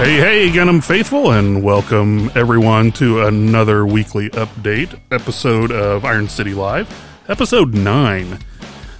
Hey, 0.00 0.16
hey, 0.16 0.48
Gunham 0.48 0.82
Faithful, 0.82 1.32
and 1.32 1.62
welcome 1.62 2.30
everyone 2.34 2.90
to 2.92 3.26
another 3.26 3.84
weekly 3.84 4.30
update 4.30 4.98
episode 5.10 5.70
of 5.70 6.06
Iron 6.06 6.26
City 6.26 6.54
Live, 6.54 6.88
episode 7.28 7.74
9. 7.74 8.38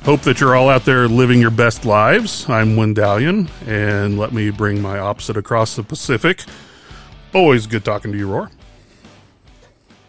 Hope 0.05 0.21
that 0.21 0.41
you're 0.41 0.55
all 0.55 0.69
out 0.69 0.85
there 0.85 1.09
living 1.09 1.41
your 1.41 1.51
best 1.51 1.87
lives. 1.87 2.47
I'm 2.51 2.77
Wendalion, 2.77 3.49
and 3.67 4.19
let 4.19 4.35
me 4.35 4.51
bring 4.51 4.83
my 4.83 4.99
opposite 4.99 5.39
across 5.39 5.75
the 5.75 5.83
Pacific. 5.83 6.45
Always 7.33 7.67
good 7.67 7.83
talking 7.83 8.13
to 8.13 8.19
you, 8.19 8.31
Roar. 8.31 8.51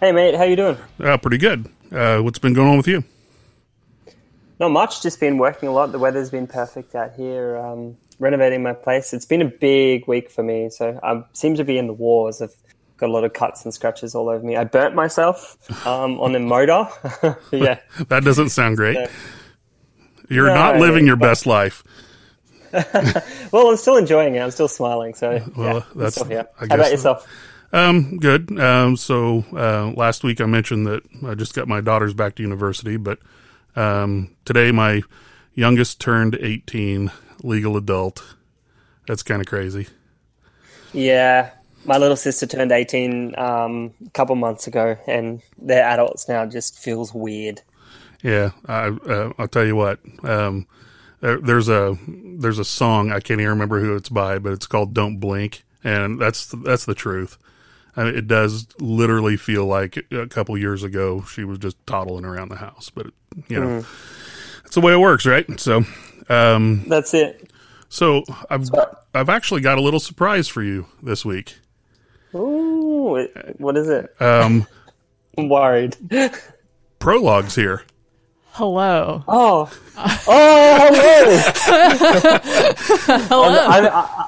Hey 0.01 0.11
mate, 0.11 0.35
how 0.35 0.43
you 0.43 0.57
doing? 0.57 0.77
Uh, 0.99 1.15
pretty 1.15 1.37
good. 1.37 1.69
Uh, 1.89 2.19
what's 2.19 2.37
been 2.37 2.53
going 2.53 2.67
on 2.67 2.75
with 2.75 2.89
you? 2.89 3.05
Not 4.59 4.71
much. 4.71 5.01
Just 5.01 5.21
been 5.21 5.37
working 5.37 5.69
a 5.69 5.71
lot. 5.71 5.93
The 5.93 5.99
weather's 5.99 6.29
been 6.29 6.47
perfect 6.47 6.95
out 6.95 7.13
here. 7.13 7.55
Um, 7.55 7.95
renovating 8.21 8.61
my 8.63 8.73
place. 8.73 9.13
It's 9.13 9.25
been 9.25 9.41
a 9.41 9.45
big 9.49 10.07
week 10.07 10.29
for 10.31 10.43
me. 10.43 10.69
So 10.69 10.97
I 11.03 11.23
seem 11.33 11.55
to 11.55 11.63
be 11.65 11.77
in 11.77 11.87
the 11.87 11.93
wars. 11.93 12.41
I've 12.41 12.55
got 12.97 13.09
a 13.09 13.11
lot 13.11 13.23
of 13.23 13.33
cuts 13.33 13.65
and 13.65 13.73
scratches 13.73 14.13
all 14.15 14.29
over 14.29 14.45
me. 14.45 14.55
I 14.55 14.63
burnt 14.63 14.93
myself 14.95 15.57
um, 15.87 16.19
on 16.19 16.31
the 16.31 16.39
motor. 16.55 16.87
yeah, 17.51 17.79
That 18.07 18.23
doesn't 18.23 18.49
sound 18.49 18.77
great. 18.77 18.95
Yeah. 18.95 19.07
You're 20.29 20.47
No, 20.47 20.53
not 20.55 20.77
living 20.79 21.05
your 21.07 21.15
but- 21.17 21.27
best 21.29 21.45
life. 21.45 21.83
well, 23.51 23.67
I'm 23.67 23.75
still 23.75 23.97
enjoying 23.97 24.35
it. 24.35 24.39
I'm 24.39 24.51
still 24.51 24.69
smiling. 24.69 25.13
So 25.13 25.43
Well, 25.57 25.75
yeah, 25.75 25.83
that's- 25.95 26.13
still 26.15 26.25
here. 26.27 26.47
How 26.57 26.65
about 26.67 26.85
so. 26.85 26.91
yourself? 26.91 27.27
Um, 27.73 28.17
good. 28.17 28.57
Um, 28.59 28.95
so 28.97 29.43
uh, 29.53 29.91
last 29.95 30.23
week 30.23 30.39
I 30.41 30.45
mentioned 30.45 30.85
that 30.87 31.03
I 31.25 31.35
just 31.35 31.53
got 31.53 31.67
my 31.67 31.81
daughters 31.81 32.13
back 32.13 32.35
to 32.35 32.43
university, 32.43 32.97
but 32.97 33.19
um, 33.75 34.35
today 34.45 34.71
my 34.71 35.01
youngest 35.53 35.99
turned 35.99 36.35
18, 36.39 37.11
legal 37.43 37.77
adult. 37.77 38.35
That's 39.07 39.23
kind 39.23 39.41
of 39.41 39.47
crazy. 39.47 39.87
Yeah, 40.93 41.51
my 41.85 41.97
little 41.97 42.17
sister 42.17 42.45
turned 42.45 42.71
18 42.71 43.37
um, 43.37 43.93
a 44.05 44.09
couple 44.11 44.35
months 44.35 44.67
ago, 44.67 44.97
and 45.07 45.41
they're 45.57 45.83
adults 45.83 46.27
now. 46.27 46.45
Just 46.45 46.77
feels 46.77 47.13
weird. 47.13 47.61
Yeah, 48.21 48.51
I, 48.67 48.87
uh, 48.87 49.33
I'll 49.37 49.47
tell 49.47 49.65
you 49.65 49.75
what. 49.75 49.99
Um, 50.23 50.67
there, 51.21 51.39
there's 51.39 51.69
a 51.69 51.97
there's 52.07 52.59
a 52.59 52.65
song 52.65 53.11
I 53.11 53.19
can't 53.19 53.39
even 53.39 53.51
remember 53.51 53.79
who 53.79 53.95
it's 53.95 54.09
by, 54.09 54.39
but 54.39 54.53
it's 54.53 54.67
called 54.67 54.93
"Don't 54.93 55.17
Blink," 55.17 55.63
and 55.83 56.19
that's 56.19 56.47
that's 56.47 56.85
the 56.85 56.95
truth. 56.95 57.37
I 57.95 58.05
mean, 58.05 58.15
it 58.15 58.27
does 58.27 58.67
literally 58.79 59.37
feel 59.37 59.65
like 59.65 60.05
a 60.11 60.27
couple 60.27 60.57
years 60.57 60.83
ago 60.83 61.23
she 61.23 61.43
was 61.43 61.59
just 61.59 61.75
toddling 61.85 62.25
around 62.25 62.49
the 62.49 62.55
house, 62.55 62.89
but 62.89 63.07
you 63.47 63.59
know, 63.59 63.85
that's 64.63 64.75
the 64.75 64.81
way 64.81 64.93
it 64.93 64.99
works, 64.99 65.25
right? 65.25 65.59
So, 65.59 65.83
um, 66.29 66.83
That's 66.87 67.13
it. 67.13 67.51
so 67.89 68.23
I've 68.49 68.69
I've 69.13 69.29
actually 69.29 69.61
got 69.61 69.77
a 69.77 69.81
little 69.81 69.99
surprise 69.99 70.47
for 70.47 70.61
you 70.63 70.87
this 71.01 71.23
week. 71.25 71.57
Ooh, 72.33 73.27
what 73.57 73.75
is 73.77 73.89
it? 73.89 74.13
Um, 74.21 74.65
I'm 75.37 75.49
worried. 75.49 75.95
prologues 76.99 77.55
here. 77.55 77.83
Hello. 78.53 79.23
Oh, 79.27 79.71
oh, 79.97 80.89
hello. 80.91 81.41
Hello. 83.27 83.65
I'm, 83.67 83.85
I, 83.85 84.27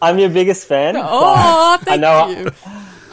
I'm 0.00 0.18
your 0.18 0.28
biggest 0.30 0.68
fan. 0.68 0.94
oh, 0.96 1.76
thank 1.82 1.88
I 1.88 1.96
know. 1.96 2.28
you. 2.28 2.50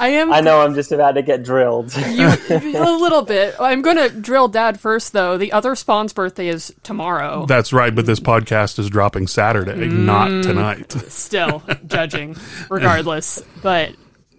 I 0.02 0.07
am 0.07 0.33
I 0.33 0.41
know. 0.41 0.61
I'm 0.61 0.73
just 0.73 0.91
about 0.91 1.11
to 1.11 1.21
get 1.21 1.44
drilled. 1.44 1.95
you, 2.09 2.27
a 2.49 2.97
little 2.99 3.21
bit. 3.21 3.53
I'm 3.59 3.83
going 3.83 3.97
to 3.97 4.09
drill 4.09 4.47
dad 4.47 4.80
first, 4.80 5.13
though. 5.13 5.38
The 5.38 5.52
other 5.52 5.75
Spawn's 5.75 6.11
birthday 6.11 6.47
is 6.47 6.73
tomorrow. 6.81 7.45
That's 7.45 7.71
right, 7.71 7.94
but 7.94 8.07
this 8.07 8.19
podcast 8.19 8.79
is 8.79 8.89
dropping 8.89 9.27
Saturday, 9.27 9.88
not 9.88 10.29
mm. 10.29 10.41
tonight. 10.41 10.91
Still 11.07 11.61
judging, 11.85 12.35
regardless. 12.67 13.44
But 13.62 13.95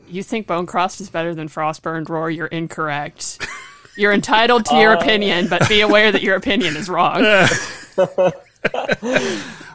you 0.09 0.25
think 0.25 0.49
Bone 0.49 0.67
Crossed 0.67 1.01
is 1.01 1.11
better 1.11 1.33
than 1.33 1.47
Frostburned 1.47 2.11
Roar? 2.11 2.29
You're 2.29 2.49
incorrect. 2.49 3.47
You're 3.97 4.13
entitled 4.13 4.65
to 4.67 4.75
your 4.75 4.97
uh. 4.97 5.01
opinion, 5.01 5.47
but 5.49 5.69
be 5.69 5.81
aware 5.81 6.11
that 6.11 6.23
your 6.23 6.35
opinion 6.35 6.77
is 6.77 6.89
wrong. 6.89 7.23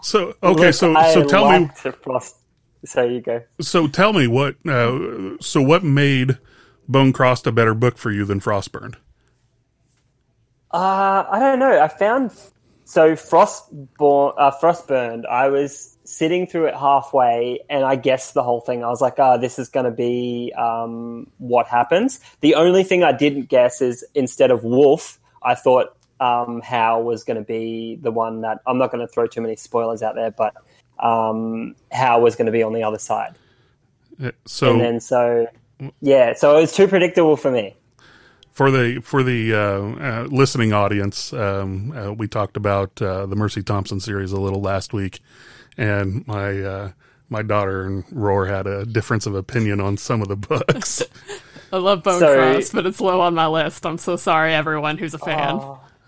So 0.02 0.36
okay, 0.42 0.68
Look, 0.68 0.74
so 0.74 0.96
I 0.96 1.14
so 1.14 1.25
tell 1.25 1.59
me 1.59 1.69
frost. 2.02 2.36
So 2.94 3.03
you 3.03 3.22
go. 3.22 3.44
so 3.59 3.88
tell 3.88 4.14
me 4.14 4.28
what 4.28 4.56
uh, 4.66 5.38
so 5.42 5.62
what 5.62 5.84
made 5.84 6.38
Bone 6.88 7.12
Crossed 7.12 7.46
a 7.46 7.52
better 7.52 7.74
book 7.74 7.98
for 7.98 8.12
you 8.12 8.24
than 8.25 8.40
Frostburned? 8.40 8.96
Uh, 10.72 11.25
I 11.30 11.40
don't 11.40 11.59
know. 11.59 11.81
I 11.81 11.88
found 11.88 12.31
so 12.86 13.14
Frostborn, 13.16 14.34
uh, 14.38 14.52
Frostburned. 14.52 15.25
I 15.25 15.50
was 15.50 15.98
sitting 16.06 16.48
through 16.48 16.68
it 16.68 16.75
halfway, 16.75 17.59
and 17.70 17.84
I 17.84 17.98
guessed 17.98 18.34
the 18.34 18.44
whole 18.44 18.62
thing. 18.62 18.84
I 18.84 18.88
was 18.88 19.02
like, 19.02 19.19
"Ah, 19.19 19.38
this 19.38 19.59
is 19.59 19.68
going 19.69 19.86
to 19.86 19.92
be 19.92 20.54
um, 20.58 21.30
what 21.38 21.68
happens." 21.68 22.19
The 22.42 22.56
only 22.56 22.84
thing 22.84 23.04
I 23.04 23.12
didn't 23.12 23.50
guess 23.50 23.81
is 23.81 24.06
instead 24.16 24.52
of 24.52 24.64
Wolf, 24.64 25.19
I 25.44 25.56
thought 25.56 25.98
um, 26.19 26.62
Hal 26.62 27.04
was 27.04 27.24
going 27.24 27.38
to 27.38 27.44
be 27.44 27.98
the 28.02 28.12
one 28.12 28.42
that. 28.42 28.59
I'm 28.66 28.78
not 28.78 28.92
going 28.92 29.06
to 29.06 29.12
throw 29.12 29.28
too 29.28 29.42
many 29.42 29.58
spoilers 29.58 30.02
out 30.02 30.16
there, 30.16 30.31
but 30.31 30.56
um, 31.00 31.75
Hal 31.91 32.22
was 32.22 32.35
going 32.35 32.46
to 32.47 32.52
be 32.52 32.63
on 32.63 32.74
the 32.74 32.84
other 32.84 33.00
side, 33.00 33.35
Uh, 34.24 34.31
So 34.46 34.72
and 34.72 34.81
then 34.81 35.00
so 35.00 35.47
yeah, 36.02 36.34
so 36.34 36.58
it 36.58 36.62
was 36.62 36.74
too 36.74 36.88
predictable 36.88 37.38
for 37.38 37.52
me. 37.52 37.75
for 38.52 38.72
the 38.72 39.00
for 39.03 39.22
the 39.24 39.53
uh, 39.53 39.57
uh, 39.59 40.28
listening 40.31 40.74
audience, 40.74 41.31
um, 41.34 41.91
uh, 41.91 42.12
we 42.13 42.28
talked 42.28 42.57
about 42.57 43.00
uh, 43.02 43.25
the 43.28 43.36
Mercy 43.36 43.62
Thompson 43.62 44.00
series 44.00 44.31
a 44.31 44.40
little 44.40 44.62
last 44.62 44.94
week, 44.94 45.19
and 45.78 46.25
my 46.28 46.59
uh, 46.62 46.91
my 47.30 47.41
daughter 47.44 47.84
and 47.84 48.03
Roar 48.12 48.47
had 48.47 48.66
a 48.68 48.86
difference 48.86 49.25
of 49.28 49.36
opinion 49.36 49.80
on 49.81 49.97
some 49.97 50.22
of 50.22 50.28
the 50.30 50.36
books. 50.38 51.03
I 51.72 51.78
love 51.78 52.02
Bone 52.02 52.19
So- 52.19 52.34
Crossed, 52.36 52.74
but 52.74 52.86
it's 52.88 53.02
low 53.02 53.19
on 53.22 53.36
my 53.36 53.46
list. 53.47 53.86
I'm 53.86 53.97
so 53.97 54.16
sorry, 54.16 54.53
everyone 54.53 54.97
who's 54.97 55.13
a 55.13 55.19
fan. 55.19 55.59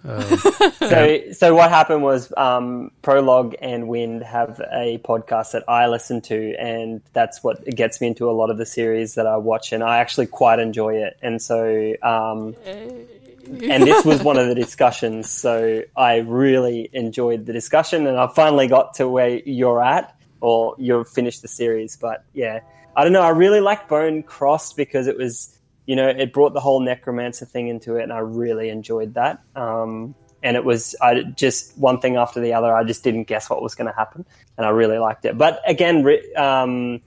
So, 0.79 1.31
so 1.33 1.53
what 1.53 1.69
happened 1.69 2.01
was 2.01 2.33
um, 2.35 2.91
Prologue 3.03 3.53
and 3.61 3.87
Wind 3.87 4.23
have 4.23 4.59
a 4.71 4.97
podcast 4.99 5.51
that 5.51 5.65
I 5.67 5.87
listen 5.87 6.21
to, 6.21 6.55
and 6.55 7.01
that's 7.13 7.43
what 7.43 7.63
gets 7.65 8.01
me 8.01 8.07
into 8.07 8.29
a 8.29 8.31
lot 8.31 8.49
of 8.49 8.57
the 8.57 8.65
series 8.65 9.15
that 9.15 9.27
I 9.27 9.37
watch, 9.37 9.71
and 9.71 9.83
I 9.83 9.99
actually 9.99 10.25
quite 10.27 10.57
enjoy 10.57 10.95
it. 10.95 11.17
And 11.21 11.39
so, 11.39 11.93
um, 12.01 12.55
and 12.65 13.83
this 13.83 14.03
was 14.03 14.23
one 14.23 14.37
of 14.37 14.47
the 14.47 14.55
discussions, 14.55 15.29
so 15.29 15.83
I 15.95 16.17
really 16.19 16.89
enjoyed 16.91 17.45
the 17.45 17.53
discussion, 17.53 18.07
and 18.07 18.17
I 18.17 18.27
finally 18.27 18.67
got 18.67 18.95
to 18.95 19.07
where 19.07 19.29
you're 19.29 19.83
at, 19.83 20.15
or 20.41 20.75
you've 20.79 21.09
finished 21.09 21.43
the 21.43 21.47
series. 21.49 21.97
But 21.97 22.23
yeah, 22.33 22.61
I 22.95 23.03
don't 23.03 23.13
know. 23.13 23.21
I 23.21 23.29
really 23.29 23.61
like 23.61 23.87
Bone 23.87 24.23
Crossed 24.23 24.75
because 24.75 25.07
it 25.07 25.17
was 25.17 25.58
you 25.89 25.95
know, 25.95 26.07
it 26.07 26.31
brought 26.31 26.53
the 26.53 26.59
whole 26.59 26.81
necromancer 26.81 27.45
thing 27.45 27.67
into 27.67 27.95
it, 27.95 28.03
and 28.03 28.13
I 28.13 28.19
really 28.19 28.69
enjoyed 28.69 29.15
that. 29.15 29.41
Um, 29.55 30.13
and 30.43 30.55
it 30.55 30.63
was 30.63 30.95
I 31.01 31.23
just 31.23 31.75
one 31.79 31.99
thing 31.99 32.15
after 32.15 32.39
the 32.39 32.53
other. 32.53 32.71
I 32.71 32.83
just 32.83 33.03
didn't 33.03 33.23
guess 33.23 33.49
what 33.49 33.63
was 33.63 33.73
going 33.73 33.87
to 33.87 33.95
happen, 33.95 34.23
and 34.55 34.67
I 34.67 34.69
really 34.69 34.99
liked 34.99 35.25
it. 35.25 35.35
But 35.35 35.59
again, 35.65 36.03
Ri- 36.03 36.31
um, 36.35 37.01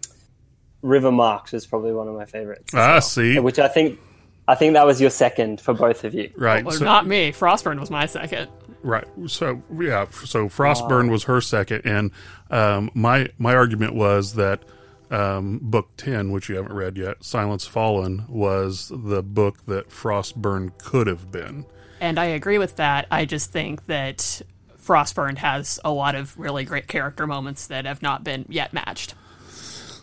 River 0.82 1.12
Marked 1.12 1.53
was 1.53 1.65
probably 1.65 1.92
one 1.92 2.09
of 2.09 2.16
my 2.16 2.25
favorites, 2.25 2.75
as 2.75 2.78
ah, 2.78 2.92
well, 2.94 3.00
see, 3.03 3.38
which 3.38 3.60
I 3.60 3.69
think 3.69 4.00
I 4.48 4.56
think 4.56 4.72
that 4.72 4.84
was 4.84 5.00
your 5.00 5.10
second 5.10 5.60
for 5.60 5.75
both 5.75 6.03
of 6.03 6.12
you. 6.12 6.32
right? 6.37 6.65
Well, 6.65 6.76
so- 6.76 6.84
not 6.84 7.06
me. 7.06 7.31
Frostburn 7.31 7.78
was 7.78 7.88
my 7.88 8.06
second. 8.06 8.50
Right. 8.82 9.06
So 9.28 9.62
yeah. 9.78 10.06
So 10.10 10.48
Frostburn 10.48 11.09
was 11.09 11.22
her 11.25 11.41
second, 11.41 11.82
and 11.84 12.10
um, 12.50 12.91
my 12.94 13.28
my 13.38 13.54
argument 13.54 13.94
was 13.94 14.34
that 14.34 14.65
um, 15.12 15.61
book 15.62 15.91
ten, 15.97 16.33
which 16.33 16.49
you 16.49 16.56
haven't 16.56 16.73
read 16.73 16.97
yet, 16.97 17.23
Silence 17.23 17.67
Fallen, 17.67 18.25
was 18.28 18.91
the 18.93 19.23
book 19.23 19.67
that 19.67 19.91
Frostburn 19.91 20.77
could 20.78 21.06
have 21.06 21.31
been. 21.31 21.67
And 22.00 22.19
I 22.19 22.25
agree 22.25 22.59
with 22.59 22.77
that. 22.77 23.06
I 23.11 23.27
just 23.27 23.53
think 23.53 23.86
that 23.86 24.42
Frostburn 24.83 25.39
has 25.39 25.78
a 25.84 25.92
lot 25.92 26.15
of 26.15 26.36
really 26.39 26.65
great 26.65 26.89
character 26.89 27.27
moments 27.27 27.69
that 27.69 27.84
have 27.84 28.03
not 28.03 28.25
been 28.25 28.47
yet 28.48 28.72
matched. 28.72 29.15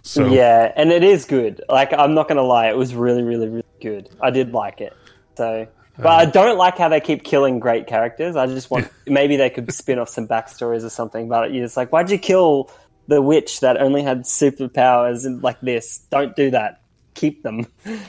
So 0.01 0.27
Yeah, 0.27 0.71
and 0.75 0.91
it 0.91 1.03
is 1.03 1.25
good. 1.25 1.61
Like 1.67 1.91
I'm 1.93 2.13
not 2.13 2.27
going 2.27 2.37
to 2.37 2.43
lie, 2.43 2.69
it 2.69 2.77
was 2.77 2.95
really, 2.95 3.23
really, 3.23 3.49
really 3.49 3.63
good. 3.81 4.09
I 4.21 4.31
did 4.31 4.53
like 4.53 4.79
it. 4.79 4.95
So, 5.35 5.67
but 5.97 6.07
I 6.07 6.25
don't 6.25 6.57
like 6.57 6.77
how 6.77 6.87
they 6.87 7.01
keep 7.01 7.23
killing 7.23 7.59
great 7.59 7.87
characters. 7.87 8.35
I 8.35 8.45
just 8.45 8.71
want 8.71 8.89
maybe 9.07 9.35
they 9.35 9.49
could 9.49 9.71
spin 9.73 9.99
off 9.99 10.09
some 10.09 10.27
backstories 10.27 10.85
or 10.85 10.89
something. 10.89 11.27
But 11.27 11.53
you're 11.53 11.67
like, 11.75 11.91
why'd 11.91 12.09
you 12.09 12.17
kill 12.17 12.71
the 13.09 13.21
witch 13.21 13.59
that 13.59 13.81
only 13.81 14.03
had 14.03 14.21
superpowers 14.21 15.25
and 15.25 15.43
like 15.43 15.59
this? 15.61 16.05
Don't 16.09 16.35
do 16.35 16.51
that. 16.51 16.81
Keep 17.13 17.43
them. 17.43 17.67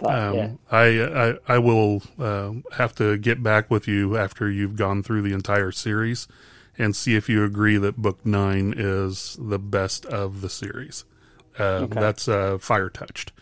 But 0.00 0.16
um, 0.16 0.34
yeah, 0.34 0.50
I, 0.70 0.84
I 0.86 1.38
I 1.48 1.58
will 1.58 2.02
uh, 2.20 2.52
have 2.74 2.94
to 2.96 3.18
get 3.18 3.42
back 3.42 3.68
with 3.68 3.88
you 3.88 4.16
after 4.16 4.48
you've 4.48 4.76
gone 4.76 5.02
through 5.02 5.22
the 5.22 5.32
entire 5.32 5.72
series 5.72 6.28
and 6.78 6.94
see 6.94 7.16
if 7.16 7.28
you 7.28 7.42
agree 7.42 7.78
that 7.78 7.96
book 7.96 8.24
nine 8.24 8.72
is 8.76 9.36
the 9.40 9.58
best 9.58 10.06
of 10.06 10.40
the 10.40 10.48
series. 10.48 11.04
Uh, 11.58 11.86
That's 11.86 12.28
uh, 12.28 12.58
Fire 12.58 12.88
Touched. 12.88 13.32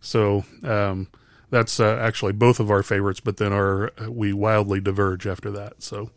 So 0.00 0.44
um, 0.64 1.06
that's 1.50 1.78
uh, 1.78 1.96
actually 2.00 2.32
both 2.32 2.58
of 2.58 2.70
our 2.70 2.82
favorites, 2.82 3.20
but 3.20 3.36
then 3.36 3.52
our 3.52 3.92
we 4.08 4.32
wildly 4.32 4.80
diverge 4.80 5.26
after 5.26 5.50
that. 5.52 5.82
So 5.82 6.10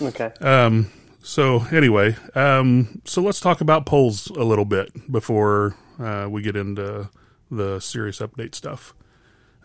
okay. 0.00 0.32
um, 0.40 0.90
so 1.26 1.64
anyway, 1.72 2.16
um, 2.36 3.02
so 3.04 3.20
let's 3.20 3.40
talk 3.40 3.60
about 3.60 3.84
polls 3.84 4.28
a 4.30 4.44
little 4.44 4.64
bit 4.64 5.10
before 5.10 5.74
uh, 5.98 6.28
we 6.30 6.40
get 6.40 6.54
into 6.54 7.10
the 7.50 7.80
serious 7.80 8.20
update 8.20 8.54
stuff. 8.54 8.94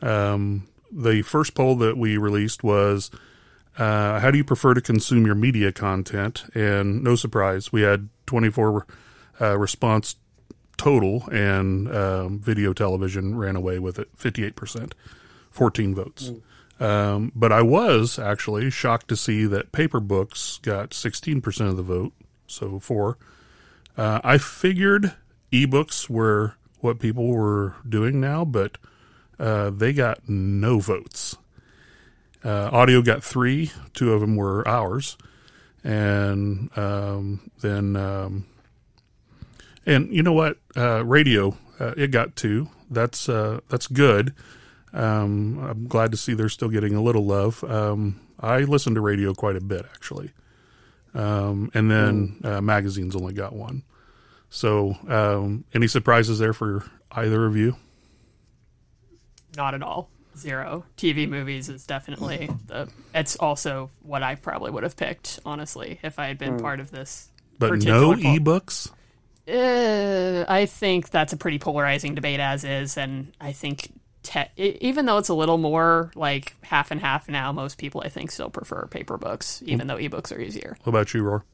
Um, 0.02 0.68
the 0.92 1.22
first 1.22 1.54
poll 1.54 1.76
that 1.76 1.98
we 1.98 2.18
released 2.18 2.64
was 2.64 3.12
uh, 3.78 4.20
how 4.20 4.32
do 4.32 4.40
you 4.40 4.44
prefer 4.44 4.74
to 4.74 4.82
consume 4.82 5.28
your 5.28 5.36
media 5.36 5.72
content? 5.72 6.46
And 6.56 7.04
no 7.04 7.16
surprise, 7.16 7.72
we 7.72 7.84
had 7.84 8.10
24 8.26 8.88
uh, 9.40 9.58
response 9.60 10.16
total, 10.78 11.30
and 11.32 11.96
um, 11.96 12.40
video 12.40 12.74
television 12.74 13.38
ran 13.38 13.56
away 13.56 13.78
with 13.78 14.00
it 14.00 14.10
58%, 14.18 14.94
14 15.52 15.94
votes. 15.94 16.30
Mm. 16.30 16.42
Um, 16.82 17.32
but 17.36 17.52
I 17.52 17.62
was 17.62 18.18
actually 18.18 18.72
shocked 18.72 19.08
to 19.10 19.16
see 19.16 19.46
that 19.46 19.72
paper 19.72 20.00
books 20.00 20.60
got 20.64 20.90
16% 20.90 21.70
of 21.70 21.78
the 21.78 21.84
vote, 21.84 22.12
so 22.48 22.80
four. 22.80 23.20
Uh, 23.96 24.20
I 24.24 24.40
figured 24.40 25.14
ebooks 25.52 26.10
were 26.10 26.56
what 26.80 26.98
people 26.98 27.28
were 27.28 27.76
doing 27.88 28.20
now, 28.20 28.44
but 28.44 28.80
uh, 29.40 29.70
they 29.70 29.94
got 29.94 30.28
no 30.28 30.80
votes. 30.80 31.38
Uh, 32.44 32.70
audio 32.72 33.04
got 33.04 33.24
three. 33.24 33.72
Two 33.94 34.14
of 34.14 34.22
them 34.22 34.36
were 34.36 34.68
ours, 34.68 35.20
and 35.84 36.76
um, 36.76 37.52
then 37.60 37.96
um, 37.96 38.48
and 39.86 40.12
you 40.12 40.24
know 40.24 40.34
what? 40.34 40.58
Uh, 40.76 41.06
radio 41.06 41.56
uh, 41.80 41.94
it 41.96 42.10
got 42.10 42.36
two. 42.36 42.70
That's 42.90 43.30
uh, 43.30 43.60
that's 43.70 43.86
good. 43.86 44.34
Um, 44.94 45.60
I'm 45.60 45.88
glad 45.88 46.12
to 46.12 46.18
see 46.18 46.34
they're 46.34 46.50
still 46.50 46.70
getting 46.70 46.96
a 46.96 47.02
little 47.02 47.26
love. 47.26 47.64
Um, 47.64 48.20
I 48.40 48.60
listen 48.60 48.96
to 48.96 49.02
radio 49.02 49.34
quite 49.34 49.56
a 49.56 49.62
bit 49.62 49.86
actually, 49.94 50.32
um, 51.14 51.72
and 51.74 51.90
then 51.90 52.38
hmm. 52.42 52.46
uh, 52.46 52.62
magazines 52.62 53.16
only 53.16 53.34
got 53.34 53.54
one. 53.54 53.84
So, 54.50 54.98
um, 55.08 55.64
any 55.74 55.88
surprises 55.88 56.40
there 56.40 56.54
for 56.54 56.84
either 57.12 57.46
of 57.46 57.56
you? 57.56 57.78
Not 59.56 59.74
at 59.74 59.82
all 59.82 60.10
zero. 60.38 60.86
TV 60.98 61.28
movies 61.28 61.70
is 61.70 61.86
definitely 61.86 62.50
the. 62.68 62.90
It's 63.14 63.36
also 63.38 63.90
what 64.02 64.24
I 64.24 64.36
probably 64.36 64.72
would 64.72 64.84
have 64.84 64.96
picked, 64.96 65.40
honestly, 65.46 66.00
if 66.04 66.20
I 66.20 66.28
had 66.28 66.38
been 66.38 66.58
mm. 66.58 66.62
part 66.62 66.80
of 66.80 66.92
this. 66.92 67.30
But 67.60 67.84
no 67.84 68.14
ebooks. 68.14 68.92
Uh, 69.48 70.46
I 70.48 70.66
think 70.66 71.10
that's 71.10 71.34
a 71.34 71.38
pretty 71.38 71.60
polarizing 71.60 72.16
debate 72.16 72.40
as 72.40 72.64
is, 72.64 72.98
and 72.98 73.34
I 73.40 73.52
think 73.52 73.90
te- 74.24 74.78
even 74.82 75.06
though 75.06 75.18
it's 75.18 75.30
a 75.30 75.34
little 75.34 75.58
more 75.58 76.12
like 76.16 76.56
half 76.64 76.92
and 76.92 77.00
half 77.00 77.28
now, 77.30 77.52
most 77.52 77.78
people 77.78 78.02
I 78.04 78.10
think 78.10 78.32
still 78.32 78.50
prefer 78.50 78.88
paper 78.88 79.18
books, 79.18 79.62
even 79.66 79.88
though 79.88 79.98
ebooks 79.98 80.36
are 80.36 80.40
easier. 80.40 80.78
What 80.84 80.92
about 80.92 81.14
you, 81.14 81.24
Roar? 81.24 81.46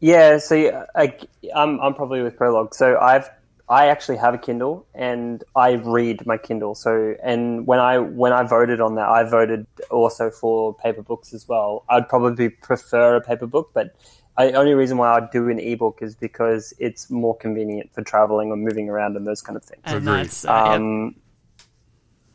Yeah, 0.00 0.38
so 0.38 0.86
I, 0.94 1.16
I'm 1.54 1.80
I'm 1.80 1.94
probably 1.94 2.22
with 2.22 2.36
Prologue. 2.36 2.74
So 2.74 2.98
I've 2.98 3.28
I 3.68 3.86
actually 3.86 4.18
have 4.18 4.34
a 4.34 4.38
Kindle 4.38 4.86
and 4.94 5.42
I 5.56 5.72
read 5.72 6.26
my 6.26 6.36
Kindle. 6.36 6.74
So 6.74 7.14
and 7.22 7.66
when 7.66 7.80
I 7.80 7.98
when 7.98 8.32
I 8.32 8.42
voted 8.42 8.80
on 8.80 8.96
that, 8.96 9.08
I 9.08 9.24
voted 9.24 9.66
also 9.90 10.30
for 10.30 10.74
paper 10.74 11.02
books 11.02 11.32
as 11.32 11.48
well. 11.48 11.84
I'd 11.88 12.08
probably 12.08 12.50
prefer 12.50 13.16
a 13.16 13.20
paper 13.20 13.46
book, 13.46 13.70
but 13.72 13.94
the 14.36 14.52
only 14.54 14.74
reason 14.74 14.98
why 14.98 15.16
I'd 15.16 15.30
do 15.30 15.48
an 15.48 15.58
ebook 15.58 16.00
is 16.02 16.14
because 16.16 16.74
it's 16.78 17.08
more 17.08 17.36
convenient 17.36 17.94
for 17.94 18.02
traveling 18.02 18.50
or 18.50 18.56
moving 18.56 18.90
around 18.90 19.16
and 19.16 19.26
those 19.26 19.40
kind 19.40 19.56
of 19.56 19.64
things. 19.64 19.82
And 19.84 20.06
that's, 20.06 20.44
uh, 20.44 20.52
um, 20.52 21.14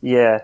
yeah. 0.02 0.40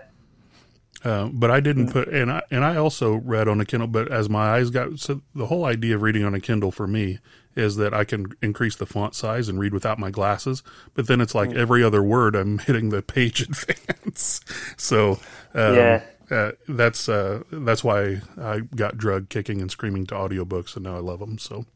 Uh, 1.04 1.28
but 1.32 1.50
I 1.50 1.60
didn't 1.60 1.92
put, 1.92 2.08
and 2.08 2.32
I 2.32 2.42
and 2.50 2.64
I 2.64 2.76
also 2.76 3.14
read 3.14 3.48
on 3.48 3.60
a 3.60 3.64
Kindle. 3.64 3.86
But 3.86 4.10
as 4.10 4.28
my 4.28 4.56
eyes 4.56 4.70
got, 4.70 4.98
so 4.98 5.20
the 5.34 5.46
whole 5.46 5.64
idea 5.64 5.94
of 5.94 6.02
reading 6.02 6.24
on 6.24 6.34
a 6.34 6.40
Kindle 6.40 6.72
for 6.72 6.86
me 6.86 7.18
is 7.54 7.76
that 7.76 7.94
I 7.94 8.04
can 8.04 8.32
increase 8.42 8.76
the 8.76 8.86
font 8.86 9.14
size 9.14 9.48
and 9.48 9.58
read 9.58 9.72
without 9.72 9.98
my 9.98 10.10
glasses. 10.10 10.62
But 10.94 11.06
then 11.06 11.20
it's 11.20 11.34
like 11.34 11.50
mm. 11.50 11.56
every 11.56 11.82
other 11.82 12.02
word 12.02 12.34
I'm 12.34 12.58
hitting 12.66 12.90
the 12.90 13.02
page 13.02 13.40
advance. 13.48 14.40
so 14.76 15.20
um, 15.54 15.74
yeah. 15.74 16.02
Uh, 16.28 16.52
that's 16.66 17.08
uh, 17.08 17.42
that's 17.52 17.84
why 17.84 18.20
I 18.40 18.60
got 18.74 18.98
drug 18.98 19.28
kicking 19.28 19.60
and 19.60 19.70
screaming 19.70 20.06
to 20.06 20.14
audiobooks, 20.16 20.74
and 20.74 20.84
now 20.84 20.96
I 20.96 20.98
love 20.98 21.20
them. 21.20 21.38
So, 21.38 21.66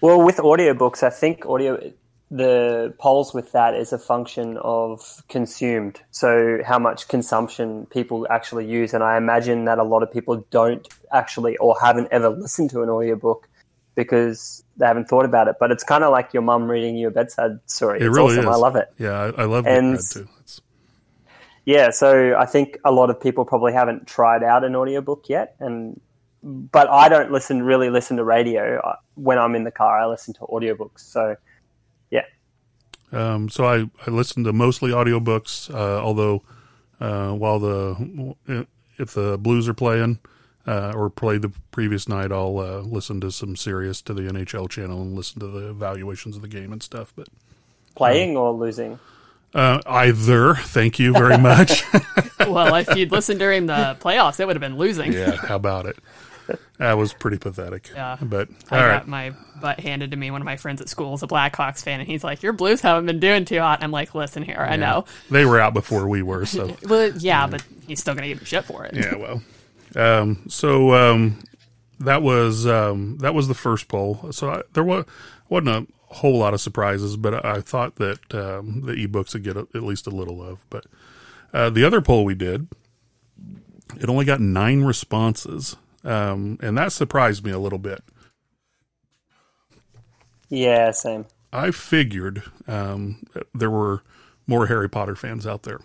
well, 0.00 0.22
with 0.22 0.38
audiobooks, 0.38 1.02
I 1.02 1.10
think 1.10 1.44
audio 1.44 1.92
the 2.30 2.94
polls 2.98 3.34
with 3.34 3.50
that 3.52 3.74
is 3.74 3.92
a 3.92 3.98
function 3.98 4.56
of 4.58 5.24
consumed. 5.28 6.00
So 6.12 6.60
how 6.64 6.78
much 6.78 7.08
consumption 7.08 7.86
people 7.86 8.26
actually 8.30 8.66
use, 8.66 8.94
and 8.94 9.02
I 9.02 9.16
imagine 9.16 9.64
that 9.64 9.78
a 9.78 9.82
lot 9.82 10.04
of 10.04 10.12
people 10.12 10.44
don't 10.50 10.86
actually 11.12 11.56
or 11.56 11.76
haven't 11.80 12.08
ever 12.12 12.28
listened 12.28 12.70
to 12.70 12.82
an 12.82 12.88
audiobook 12.88 13.48
because 13.96 14.62
they 14.76 14.86
haven't 14.86 15.08
thought 15.08 15.24
about 15.24 15.48
it. 15.48 15.56
But 15.58 15.72
it's 15.72 15.82
kind 15.82 16.04
of 16.04 16.12
like 16.12 16.32
your 16.32 16.42
mum 16.42 16.70
reading 16.70 16.96
you 16.96 17.08
a 17.08 17.10
bedside 17.10 17.58
story. 17.66 17.98
It 17.98 18.06
it's 18.06 18.16
really 18.16 18.38
awesome. 18.38 18.48
is. 18.48 18.54
I 18.54 18.58
love 18.58 18.76
it. 18.76 18.88
Yeah, 18.96 19.10
I, 19.10 19.42
I 19.42 19.44
love 19.46 19.66
and, 19.66 19.96
that 19.96 20.10
too. 20.12 20.28
It's... 20.40 20.60
Yeah, 21.64 21.90
so 21.90 22.36
I 22.38 22.46
think 22.46 22.78
a 22.84 22.92
lot 22.92 23.10
of 23.10 23.20
people 23.20 23.44
probably 23.44 23.72
haven't 23.72 24.06
tried 24.06 24.44
out 24.44 24.62
an 24.62 24.76
audiobook 24.76 25.24
yet, 25.28 25.56
and 25.58 26.00
but 26.44 26.88
I 26.88 27.08
don't 27.08 27.32
listen 27.32 27.64
really 27.64 27.90
listen 27.90 28.18
to 28.18 28.24
radio 28.24 28.80
when 29.14 29.36
I'm 29.38 29.56
in 29.56 29.64
the 29.64 29.72
car. 29.72 29.98
I 29.98 30.06
listen 30.06 30.32
to 30.34 30.40
audiobooks. 30.42 31.00
So. 31.00 31.34
Um, 33.12 33.48
so 33.48 33.64
I, 33.64 33.90
I 34.06 34.10
listen 34.10 34.44
to 34.44 34.52
mostly 34.52 34.90
audiobooks, 34.90 35.72
uh, 35.74 36.00
although 36.00 36.42
uh, 37.00 37.32
while 37.32 37.58
the 37.58 38.36
if 38.98 39.14
the 39.14 39.38
Blues 39.38 39.68
are 39.68 39.74
playing, 39.74 40.18
uh, 40.66 40.92
or 40.94 41.10
played 41.10 41.42
the 41.42 41.52
previous 41.70 42.08
night, 42.08 42.30
I'll 42.30 42.58
uh, 42.58 42.80
listen 42.80 43.20
to 43.22 43.30
some 43.32 43.56
Sirius 43.56 44.02
to 44.02 44.14
the 44.14 44.22
NHL 44.22 44.68
channel 44.68 45.00
and 45.02 45.16
listen 45.16 45.40
to 45.40 45.46
the 45.46 45.70
evaluations 45.70 46.36
of 46.36 46.42
the 46.42 46.48
game 46.48 46.72
and 46.72 46.82
stuff. 46.82 47.12
But 47.16 47.28
playing 47.94 48.36
or 48.36 48.52
losing? 48.52 48.98
Uh, 49.52 49.80
either. 49.86 50.54
Thank 50.54 50.98
you 50.98 51.12
very 51.12 51.38
much. 51.50 51.82
well, 52.46 52.74
if 52.76 52.94
you'd 52.96 53.10
listened 53.10 53.40
during 53.40 53.66
the 53.66 53.96
playoffs, 54.00 54.38
it 54.38 54.46
would 54.46 54.54
have 54.54 54.60
been 54.60 54.76
losing. 54.76 55.12
yeah, 55.12 55.36
how 55.36 55.56
about 55.56 55.86
it? 55.86 55.96
That 56.80 56.96
was 56.96 57.12
pretty 57.12 57.36
pathetic. 57.36 57.90
Yeah, 57.94 58.16
but 58.22 58.48
I 58.70 58.78
got 58.78 58.88
right. 58.88 59.06
my 59.06 59.34
butt 59.60 59.80
handed 59.80 60.12
to 60.12 60.16
me. 60.16 60.30
One 60.30 60.40
of 60.40 60.46
my 60.46 60.56
friends 60.56 60.80
at 60.80 60.88
school 60.88 61.12
is 61.12 61.22
a 61.22 61.26
Blackhawks 61.26 61.82
fan, 61.82 62.00
and 62.00 62.08
he's 62.08 62.24
like, 62.24 62.42
"Your 62.42 62.54
Blues 62.54 62.80
haven't 62.80 63.04
been 63.04 63.20
doing 63.20 63.44
too 63.44 63.60
hot." 63.60 63.82
I'm 63.82 63.90
like, 63.90 64.14
"Listen 64.14 64.42
here, 64.42 64.56
yeah. 64.56 64.72
I 64.72 64.76
know 64.76 65.04
they 65.30 65.44
were 65.44 65.60
out 65.60 65.74
before 65.74 66.08
we 66.08 66.22
were, 66.22 66.46
so 66.46 66.74
well, 66.88 67.08
yeah, 67.08 67.18
yeah, 67.18 67.46
but 67.48 67.62
he's 67.86 68.00
still 68.00 68.14
gonna 68.14 68.28
give 68.28 68.40
me 68.40 68.46
shit 68.46 68.64
for 68.64 68.86
it." 68.86 68.94
Yeah, 68.94 69.14
well, 69.16 69.42
um, 69.94 70.44
so 70.48 70.94
um, 70.94 71.42
that 71.98 72.22
was 72.22 72.66
um, 72.66 73.18
that 73.18 73.34
was 73.34 73.46
the 73.46 73.54
first 73.54 73.86
poll. 73.86 74.32
So 74.32 74.48
I, 74.48 74.62
there 74.72 74.82
was 74.82 75.04
wasn't 75.50 75.68
a 75.68 76.14
whole 76.14 76.38
lot 76.38 76.54
of 76.54 76.62
surprises, 76.62 77.18
but 77.18 77.44
I 77.44 77.60
thought 77.60 77.96
that 77.96 78.34
um, 78.34 78.86
the 78.86 78.94
ebooks 78.94 79.34
would 79.34 79.44
get 79.44 79.58
a, 79.58 79.68
at 79.74 79.82
least 79.82 80.06
a 80.06 80.10
little 80.10 80.38
love. 80.38 80.64
But 80.70 80.86
uh, 81.52 81.68
the 81.68 81.84
other 81.84 82.00
poll 82.00 82.24
we 82.24 82.34
did, 82.34 82.68
it 84.00 84.08
only 84.08 84.24
got 84.24 84.40
nine 84.40 84.80
responses, 84.80 85.76
um, 86.04 86.58
and 86.62 86.76
that 86.78 86.92
surprised 86.92 87.44
me 87.44 87.50
a 87.50 87.58
little 87.58 87.78
bit. 87.78 88.02
Yeah, 90.48 90.90
same. 90.90 91.26
I 91.52 91.70
figured 91.70 92.42
um, 92.66 93.24
there 93.54 93.70
were 93.70 94.02
more 94.46 94.66
Harry 94.66 94.88
Potter 94.88 95.14
fans 95.14 95.46
out 95.46 95.62
there. 95.62 95.80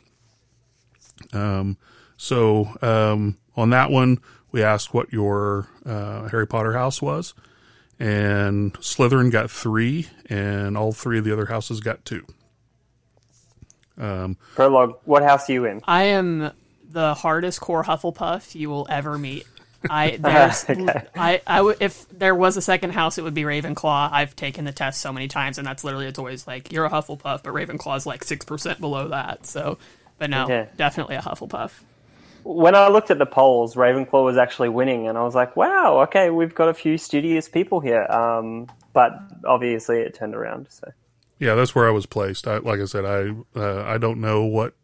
Um, 1.33 1.77
so 2.17 2.69
um, 2.81 3.37
on 3.55 3.69
that 3.71 3.91
one, 3.91 4.19
we 4.51 4.63
asked 4.63 4.93
what 4.93 5.11
your 5.11 5.67
uh, 5.85 6.27
Harry 6.29 6.47
Potter 6.47 6.73
house 6.73 7.01
was, 7.01 7.33
and 7.99 8.73
Slytherin 8.75 9.31
got 9.31 9.51
three, 9.51 10.07
and 10.29 10.77
all 10.77 10.91
three 10.91 11.17
of 11.17 11.25
the 11.25 11.33
other 11.33 11.47
houses 11.47 11.79
got 11.79 12.05
two. 12.05 12.25
Um, 13.97 14.37
Prologue, 14.55 14.99
what 15.05 15.23
house 15.23 15.49
are 15.49 15.53
you 15.53 15.65
in? 15.65 15.81
I 15.85 16.03
am 16.03 16.51
the 16.89 17.13
hardest 17.13 17.61
core 17.61 17.83
Hufflepuff 17.83 18.55
you 18.55 18.69
will 18.69 18.87
ever 18.89 19.17
meet. 19.17 19.45
I 19.89 20.17
there's 20.19 20.69
okay. 20.69 21.07
I 21.15 21.41
I 21.45 21.57
w- 21.57 21.77
if 21.79 22.07
there 22.09 22.35
was 22.35 22.57
a 22.57 22.61
second 22.61 22.91
house, 22.91 23.17
it 23.17 23.23
would 23.23 23.33
be 23.33 23.43
Ravenclaw. 23.43 24.11
I've 24.11 24.35
taken 24.35 24.65
the 24.65 24.71
test 24.71 25.01
so 25.01 25.11
many 25.11 25.27
times, 25.27 25.57
and 25.57 25.67
that's 25.67 25.83
literally 25.83 26.07
it's 26.07 26.19
always 26.19 26.47
like 26.47 26.71
you're 26.71 26.85
a 26.85 26.89
Hufflepuff, 26.89 27.43
but 27.43 27.45
Ravenclaw's 27.45 28.05
like 28.05 28.23
six 28.23 28.45
percent 28.45 28.79
below 28.79 29.09
that. 29.09 29.45
So, 29.45 29.77
but 30.17 30.29
no, 30.29 30.45
okay. 30.45 30.69
definitely 30.77 31.15
a 31.15 31.21
Hufflepuff 31.21 31.71
when 32.45 32.75
I 32.75 32.89
looked 32.89 33.09
at 33.09 33.17
the 33.17 33.25
polls, 33.25 33.73
Ravenclaw 33.73 34.23
was 34.23 34.37
actually 34.37 34.69
winning, 34.69 35.07
and 35.07 35.17
I 35.17 35.23
was 35.23 35.33
like, 35.33 35.55
"Wow, 35.55 36.01
okay, 36.03 36.29
we've 36.29 36.53
got 36.53 36.69
a 36.69 36.75
few 36.75 36.97
studious 36.97 37.49
people 37.49 37.79
here." 37.79 38.03
Um, 38.03 38.67
but 38.93 39.13
obviously, 39.45 39.97
it 40.01 40.13
turned 40.13 40.35
around. 40.35 40.67
So, 40.69 40.91
yeah, 41.39 41.55
that's 41.55 41.73
where 41.73 41.87
I 41.87 41.91
was 41.91 42.05
placed. 42.05 42.47
I, 42.47 42.57
like 42.57 42.79
I 42.79 42.85
said, 42.85 43.03
I 43.03 43.33
uh, 43.59 43.83
I 43.83 43.97
don't 43.97 44.21
know 44.21 44.43
what 44.45 44.75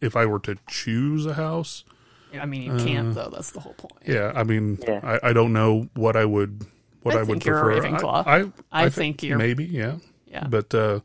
if 0.00 0.16
I 0.16 0.26
were 0.26 0.40
to 0.40 0.56
choose 0.66 1.24
a 1.24 1.34
house. 1.34 1.84
I 2.40 2.46
mean, 2.46 2.62
you 2.62 2.84
can't 2.84 3.16
uh, 3.16 3.24
though. 3.24 3.30
That's 3.30 3.50
the 3.50 3.60
whole 3.60 3.74
point. 3.74 4.02
Yeah, 4.06 4.32
I 4.34 4.44
mean, 4.44 4.78
yeah. 4.86 5.00
I, 5.02 5.30
I 5.30 5.32
don't 5.32 5.52
know 5.52 5.88
what 5.94 6.16
I 6.16 6.24
would 6.24 6.66
what 7.02 7.16
I, 7.16 7.20
I 7.20 7.22
would 7.22 7.40
prefer. 7.40 7.80
Ravenclaw. 7.80 8.26
I 8.26 8.36
I, 8.36 8.40
I, 8.72 8.84
I 8.84 8.88
think 8.88 9.22
you're 9.22 9.38
maybe 9.38 9.64
yeah 9.64 9.96
yeah. 10.26 10.46
But 10.48 10.74
uh, 10.74 11.00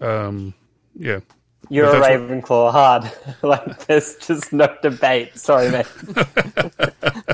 um, 0.00 0.54
yeah, 0.96 1.20
you're 1.68 1.86
a 1.86 2.00
Ravenclaw 2.00 2.72
hard. 2.72 3.10
like 3.42 3.86
there's 3.86 4.16
just 4.16 4.52
no 4.52 4.74
debate. 4.82 5.38
Sorry, 5.38 5.70
man. 5.70 5.86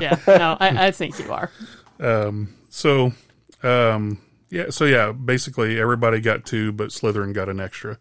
yeah, 0.01 0.17
no, 0.27 0.57
I, 0.59 0.87
I, 0.87 0.91
think 0.91 1.19
you 1.19 1.31
are. 1.31 1.51
Um, 1.99 2.55
so, 2.69 3.13
um, 3.63 4.21
Yeah, 4.49 4.69
so 4.69 4.85
yeah, 4.85 5.11
basically 5.11 5.79
everybody 5.79 6.21
got 6.21 6.45
two, 6.45 6.71
but 6.71 6.89
Slytherin 6.89 7.33
got 7.33 7.49
an 7.49 7.59
extra. 7.59 7.97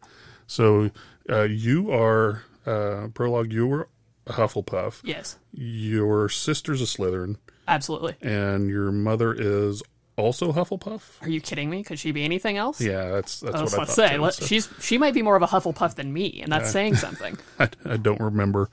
So 0.46 0.90
uh, 1.28 1.42
you 1.42 1.90
are 1.90 2.44
uh, 2.66 3.08
prologue. 3.14 3.52
You 3.52 3.66
were 3.66 3.88
a 4.30 4.32
Hufflepuff. 4.32 5.00
Yes, 5.04 5.36
Your 5.52 6.28
sister's 6.28 6.80
a 6.80 6.84
Slytherin, 6.84 7.36
absolutely. 7.68 8.14
and 8.22 8.68
your 8.70 8.90
mother 8.92 9.34
is 9.36 9.82
also 10.16 10.52
Hufflepuff. 10.52 11.22
Are 11.22 11.28
you 11.28 11.40
kidding 11.40 11.70
me? 11.70 11.82
Could 11.82 11.98
she 11.98 12.12
be 12.12 12.24
anything 12.24 12.56
else? 12.58 12.80
Yeah, 12.80 13.10
that's 13.10 13.40
that's 13.40 13.56
I 13.56 13.62
was 13.62 13.72
what 13.72 13.80
I 13.80 13.82
about 13.84 13.88
to 13.88 13.94
thought. 13.94 14.08
say, 14.08 14.16
too, 14.16 14.22
let- 14.22 14.34
so 14.34 14.46
she's 14.46 14.68
she 14.80 14.98
might 14.98 15.14
be 15.14 15.22
more 15.22 15.36
of 15.36 15.42
a 15.42 15.46
Hufflepuff 15.46 15.94
than 15.94 16.12
me, 16.12 16.40
and 16.42 16.52
that's 16.52 16.70
saying 16.70 16.96
something. 17.06 17.38
I, 17.58 17.68
I 17.84 17.96
don't 17.96 18.20
remember, 18.20 18.68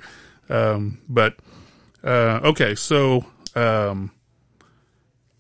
um, 0.50 1.00
but 1.08 1.36
uh, 2.04 2.40
okay. 2.44 2.76
So 2.76 3.26
um, 3.56 4.12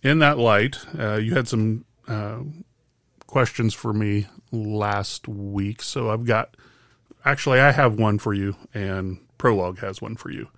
in 0.03 0.19
that 0.19 0.37
light, 0.37 0.77
uh, 0.97 1.15
you 1.15 1.33
had 1.35 1.47
some 1.47 1.85
uh, 2.07 2.39
questions 3.25 3.73
for 3.73 3.91
me 3.93 4.27
last 4.51 5.27
week. 5.27 5.81
So 5.81 6.09
I've 6.09 6.25
got 6.25 6.55
actually 7.25 7.59
I 7.59 7.71
have 7.71 7.99
one 7.99 8.17
for 8.17 8.33
you, 8.33 8.55
and 8.73 9.19
Prologue 9.37 9.79
has 9.79 10.01
one 10.01 10.15
for 10.15 10.29
you. 10.29 10.49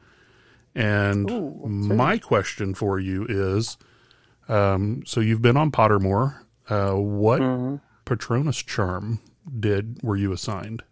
And 0.76 1.30
my 1.66 2.18
question 2.18 2.74
for 2.74 3.00
you 3.00 3.26
is: 3.28 3.78
um, 4.48 5.04
so 5.06 5.20
you've 5.20 5.42
been 5.42 5.58
on 5.58 5.72
Pottermore. 5.72 6.40
Uh, 6.70 6.94
what 6.94 7.42
Patronus 8.06 8.58
charm 8.58 9.20
did 9.60 10.02
were 10.04 10.16
you 10.16 10.32
assigned? 10.32 10.84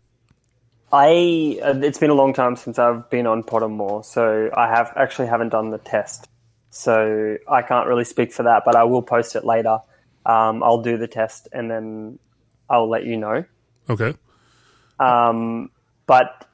I 0.92 1.60
uh, 1.62 1.80
it's 1.82 2.00
been 2.00 2.10
a 2.10 2.16
long 2.16 2.34
time 2.34 2.56
since 2.56 2.80
I've 2.80 3.10
been 3.10 3.28
on 3.28 3.44
Pottermore, 3.44 4.04
so 4.04 4.50
I 4.56 4.68
have 4.68 4.94
actually 4.96 5.28
haven't 5.28 5.50
done 5.50 5.70
the 5.70 5.78
test, 5.78 6.28
so 6.72 7.38
I 7.48 7.62
can't 7.62 7.88
really 7.88 8.06
speak 8.06 8.34
for 8.34 8.44
that. 8.44 8.64
But 8.66 8.76
I 8.76 8.84
will 8.84 9.04
post 9.04 9.36
it 9.36 9.46
later. 9.46 9.80
Um, 10.26 10.62
I'll 10.62 10.82
do 10.82 10.98
the 10.98 11.08
test 11.08 11.48
and 11.54 11.72
then 11.72 12.20
I'll 12.70 12.90
let 12.90 13.06
you 13.06 13.16
know. 13.16 13.46
Okay. 13.90 14.14
Um, 15.00 15.72
but 16.06 16.47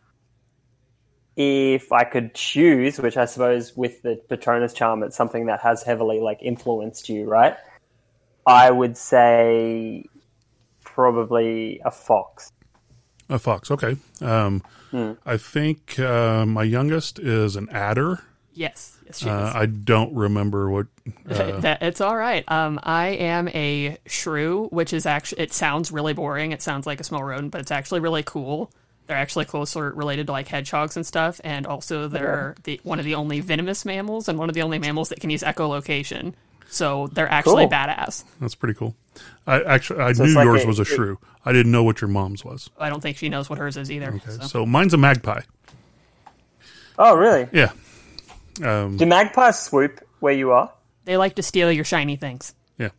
if 1.35 1.91
I 1.91 2.03
could 2.03 2.35
choose, 2.35 2.99
which 2.99 3.17
I 3.17 3.25
suppose 3.25 3.75
with 3.75 4.01
the 4.03 4.21
Patronus 4.29 4.73
charm, 4.73 5.03
it's 5.03 5.15
something 5.15 5.47
that 5.47 5.61
has 5.61 5.83
heavily 5.83 6.19
like 6.19 6.39
influenced 6.41 7.09
you, 7.09 7.25
right? 7.25 7.55
I 8.45 8.69
would 8.71 8.97
say 8.97 10.05
probably 10.83 11.81
a 11.83 11.91
fox. 11.91 12.51
A 13.29 13.39
fox, 13.39 13.71
okay. 13.71 13.95
Um, 14.21 14.61
I 15.25 15.37
think 15.37 15.97
uh, 15.99 16.45
my 16.45 16.63
youngest 16.63 17.17
is 17.17 17.55
an 17.55 17.67
adder. 17.71 18.19
Yes, 18.53 18.99
yes, 19.07 19.19
she 19.19 19.29
Uh, 19.29 19.49
is. 19.49 19.55
I 19.55 19.65
don't 19.65 20.13
remember 20.13 20.69
what. 20.69 20.85
that, 21.25 21.81
it's 21.81 21.99
all 22.01 22.15
right. 22.15 22.43
Um, 22.51 22.79
I 22.83 23.07
am 23.07 23.47
a 23.47 23.97
shrew, 24.05 24.67
which 24.67 24.93
is 24.93 25.07
actually 25.07 25.41
it 25.41 25.53
sounds 25.53 25.91
really 25.91 26.13
boring. 26.13 26.51
It 26.51 26.61
sounds 26.61 26.85
like 26.85 26.99
a 26.99 27.03
small 27.03 27.23
rodent, 27.23 27.51
but 27.51 27.61
it's 27.61 27.71
actually 27.71 28.01
really 28.01 28.21
cool. 28.21 28.71
They're 29.07 29.17
actually 29.17 29.45
closer 29.45 29.91
related 29.91 30.27
to 30.27 30.31
like 30.33 30.47
hedgehogs 30.47 30.95
and 30.95 31.05
stuff, 31.05 31.41
and 31.43 31.67
also 31.67 32.07
they're 32.07 32.55
the 32.63 32.79
one 32.83 32.99
of 32.99 33.05
the 33.05 33.15
only 33.15 33.41
venomous 33.41 33.83
mammals 33.85 34.29
and 34.29 34.39
one 34.39 34.49
of 34.49 34.55
the 34.55 34.61
only 34.61 34.79
mammals 34.79 35.09
that 35.09 35.19
can 35.19 35.29
use 35.29 35.43
echolocation. 35.43 36.33
So 36.69 37.07
they're 37.07 37.29
actually 37.29 37.63
Cool. 37.65 37.71
badass. 37.71 38.23
That's 38.39 38.55
pretty 38.55 38.73
cool. 38.75 38.95
I 39.45 39.61
actually 39.63 39.99
I 40.01 40.13
So 40.13 40.25
knew 40.25 40.33
like 40.35 40.45
yours 40.45 40.63
a- 40.63 40.67
was 40.67 40.79
a 40.79 40.83
it- 40.83 40.85
shrew. 40.85 41.19
I 41.45 41.51
didn't 41.51 41.71
know 41.73 41.83
what 41.83 41.99
your 42.01 42.07
mom's 42.07 42.43
was. 42.45 42.69
I 42.79 42.89
don't 42.89 43.01
think 43.01 43.17
she 43.17 43.27
knows 43.29 43.49
what 43.49 43.59
hers 43.59 43.75
is 43.77 43.91
either. 43.91 44.19
so. 44.25 44.39
So 44.47 44.65
mine's 44.65 44.93
a 44.93 44.97
magpie. 44.97 45.41
Oh, 46.97 47.15
really? 47.15 47.47
Yeah. 47.51 47.71
Um, 48.63 48.97
Do 48.97 49.05
magpies 49.05 49.59
swoop 49.59 49.99
where 50.19 50.33
you 50.33 50.51
are? 50.51 50.71
They 51.05 51.17
like 51.17 51.35
to 51.35 51.43
steal 51.43 51.71
your 51.71 51.83
shiny 51.83 52.15
things. 52.15 52.53
yeah. 52.77 52.89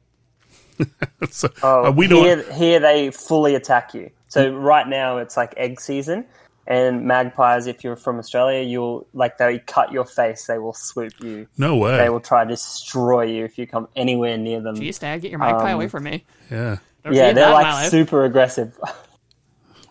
so, 1.31 1.49
Oh, 1.63 1.87
uh, 1.87 1.91
we 1.93 2.07
don't. 2.09 2.25
here, 2.25 2.53
here 2.53 2.81
they 2.81 3.11
fully 3.11 3.55
attack 3.55 3.95
you. 3.95 4.11
So 4.35 4.51
right 4.53 4.87
now 4.89 5.19
it's 5.19 5.37
like 5.37 5.55
egg 5.57 5.81
season, 5.81 6.25
and 6.67 7.05
magpies, 7.05 7.67
if 7.69 7.85
you're 7.85 7.95
from 7.95 8.19
Australia, 8.19 8.63
you'll 8.63 9.07
like 9.13 9.39
they 9.39 9.61
cut 9.61 9.93
your 9.93 10.05
face. 10.05 10.47
They 10.47 10.59
will 10.59 10.73
swoop 10.75 11.13
you. 11.21 11.47
no 11.57 11.77
way. 11.77 11.99
They 11.99 12.09
will 12.09 12.21
try 12.21 12.43
to 12.45 12.51
destroy 12.51 13.23
you 13.25 13.45
if 13.45 13.59
you 13.59 13.67
come 13.67 13.87
anywhere 13.95 14.37
near 14.37 14.61
them. 14.61 14.75
Jeez, 14.77 14.99
Dad, 14.99 15.21
get 15.23 15.31
your 15.31 15.39
magpie 15.39 15.71
Um, 15.71 15.75
away 15.77 15.89
from 15.89 16.03
me. 16.05 16.25
yeah. 16.51 16.79
Never 17.05 17.17
yeah, 17.17 17.33
they're 17.33 17.35
that 17.35 17.47
in 17.49 17.63
my 17.63 17.73
like 17.83 17.91
super 17.91 18.25
aggressive. 18.25 18.79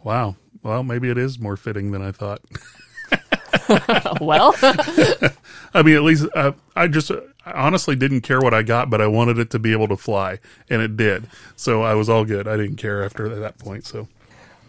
Wow. 0.04 0.36
Well, 0.64 0.84
maybe 0.84 1.10
it 1.10 1.18
is 1.18 1.40
more 1.40 1.56
fitting 1.56 1.92
than 1.92 2.02
I 2.02 2.12
thought. 2.12 2.42
well, 4.20 4.54
I 5.74 5.82
mean, 5.82 5.96
at 5.96 6.04
least 6.04 6.26
uh, 6.36 6.52
I 6.76 6.88
just 6.88 7.10
I 7.12 7.52
honestly 7.54 7.96
didn't 7.96 8.22
care 8.22 8.42
what 8.42 8.54
I 8.54 8.64
got, 8.64 8.90
but 8.90 9.00
I 9.02 9.08
wanted 9.08 9.40
it 9.40 9.50
to 9.52 9.60
be 9.60 9.72
able 9.72 9.88
to 9.88 9.96
fly, 9.96 10.40
and 10.70 10.82
it 10.82 10.98
did. 10.98 11.30
So 11.56 11.84
I 11.84 11.94
was 11.94 12.10
all 12.10 12.26
good. 12.26 12.48
I 12.48 12.58
didn't 12.58 12.76
care 12.78 13.04
after 13.04 13.30
that 13.30 13.58
point. 13.60 13.86
So 13.86 14.08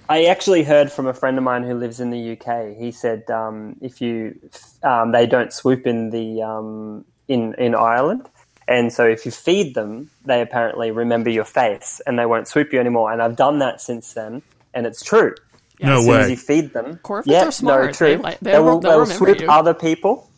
I 0.08 0.25
actually 0.26 0.64
heard 0.64 0.92
from 0.92 1.06
a 1.06 1.14
friend 1.14 1.38
of 1.38 1.44
mine 1.44 1.62
who 1.64 1.75
lives 1.75 1.99
in 2.00 2.11
the 2.11 2.32
UK. 2.38 2.76
He 2.76 2.92
said 2.92 3.30
um, 3.30 3.76
if 3.80 4.00
you 4.00 4.38
um, 4.82 5.12
they 5.12 5.26
don't 5.26 5.52
swoop 5.52 5.87
in 5.87 6.11
the 6.11 6.42
um, 6.42 7.04
in 7.28 7.54
in 7.54 7.75
Ireland, 7.75 8.26
and 8.68 8.92
so 8.92 9.06
if 9.06 9.25
you 9.25 9.30
feed 9.32 9.75
them, 9.75 10.11
they 10.26 10.42
apparently 10.42 10.90
remember 10.90 11.30
your 11.30 11.44
face 11.44 12.02
and 12.06 12.18
they 12.18 12.26
won't 12.26 12.49
swoop 12.49 12.73
you 12.73 12.80
anymore. 12.80 13.12
And 13.12 13.23
I've 13.23 13.37
done 13.37 13.61
that 13.61 13.80
since 13.80 14.12
then, 14.12 14.42
and 14.75 14.87
it's 14.87 15.02
true. 15.02 15.34
no 15.80 15.99
as 15.99 16.04
soon 16.04 16.14
as 16.16 16.25
way. 16.26 16.30
you 16.32 16.37
feed 16.37 16.73
them, 16.75 16.99
Corvids 17.02 17.23
yeah, 17.26 17.46
are 17.46 17.50
smart. 17.50 17.87
No, 17.87 17.92
true. 17.92 18.06
They 18.08 18.16
They, 18.16 18.23
like- 18.23 18.40
they 18.40 18.58
will, 18.58 18.64
will- 18.64 18.80
they 18.80 18.88
they'll 18.90 19.06
swoop 19.06 19.40
you. 19.40 19.49
other 19.50 19.75
people. 19.75 20.30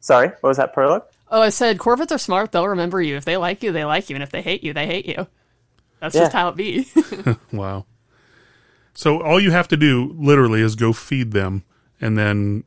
Sorry, 0.00 0.28
what 0.28 0.44
was 0.48 0.56
that 0.58 0.74
prologue? 0.74 1.04
oh, 1.28 1.40
I 1.40 1.48
said 1.48 1.78
corvids 1.78 2.12
are 2.12 2.18
smart. 2.18 2.52
They'll 2.52 2.68
remember 2.68 3.00
you. 3.00 3.16
If 3.16 3.24
they 3.24 3.36
like 3.36 3.62
you, 3.62 3.72
they 3.72 3.84
like 3.84 4.10
you, 4.10 4.16
and 4.16 4.22
if 4.22 4.30
they 4.30 4.42
hate 4.42 4.62
you, 4.62 4.72
they 4.74 4.86
hate 4.86 5.06
you. 5.06 5.26
That's 5.98 6.14
just 6.14 6.32
how 6.32 6.48
it 6.48 6.56
be. 6.56 6.86
Wow. 7.52 7.86
So 8.94 9.22
all 9.22 9.40
you 9.40 9.50
have 9.50 9.68
to 9.68 9.76
do 9.76 10.14
literally 10.18 10.60
is 10.60 10.76
go 10.76 10.92
feed 10.92 11.32
them, 11.32 11.64
and 12.00 12.16
then 12.18 12.64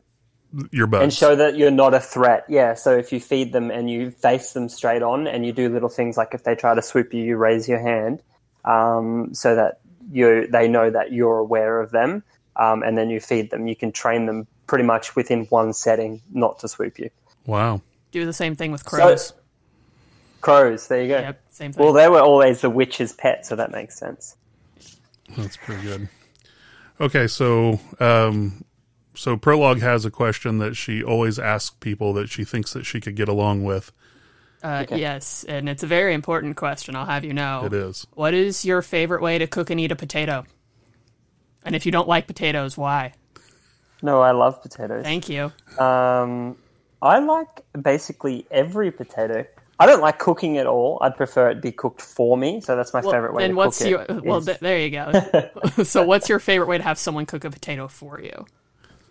your 0.71 0.87
buds. 0.87 1.03
and 1.03 1.13
show 1.13 1.35
that 1.35 1.57
you're 1.57 1.71
not 1.71 1.93
a 1.93 1.99
threat. 1.99 2.45
Yeah. 2.47 2.73
So 2.75 2.97
if 2.97 3.11
you 3.11 3.19
feed 3.19 3.53
them 3.53 3.71
and 3.71 3.89
you 3.89 4.11
face 4.11 4.53
them 4.53 4.69
straight 4.69 5.03
on, 5.03 5.27
and 5.27 5.45
you 5.45 5.51
do 5.51 5.69
little 5.69 5.89
things 5.89 6.17
like 6.17 6.33
if 6.33 6.43
they 6.43 6.55
try 6.55 6.73
to 6.73 6.81
swoop 6.81 7.13
you, 7.13 7.21
you 7.23 7.37
raise 7.37 7.67
your 7.67 7.79
hand, 7.79 8.21
um, 8.63 9.33
so 9.33 9.55
that 9.55 9.79
you 10.11 10.47
they 10.47 10.67
know 10.67 10.89
that 10.89 11.11
you're 11.11 11.37
aware 11.37 11.79
of 11.79 11.91
them, 11.91 12.23
um, 12.55 12.83
and 12.83 12.97
then 12.97 13.09
you 13.09 13.19
feed 13.19 13.51
them. 13.51 13.67
You 13.67 13.75
can 13.75 13.91
train 13.91 14.25
them 14.25 14.47
pretty 14.67 14.83
much 14.83 15.15
within 15.15 15.45
one 15.45 15.73
setting 15.73 16.21
not 16.33 16.59
to 16.59 16.67
swoop 16.67 16.97
you. 16.99 17.09
wow. 17.45 17.81
Do 18.11 18.25
the 18.25 18.33
same 18.33 18.55
thing 18.55 18.71
with 18.71 18.85
crows. 18.85 19.33
Crows. 20.39 20.87
There 20.87 21.01
you 21.01 21.09
go. 21.09 21.19
yep, 21.19 21.41
same 21.51 21.73
thing. 21.73 21.83
Well, 21.83 21.91
they 21.91 22.07
were 22.07 22.21
always 22.21 22.61
the 22.61 22.69
witch's 22.69 23.11
pet, 23.11 23.45
so 23.45 23.57
that 23.57 23.71
makes 23.71 23.99
sense. 23.99 24.37
That's 25.37 25.57
pretty 25.57 25.83
good. 25.83 26.09
Okay, 27.01 27.27
so 27.27 27.79
um, 27.99 28.63
so 29.15 29.35
prologue 29.37 29.81
has 29.81 30.05
a 30.05 30.11
question 30.11 30.59
that 30.59 30.75
she 30.75 31.03
always 31.03 31.37
asks 31.39 31.75
people 31.79 32.13
that 32.13 32.29
she 32.29 32.43
thinks 32.43 32.73
that 32.73 32.85
she 32.85 33.01
could 33.01 33.15
get 33.15 33.27
along 33.27 33.63
with. 33.63 33.91
uh, 34.63 34.85
Yes, 34.91 35.43
and 35.47 35.67
it's 35.67 35.83
a 35.83 35.87
very 35.87 36.13
important 36.13 36.55
question. 36.55 36.95
I'll 36.95 37.05
have 37.05 37.23
you 37.25 37.33
know. 37.33 37.63
It 37.65 37.73
is. 37.73 38.07
What 38.13 38.33
is 38.33 38.63
your 38.63 38.81
favorite 38.81 39.21
way 39.21 39.37
to 39.37 39.47
cook 39.47 39.69
and 39.69 39.79
eat 39.79 39.91
a 39.91 39.95
potato? 39.95 40.45
And 41.63 41.75
if 41.75 41.85
you 41.85 41.91
don't 41.91 42.07
like 42.07 42.27
potatoes, 42.27 42.77
why? 42.77 43.13
No, 44.01 44.21
I 44.21 44.31
love 44.31 44.61
potatoes. 44.61 45.03
Thank 45.03 45.29
you. 45.29 45.51
Um, 45.79 46.57
I 47.01 47.17
like 47.19 47.61
basically 47.81 48.45
every 48.51 48.91
potato. 48.91 49.45
I 49.79 49.85
don't 49.85 50.01
like 50.01 50.19
cooking 50.19 50.57
at 50.57 50.67
all. 50.67 50.97
I'd 51.01 51.17
prefer 51.17 51.49
it 51.49 51.61
be 51.61 51.71
cooked 51.71 52.01
for 52.01 52.37
me. 52.37 52.61
So 52.61 52.75
that's 52.75 52.93
my 52.93 53.01
Well, 53.01 53.11
favorite 53.11 53.33
way 53.33 53.47
to 53.47 53.53
what's 53.53 53.79
cook 53.79 53.87
your 53.89 54.01
it. 54.03 54.23
well? 54.23 54.37
is- 54.37 54.45
Th- 54.45 54.59
there 54.59 54.79
you 54.79 54.89
go. 54.89 55.83
so, 55.83 56.03
what's 56.03 56.29
your 56.29 56.39
favorite 56.39 56.67
way 56.67 56.77
to 56.77 56.83
have 56.83 56.97
someone 56.97 57.25
cook 57.25 57.43
a 57.43 57.49
potato 57.51 57.87
for 57.87 58.21
you? 58.21 58.45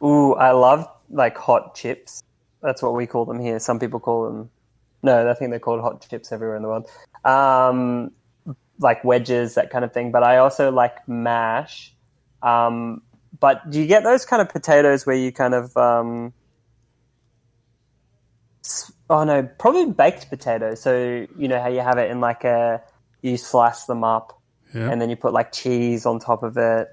Ooh, 0.03 0.35
I 0.35 0.53
love 0.53 0.89
like 1.11 1.37
hot 1.37 1.75
chips. 1.75 2.23
That's 2.63 2.81
what 2.83 2.95
we 2.95 3.07
call 3.07 3.27
them 3.27 3.41
here. 3.41 3.59
Some 3.59 3.79
people 3.79 4.01
call 4.01 4.25
them. 4.25 4.51
No, 5.03 5.31
I 5.31 5.35
think 5.35 5.51
they're 5.51 5.61
called 5.61 5.83
hot 5.83 6.07
chips 6.09 6.33
everywhere 6.33 6.57
in 6.57 6.63
the 6.63 6.69
world. 6.69 6.89
Um, 7.27 8.11
like 8.79 9.05
wedges, 9.05 9.55
that 9.57 9.71
kind 9.71 9.85
of 9.85 9.93
thing. 9.93 10.13
But 10.13 10.23
I 10.23 10.39
also 10.39 10.71
like 10.73 11.07
mash. 11.07 11.95
Um, 12.43 13.03
but 13.39 13.69
do 13.71 13.81
you 13.81 13.87
get 13.87 14.03
those 14.03 14.25
kind 14.25 14.41
of 14.41 14.49
potatoes 14.49 15.05
where 15.05 15.17
you 15.17 15.31
kind 15.31 15.53
of 15.55 15.77
um, 15.77 16.33
oh 19.11 19.25
no, 19.25 19.43
probably 19.59 19.87
baked 19.91 20.29
potato. 20.31 20.75
So 20.75 21.27
you 21.39 21.49
know 21.49 21.61
how 21.61 21.69
you 21.69 21.81
have 21.81 21.99
it 21.99 22.11
in 22.11 22.21
like 22.21 22.45
a 22.45 22.83
you 23.23 23.37
slice 23.37 23.85
them 23.85 24.05
up 24.05 24.39
Yeah. 24.75 24.91
and 24.91 25.01
then 25.01 25.09
you 25.11 25.17
put 25.17 25.33
like 25.33 25.53
cheese 25.53 26.07
on 26.07 26.19
top 26.19 26.43
of 26.43 26.57
it, 26.57 26.89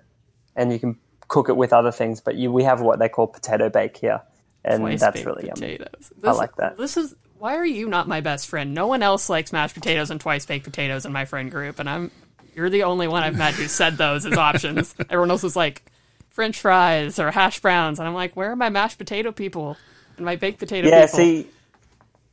and 0.55 0.71
you 0.71 0.79
can 0.79 0.97
cook 1.27 1.49
it 1.49 1.55
with 1.57 1.73
other 1.73 1.91
things. 1.91 2.21
But 2.21 2.35
you, 2.35 2.51
we 2.51 2.63
have 2.63 2.81
what 2.81 2.99
they 2.99 3.09
call 3.09 3.27
potato 3.27 3.69
bake 3.69 3.97
here, 3.97 4.21
and 4.63 4.81
Twice 4.81 4.99
that's 4.99 5.15
baked 5.15 5.25
really 5.25 5.47
yummy. 5.47 5.77
potatoes. 5.77 6.11
I 6.23 6.31
like 6.31 6.55
that. 6.57 6.77
This 6.77 6.97
is 6.97 7.15
why 7.37 7.55
are 7.55 7.65
you 7.65 7.87
not 7.89 8.07
my 8.07 8.21
best 8.21 8.47
friend? 8.47 8.73
No 8.73 8.87
one 8.87 9.01
else 9.01 9.27
likes 9.29 9.51
mashed 9.51 9.73
potatoes 9.73 10.11
and 10.11 10.21
twice 10.21 10.45
baked 10.45 10.63
potatoes 10.65 11.05
in 11.05 11.11
my 11.11 11.25
friend 11.25 11.49
group, 11.49 11.79
and 11.79 11.89
I'm 11.89 12.11
you're 12.53 12.69
the 12.69 12.83
only 12.83 13.07
one 13.07 13.23
I've 13.23 13.37
met 13.37 13.53
who 13.53 13.67
said 13.67 13.97
those 13.97 14.25
as 14.25 14.37
options. 14.37 14.93
Everyone 15.09 15.31
else 15.31 15.43
is 15.45 15.55
like 15.55 15.83
French 16.29 16.59
fries 16.59 17.17
or 17.17 17.31
hash 17.31 17.59
browns, 17.61 17.97
and 17.99 18.07
I'm 18.07 18.13
like, 18.13 18.35
where 18.35 18.51
are 18.51 18.55
my 18.55 18.69
mashed 18.69 18.97
potato 18.97 19.31
people 19.31 19.77
and 20.17 20.25
my 20.25 20.35
baked 20.35 20.59
potato 20.59 20.87
Yeah, 20.89 21.05
people? 21.05 21.17
see, 21.17 21.47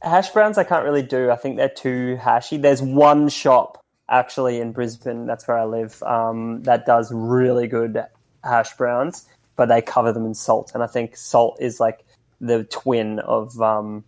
hash 0.02 0.30
browns 0.30 0.58
I 0.58 0.64
can't 0.64 0.84
really 0.84 1.02
do. 1.02 1.30
I 1.30 1.36
think 1.36 1.56
they're 1.56 1.68
too 1.68 2.18
hashy. 2.20 2.60
There's 2.60 2.82
one 2.82 3.28
shop 3.28 3.82
actually 4.08 4.60
in 4.60 4.72
Brisbane. 4.72 5.26
That's 5.26 5.46
where 5.46 5.58
I 5.58 5.64
live. 5.64 6.02
Um, 6.02 6.62
that 6.62 6.86
does 6.86 7.12
really 7.12 7.66
good 7.66 8.04
hash 8.44 8.76
browns, 8.76 9.26
but 9.56 9.66
they 9.66 9.82
cover 9.82 10.12
them 10.12 10.26
in 10.26 10.34
salt, 10.34 10.72
and 10.74 10.82
I 10.82 10.86
think 10.86 11.16
salt 11.16 11.58
is 11.60 11.80
like 11.80 12.04
the 12.40 12.64
twin 12.64 13.18
of 13.20 13.60
um, 13.60 14.04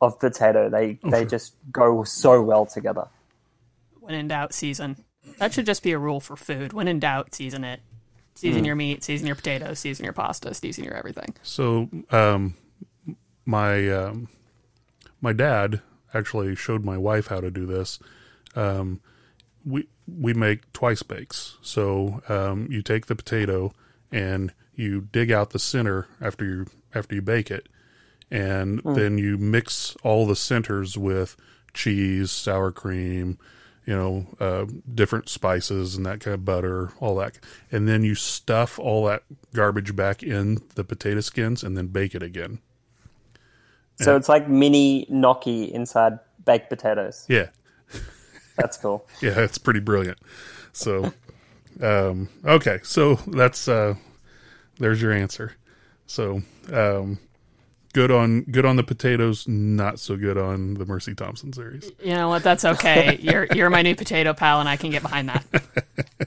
of 0.00 0.18
potato. 0.18 0.68
They 0.70 0.98
they 1.02 1.24
just 1.24 1.54
go 1.72 2.04
so 2.04 2.42
well 2.42 2.66
together. 2.66 3.08
When 4.00 4.14
in 4.14 4.28
doubt, 4.28 4.54
season. 4.54 5.04
That 5.38 5.52
should 5.52 5.66
just 5.66 5.82
be 5.82 5.90
a 5.90 5.98
rule 5.98 6.20
for 6.20 6.36
food. 6.36 6.72
When 6.72 6.86
in 6.86 7.00
doubt, 7.00 7.34
season 7.34 7.64
it. 7.64 7.80
Season 8.36 8.62
mm. 8.62 8.66
your 8.66 8.76
meat, 8.76 9.02
season 9.02 9.26
your 9.26 9.34
potatoes, 9.34 9.78
season 9.78 10.04
your 10.04 10.12
pasta, 10.12 10.52
season 10.54 10.84
your 10.84 10.94
everything. 10.94 11.34
So, 11.42 11.88
um, 12.10 12.54
my 13.46 13.88
um, 13.90 14.28
my 15.26 15.32
dad 15.32 15.80
actually 16.14 16.54
showed 16.54 16.84
my 16.84 16.96
wife 16.96 17.26
how 17.26 17.40
to 17.40 17.50
do 17.50 17.66
this. 17.66 17.98
Um, 18.54 19.00
we 19.64 19.88
we 20.06 20.32
make 20.32 20.72
twice 20.72 21.02
bakes. 21.02 21.58
So 21.62 22.22
um, 22.28 22.68
you 22.70 22.80
take 22.80 23.06
the 23.06 23.16
potato 23.16 23.72
and 24.12 24.52
you 24.76 25.00
dig 25.00 25.32
out 25.32 25.50
the 25.50 25.58
center 25.58 26.06
after 26.20 26.44
you 26.44 26.66
after 26.94 27.16
you 27.16 27.22
bake 27.22 27.50
it, 27.50 27.68
and 28.30 28.80
mm. 28.84 28.94
then 28.94 29.18
you 29.18 29.36
mix 29.36 29.96
all 30.04 30.26
the 30.26 30.36
centers 30.36 30.96
with 30.96 31.36
cheese, 31.74 32.30
sour 32.30 32.70
cream, 32.70 33.36
you 33.84 33.96
know, 33.96 34.26
uh, 34.38 34.66
different 34.94 35.28
spices 35.28 35.96
and 35.96 36.06
that 36.06 36.20
kind 36.20 36.34
of 36.34 36.44
butter, 36.44 36.92
all 37.00 37.16
that, 37.16 37.40
and 37.72 37.88
then 37.88 38.04
you 38.04 38.14
stuff 38.14 38.78
all 38.78 39.04
that 39.06 39.24
garbage 39.52 39.96
back 39.96 40.22
in 40.22 40.58
the 40.76 40.84
potato 40.84 41.20
skins 41.20 41.64
and 41.64 41.76
then 41.76 41.88
bake 41.88 42.14
it 42.14 42.22
again. 42.22 42.60
So 44.00 44.12
and, 44.12 44.20
it's 44.20 44.28
like 44.28 44.48
mini 44.48 45.06
gnocchi 45.08 45.72
inside 45.72 46.18
baked 46.44 46.68
potatoes. 46.68 47.24
Yeah, 47.28 47.48
that's 48.56 48.76
cool. 48.76 49.06
yeah, 49.22 49.40
it's 49.40 49.58
pretty 49.58 49.80
brilliant. 49.80 50.18
So, 50.72 51.12
um, 51.80 52.28
okay, 52.44 52.80
so 52.82 53.14
that's 53.26 53.68
uh, 53.68 53.94
there's 54.78 55.00
your 55.00 55.12
answer. 55.12 55.52
So, 56.06 56.42
um, 56.72 57.18
good 57.96 58.10
on 58.10 58.42
good 58.42 58.66
on 58.66 58.76
the 58.76 58.84
potatoes, 58.84 59.48
not 59.48 59.98
so 59.98 60.16
good 60.16 60.36
on 60.36 60.74
the 60.74 60.84
Mercy 60.84 61.14
Thompson 61.14 61.54
series. 61.54 61.90
You 62.02 62.12
know 62.12 62.28
what? 62.28 62.42
That's 62.42 62.66
okay. 62.66 63.18
you're 63.22 63.46
you're 63.54 63.70
my 63.70 63.80
new 63.80 63.96
potato 63.96 64.34
pal, 64.34 64.60
and 64.60 64.68
I 64.68 64.76
can 64.76 64.90
get 64.90 65.00
behind 65.00 65.30
that. 65.30 65.44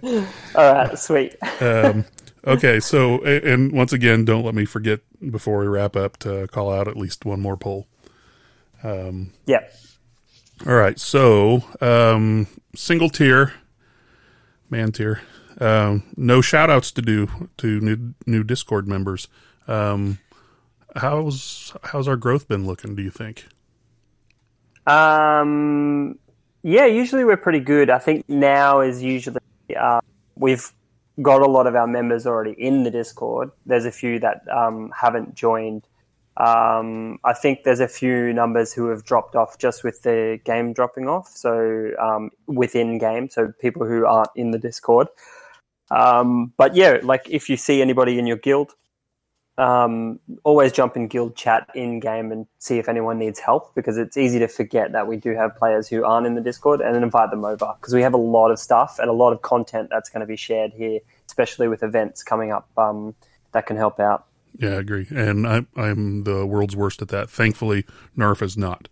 All 0.56 0.74
right, 0.74 0.98
sweet. 0.98 1.36
um, 1.62 2.06
okay, 2.46 2.80
so 2.80 3.24
and 3.24 3.72
once 3.72 3.94
again, 3.94 4.26
don't 4.26 4.44
let 4.44 4.56
me 4.56 4.66
forget 4.66 5.02
before 5.32 5.60
we 5.60 5.68
wrap 5.68 5.96
up 5.96 6.18
to 6.18 6.48
call 6.48 6.72
out 6.72 6.88
at 6.88 6.98
least 6.98 7.26
one 7.26 7.40
more 7.40 7.58
poll. 7.58 7.88
Um, 8.84 9.32
yeah. 9.46 9.68
All 10.68 10.76
right, 10.76 11.00
so 11.00 11.64
um, 11.82 12.48
single 12.76 13.10
tier, 13.10 13.54
man 14.70 14.92
tier. 14.92 15.22
Um, 15.60 16.04
no 16.16 16.42
shout 16.42 16.70
outs 16.70 16.92
to 16.92 17.02
do 17.02 17.50
to 17.58 17.80
new, 17.82 18.14
new 18.26 18.44
Discord 18.44 18.88
members. 18.88 19.28
Um, 19.68 20.20
how's 20.96 21.74
how's 21.84 22.08
our 22.08 22.16
growth 22.16 22.48
been 22.48 22.66
looking? 22.66 22.96
Do 22.96 23.04
you 23.04 23.12
think? 23.12 23.48
Um, 24.88 26.18
yeah, 26.64 26.86
usually 26.86 27.24
we're 27.24 27.38
pretty 27.38 27.60
good. 27.60 27.90
I 27.90 28.00
think 28.00 28.28
now 28.28 28.82
is 28.82 29.04
usually 29.04 29.40
uh, 29.78 30.02
we've 30.36 30.74
got 31.22 31.42
a 31.42 31.48
lot 31.48 31.68
of 31.68 31.76
our 31.76 31.88
members 31.88 32.26
already 32.26 32.52
in 32.52 32.84
the 32.84 32.92
Discord. 32.92 33.52
There's 33.66 33.86
a 33.86 33.92
few 33.92 34.20
that 34.20 34.42
um, 34.50 34.92
haven't 35.00 35.36
joined. 35.36 35.88
Um, 36.38 37.20
I 37.26 37.34
think 37.34 37.64
there's 37.64 37.82
a 37.82 37.88
few 37.88 38.32
numbers 38.32 38.74
who 38.74 38.88
have 38.88 39.04
dropped 39.04 39.36
off 39.36 39.58
just 39.58 39.84
with 39.84 40.04
the 40.04 40.40
game 40.46 40.74
dropping 40.74 41.10
off. 41.10 41.28
So 41.28 41.92
um, 42.00 42.32
within 42.48 42.98
game, 42.98 43.30
so 43.30 43.52
people 43.60 43.86
who 43.86 44.06
aren't 44.06 44.30
in 44.36 44.52
the 44.52 44.60
Discord. 44.60 45.08
Um, 45.92 46.54
but 46.58 46.76
yeah, 46.76 47.00
like 47.04 47.28
if 47.30 47.50
you 47.50 47.58
see 47.58 47.82
anybody 47.82 48.20
in 48.20 48.28
your 48.28 48.38
guild, 48.38 48.76
um, 49.60 50.22
always 50.46 50.72
jump 50.72 50.96
in 50.96 51.08
guild 51.08 51.36
chat 51.36 51.70
in 51.76 52.00
game 52.00 52.32
and 52.32 52.48
see 52.60 52.78
if 52.78 52.88
anyone 52.88 53.20
needs 53.20 53.40
help 53.40 53.76
because 53.76 53.98
it's 53.98 54.16
easy 54.16 54.40
to 54.40 54.48
forget 54.48 54.94
that 54.94 55.06
we 55.06 55.18
do 55.18 55.36
have 55.36 55.56
players 55.58 55.90
who 55.90 56.06
aren't 56.06 56.26
in 56.26 56.36
the 56.36 56.42
Discord 56.42 56.80
and 56.80 56.96
then 56.96 57.04
invite 57.04 57.30
them 57.30 57.44
over 57.44 57.76
because 57.80 57.94
we 57.94 58.02
have 58.02 58.14
a 58.14 58.18
lot 58.18 58.52
of 58.52 58.60
stuff 58.60 58.98
and 59.00 59.10
a 59.10 59.14
lot 59.14 59.34
of 59.34 59.42
content 59.42 59.90
that's 59.92 60.10
going 60.10 60.22
to 60.22 60.26
be 60.26 60.38
shared 60.38 60.72
here, 60.72 61.02
especially 61.30 61.68
with 61.68 61.84
events 61.84 62.24
coming 62.24 62.52
up 62.52 62.68
um, 62.78 63.16
that 63.52 63.66
can 63.66 63.78
help 63.78 64.00
out. 64.00 64.26
Yeah, 64.58 64.72
I 64.72 64.80
agree. 64.80 65.08
And 65.10 65.48
I, 65.48 65.66
I'm 65.76 66.24
the 66.24 66.46
world's 66.46 66.76
worst 66.76 67.02
at 67.02 67.10
that. 67.10 67.30
Thankfully, 67.30 67.86
Nerf 68.18 68.42
is 68.42 68.58
not. 68.58 68.88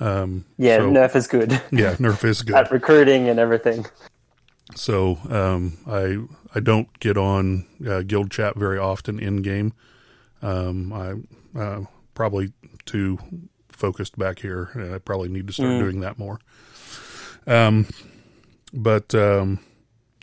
Um, 0.00 0.44
yeah, 0.56 0.78
so, 0.78 0.90
Nerf 0.90 1.16
is 1.16 1.26
good. 1.26 1.52
Yeah, 1.70 1.94
Nerf 1.96 2.24
is 2.24 2.42
good 2.42 2.56
at 2.56 2.70
recruiting 2.70 3.28
and 3.28 3.38
everything. 3.38 3.86
So 4.74 5.18
um, 5.28 5.78
I 5.86 6.18
I 6.56 6.60
don't 6.60 6.88
get 7.00 7.18
on 7.18 7.66
uh, 7.86 8.02
guild 8.02 8.30
chat 8.30 8.56
very 8.56 8.78
often 8.78 9.18
in 9.18 9.42
game 9.42 9.74
um, 10.44 10.92
I 10.92 11.58
uh, 11.58 11.80
probably 12.12 12.52
too 12.84 13.18
focused 13.70 14.18
back 14.18 14.38
here. 14.38 14.92
I 14.94 14.98
probably 14.98 15.30
need 15.30 15.46
to 15.46 15.52
start 15.52 15.70
mm. 15.70 15.78
doing 15.80 16.00
that 16.00 16.18
more. 16.18 16.38
Um, 17.46 17.86
but 18.72 19.14
um, 19.14 19.60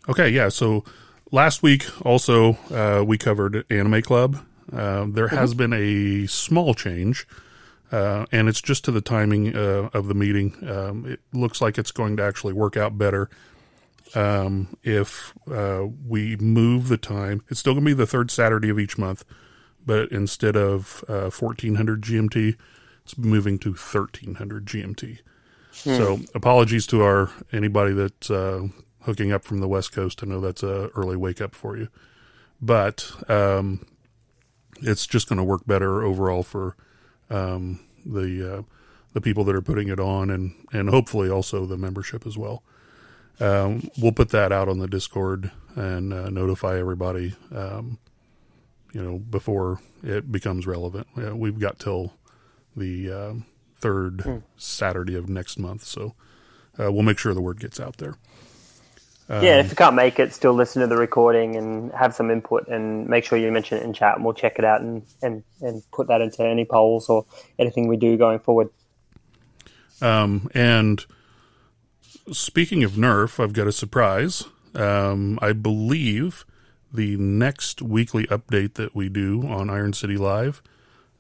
okay, 0.08 0.30
yeah. 0.30 0.50
So 0.50 0.86
last 1.32 1.64
week 1.64 1.86
also 2.06 2.54
uh, 2.72 3.04
we 3.04 3.18
covered 3.18 3.66
Anime 3.72 4.02
Club. 4.02 4.46
Uh, 4.72 5.06
there 5.10 5.28
mm-hmm. 5.28 5.36
has 5.36 5.54
been 5.54 5.74
a 5.74 6.28
small 6.28 6.74
change, 6.74 7.28
uh, 7.92 8.26
and 8.32 8.48
it's 8.48 8.62
just 8.62 8.86
to 8.86 8.92
the 8.92 9.02
timing 9.02 9.56
uh, 9.56 9.90
of 9.94 10.08
the 10.08 10.14
meeting. 10.14 10.56
Um, 10.70 11.06
it 11.06 11.20
looks 11.34 11.62
like 11.62 11.78
it's 11.78 11.92
going 11.92 12.18
to 12.18 12.24
actually 12.24 12.54
work 12.54 12.78
out 12.78 12.98
better 12.98 13.30
um, 14.16 14.78
if 14.84 15.34
uh, 15.52 15.88
we 16.08 16.36
move 16.38 16.88
the 16.88 16.98
time. 16.98 17.44
It's 17.50 17.60
still 17.60 17.74
going 17.74 17.86
to 17.86 17.90
be 17.90 17.94
the 17.94 18.08
third 18.08 18.32
Saturday 18.32 18.70
of 18.70 18.80
each 18.80 18.98
month 18.98 19.26
but 19.86 20.12
instead 20.12 20.56
of 20.56 21.04
uh, 21.08 21.30
1400 21.30 22.02
GMT, 22.02 22.56
it's 23.04 23.18
moving 23.18 23.58
to 23.60 23.70
1300 23.70 24.66
GMT. 24.66 25.20
Hmm. 25.84 25.98
So 25.98 26.20
apologies 26.36 26.86
to 26.88 27.02
our 27.02 27.32
anybody 27.52 27.94
that 27.94 28.30
uh, 28.30 28.68
hooking 29.04 29.32
up 29.32 29.44
from 29.44 29.60
the 29.60 29.68
West 29.68 29.92
Coast. 29.92 30.22
I 30.24 30.28
know 30.28 30.40
that's 30.40 30.64
a 30.64 30.90
early 30.96 31.16
wake 31.16 31.42
up 31.42 31.56
for 31.56 31.78
you, 31.78 31.88
but 32.62 33.12
um, 33.30 33.86
it's 34.82 35.08
just 35.08 35.28
going 35.28 35.38
to 35.38 35.44
work 35.44 35.66
better 35.66 36.04
overall 36.04 36.44
for 36.44 36.76
um, 37.30 37.80
the 38.06 38.58
uh, 38.58 38.62
the 39.14 39.22
people 39.22 39.44
that 39.46 39.56
are 39.56 39.62
putting 39.62 39.90
it 39.90 40.00
on, 40.00 40.30
and 40.30 40.54
and 40.72 40.90
hopefully 40.90 41.30
also 41.30 41.66
the 41.66 41.78
membership 41.78 42.26
as 42.26 42.38
well. 42.38 42.64
Um, 43.40 43.90
we'll 43.98 44.12
put 44.12 44.30
that 44.30 44.52
out 44.52 44.70
on 44.70 44.80
the 44.80 44.88
Discord 44.88 45.52
and 45.76 46.14
uh, 46.14 46.30
notify 46.30 46.78
everybody 46.78 47.34
um, 47.56 47.98
you 48.94 49.02
know, 49.02 49.18
before 49.18 49.80
it 50.04 50.32
becomes 50.32 50.68
relevant. 50.68 51.08
we've 51.16 51.60
got 51.60 51.80
till 51.80 52.14
the 52.76 53.12
uh, 53.12 53.34
third 53.76 54.18
mm. 54.18 54.44
Saturday 54.58 55.16
of 55.16 55.30
next 55.30 55.58
month, 55.58 55.84
so 55.84 56.14
uh, 56.80 56.92
we'll 56.92 57.04
make 57.04 57.18
sure 57.18 57.34
the 57.34 57.42
word 57.42 57.60
gets 57.60 57.80
out 57.80 57.98
there. 57.98 58.16
Um, 59.32 59.42
yeah, 59.46 59.62
if 59.62 59.70
you 59.70 59.78
can't 59.78 59.96
make 59.96 60.20
it, 60.20 60.34
still 60.34 60.54
listen 60.54 60.82
to 60.82 60.88
the 60.88 60.98
recording 60.98 61.56
and 61.56 61.94
have 61.94 62.14
some 62.14 62.30
input, 62.30 62.68
and 62.68 63.08
make 63.08 63.24
sure 63.24 63.38
you 63.38 63.50
mention 63.50 63.78
it 63.78 63.84
in 63.86 63.94
chat, 63.94 64.16
and 64.16 64.26
we'll 64.26 64.34
check 64.34 64.60
it 64.60 64.66
out 64.66 64.82
and 64.82 65.04
and 65.22 65.46
and 65.62 65.82
put 65.94 66.08
that 66.08 66.20
into 66.20 66.44
any 66.44 66.66
polls 66.66 67.08
or 67.08 67.26
anything 67.58 67.88
we 67.88 67.96
do 67.96 68.18
going 68.18 68.40
forward. 68.40 68.70
Um, 70.02 70.50
and 70.54 71.06
speaking 72.34 72.84
of 72.84 72.94
Nerf, 72.94 73.42
I've 73.42 73.54
got 73.54 73.68
a 73.68 73.72
surprise. 73.72 74.44
Um, 74.76 75.40
I 75.42 75.54
believe 75.54 76.46
the 76.94 77.16
next 77.16 77.82
weekly 77.82 78.28
update 78.28 78.74
that 78.74 78.94
we 78.94 79.08
do 79.08 79.48
on 79.48 79.70
Iron 79.70 79.94
City 79.94 80.18
Live, 80.18 80.62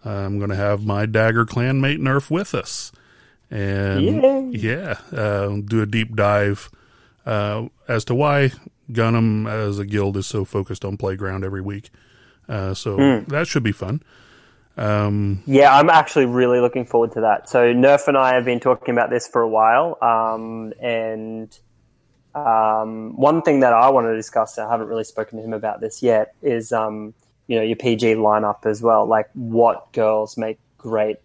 I'm 0.03 0.37
going 0.37 0.49
to 0.49 0.57
have 0.57 0.85
my 0.85 1.05
Dagger 1.05 1.45
clanmate 1.45 1.99
Nerf 1.99 2.29
with 2.29 2.53
us. 2.53 2.91
And 3.49 4.01
Yay. 4.01 4.49
yeah, 4.51 4.97
uh, 5.13 5.61
do 5.65 5.81
a 5.81 5.85
deep 5.85 6.13
dive 6.13 6.69
uh, 7.25 7.67
as 7.87 8.05
to 8.05 8.15
why 8.15 8.51
Gunham 8.91 9.47
as 9.49 9.79
a 9.79 9.85
guild 9.85 10.17
is 10.17 10.27
so 10.27 10.45
focused 10.45 10.83
on 10.85 10.97
Playground 10.97 11.43
every 11.43 11.61
week. 11.61 11.89
Uh, 12.49 12.73
so 12.73 12.97
mm. 12.97 13.25
that 13.27 13.47
should 13.47 13.63
be 13.63 13.71
fun. 13.71 14.01
Um, 14.77 15.43
yeah, 15.45 15.77
I'm 15.77 15.89
actually 15.89 16.25
really 16.25 16.59
looking 16.59 16.85
forward 16.85 17.11
to 17.13 17.21
that. 17.21 17.49
So 17.49 17.73
Nerf 17.73 18.07
and 18.07 18.17
I 18.17 18.33
have 18.35 18.45
been 18.45 18.59
talking 18.59 18.93
about 18.93 19.09
this 19.09 19.27
for 19.27 19.41
a 19.41 19.47
while, 19.47 19.97
um, 20.01 20.73
and 20.81 21.57
um, 22.33 23.15
one 23.17 23.41
thing 23.41 23.59
that 23.59 23.73
I 23.73 23.89
want 23.89 24.07
to 24.07 24.15
discuss, 24.15 24.57
I 24.57 24.69
haven't 24.69 24.87
really 24.87 25.03
spoken 25.03 25.37
to 25.37 25.43
him 25.43 25.53
about 25.53 25.81
this 25.81 26.01
yet, 26.01 26.33
is 26.41 26.71
um, 26.71 27.13
you 27.47 27.57
know 27.57 27.63
your 27.63 27.75
PG 27.75 28.15
lineup 28.15 28.65
as 28.65 28.81
well. 28.81 29.05
Like 29.05 29.29
what 29.33 29.91
girls 29.91 30.37
make 30.37 30.57
great 30.77 31.17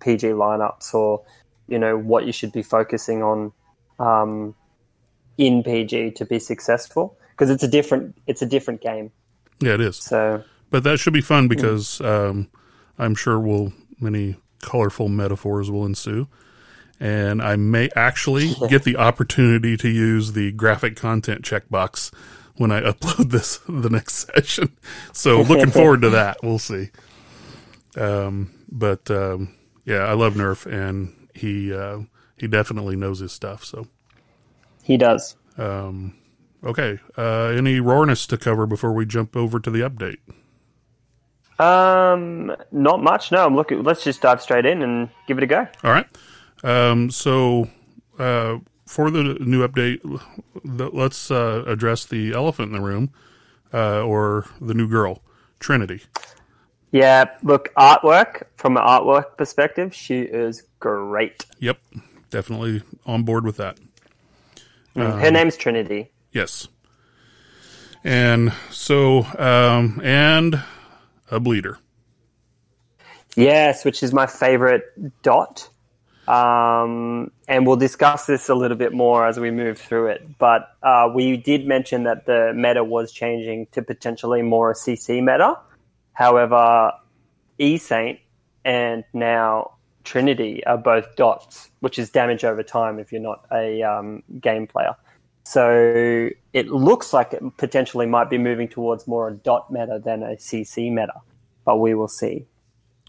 PG 0.00 0.28
lineups, 0.28 0.94
or 0.94 1.22
you 1.68 1.78
know 1.78 1.96
what 1.96 2.24
you 2.26 2.32
should 2.32 2.52
be 2.52 2.62
focusing 2.62 3.22
on 3.22 3.52
um, 3.98 4.54
in 5.40 5.62
PG 5.62 6.12
to 6.12 6.26
be 6.26 6.38
successful 6.38 7.16
because 7.30 7.48
it's 7.48 7.62
a 7.62 7.68
different 7.68 8.16
it's 8.26 8.42
a 8.42 8.46
different 8.46 8.82
game. 8.82 9.10
Yeah, 9.60 9.74
it 9.74 9.80
is. 9.80 9.96
So, 9.96 10.44
but 10.70 10.84
that 10.84 10.98
should 11.00 11.14
be 11.14 11.22
fun 11.22 11.48
because 11.48 12.00
um, 12.02 12.48
I'm 12.98 13.14
sure 13.14 13.40
will 13.40 13.72
many 13.98 14.36
colorful 14.60 15.08
metaphors 15.08 15.70
will 15.70 15.86
ensue. 15.86 16.28
and 17.00 17.40
I 17.42 17.56
may 17.56 17.88
actually 17.96 18.54
get 18.68 18.84
the 18.84 18.96
opportunity 18.96 19.76
to 19.78 19.88
use 19.88 20.32
the 20.32 20.52
graphic 20.52 20.96
content 20.96 21.42
checkbox 21.42 22.12
when 22.56 22.70
I 22.70 22.80
upload 22.92 23.30
this 23.30 23.58
the 23.66 23.88
next 23.88 24.30
session. 24.34 24.76
So 25.12 25.40
looking 25.40 25.70
forward 25.80 26.02
to 26.02 26.10
that. 26.10 26.36
We'll 26.42 26.58
see. 26.58 26.90
Um, 27.96 28.52
but 28.70 29.10
um, 29.10 29.54
yeah, 29.86 30.00
I 30.04 30.12
love 30.12 30.34
Nerf, 30.34 30.66
and 30.70 31.28
he 31.34 31.72
uh, 31.72 32.00
he 32.36 32.46
definitely 32.46 32.96
knows 32.96 33.20
his 33.20 33.32
stuff. 33.32 33.64
So 33.64 33.88
he 34.90 34.96
does. 34.96 35.36
Um, 35.56 36.14
okay. 36.64 36.98
Uh, 37.16 37.52
any 37.56 37.78
rawness 37.78 38.26
to 38.26 38.36
cover 38.36 38.66
before 38.66 38.92
we 38.92 39.06
jump 39.06 39.36
over 39.36 39.60
to 39.60 39.70
the 39.70 39.88
update? 39.88 40.18
Um, 41.64 42.56
not 42.72 43.00
much. 43.00 43.30
No, 43.30 43.46
I'm 43.46 43.54
looking. 43.54 43.84
Let's 43.84 44.02
just 44.02 44.20
dive 44.20 44.42
straight 44.42 44.66
in 44.66 44.82
and 44.82 45.08
give 45.28 45.38
it 45.38 45.44
a 45.44 45.46
go. 45.46 45.68
All 45.84 45.92
right. 45.92 46.06
Um, 46.64 47.08
so 47.08 47.68
uh, 48.18 48.58
for 48.84 49.12
the 49.12 49.22
new 49.22 49.66
update, 49.66 50.00
let's 50.64 51.30
uh, 51.30 51.62
address 51.68 52.04
the 52.04 52.32
elephant 52.32 52.72
in 52.72 52.72
the 52.72 52.84
room, 52.84 53.12
uh, 53.72 54.02
or 54.02 54.46
the 54.60 54.74
new 54.74 54.88
girl, 54.88 55.22
Trinity. 55.60 56.02
Yeah, 56.90 57.26
look, 57.44 57.72
artwork 57.76 58.42
from 58.56 58.76
an 58.76 58.82
artwork 58.82 59.36
perspective, 59.36 59.94
she 59.94 60.22
is 60.22 60.64
great. 60.80 61.46
Yep, 61.60 61.78
definitely 62.30 62.82
on 63.06 63.22
board 63.22 63.44
with 63.44 63.58
that. 63.58 63.78
Mm, 64.96 65.20
her 65.20 65.28
um, 65.28 65.34
name's 65.34 65.56
Trinity. 65.56 66.10
Yes. 66.32 66.68
And 68.02 68.52
so, 68.70 69.24
um, 69.38 70.00
and 70.02 70.62
a 71.30 71.40
bleeder. 71.40 71.78
Yes, 73.36 73.84
which 73.84 74.02
is 74.02 74.12
my 74.12 74.26
favorite 74.26 74.84
dot. 75.22 75.68
Um, 76.26 77.32
and 77.48 77.66
we'll 77.66 77.76
discuss 77.76 78.26
this 78.26 78.48
a 78.48 78.54
little 78.54 78.76
bit 78.76 78.92
more 78.92 79.26
as 79.26 79.38
we 79.40 79.50
move 79.50 79.78
through 79.78 80.08
it. 80.08 80.38
But 80.38 80.68
uh, 80.82 81.10
we 81.12 81.36
did 81.36 81.66
mention 81.66 82.04
that 82.04 82.26
the 82.26 82.52
meta 82.54 82.84
was 82.84 83.12
changing 83.12 83.66
to 83.72 83.82
potentially 83.82 84.42
more 84.42 84.70
a 84.70 84.74
CC 84.74 85.20
meta. 85.20 85.58
However, 86.12 86.92
E 87.58 87.78
Saint 87.78 88.20
and 88.64 89.04
now 89.12 89.72
Trinity 90.04 90.64
are 90.66 90.78
both 90.78 91.16
dots, 91.16 91.69
which 91.80 91.98
is 91.98 92.10
damage 92.10 92.44
over 92.44 92.62
time 92.62 92.98
if 92.98 93.12
you're 93.12 93.20
not 93.20 93.44
a 93.52 93.82
um, 93.82 94.22
game 94.40 94.66
player. 94.66 94.94
So 95.44 96.30
it 96.52 96.68
looks 96.68 97.12
like 97.12 97.32
it 97.32 97.42
potentially 97.56 98.06
might 98.06 98.30
be 98.30 98.38
moving 98.38 98.68
towards 98.68 99.06
more 99.06 99.28
a 99.28 99.32
dot 99.32 99.70
meta 99.72 100.00
than 100.02 100.22
a 100.22 100.36
CC 100.36 100.92
meta, 100.92 101.14
but 101.64 101.78
we 101.78 101.94
will 101.94 102.08
see. 102.08 102.46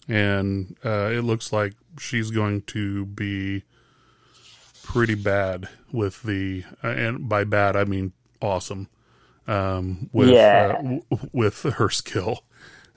And 0.08 0.76
uh, 0.84 1.12
it 1.12 1.24
looks 1.24 1.54
like 1.54 1.74
she's 2.00 2.32
going 2.32 2.64
to 2.64 3.06
be 3.06 3.64
pretty 4.84 5.16
bad 5.16 5.70
with 5.92 6.24
the 6.24 6.64
uh, 6.84 6.88
and 6.88 7.30
by 7.30 7.44
bad 7.44 7.76
I 7.76 7.84
mean 7.84 8.14
awesome 8.42 8.90
um, 9.48 10.10
with 10.12 10.30
yeah. 10.30 10.76
uh, 10.78 10.82
w- 10.82 11.30
with 11.32 11.64
her 11.64 11.90
skill. 11.90 12.44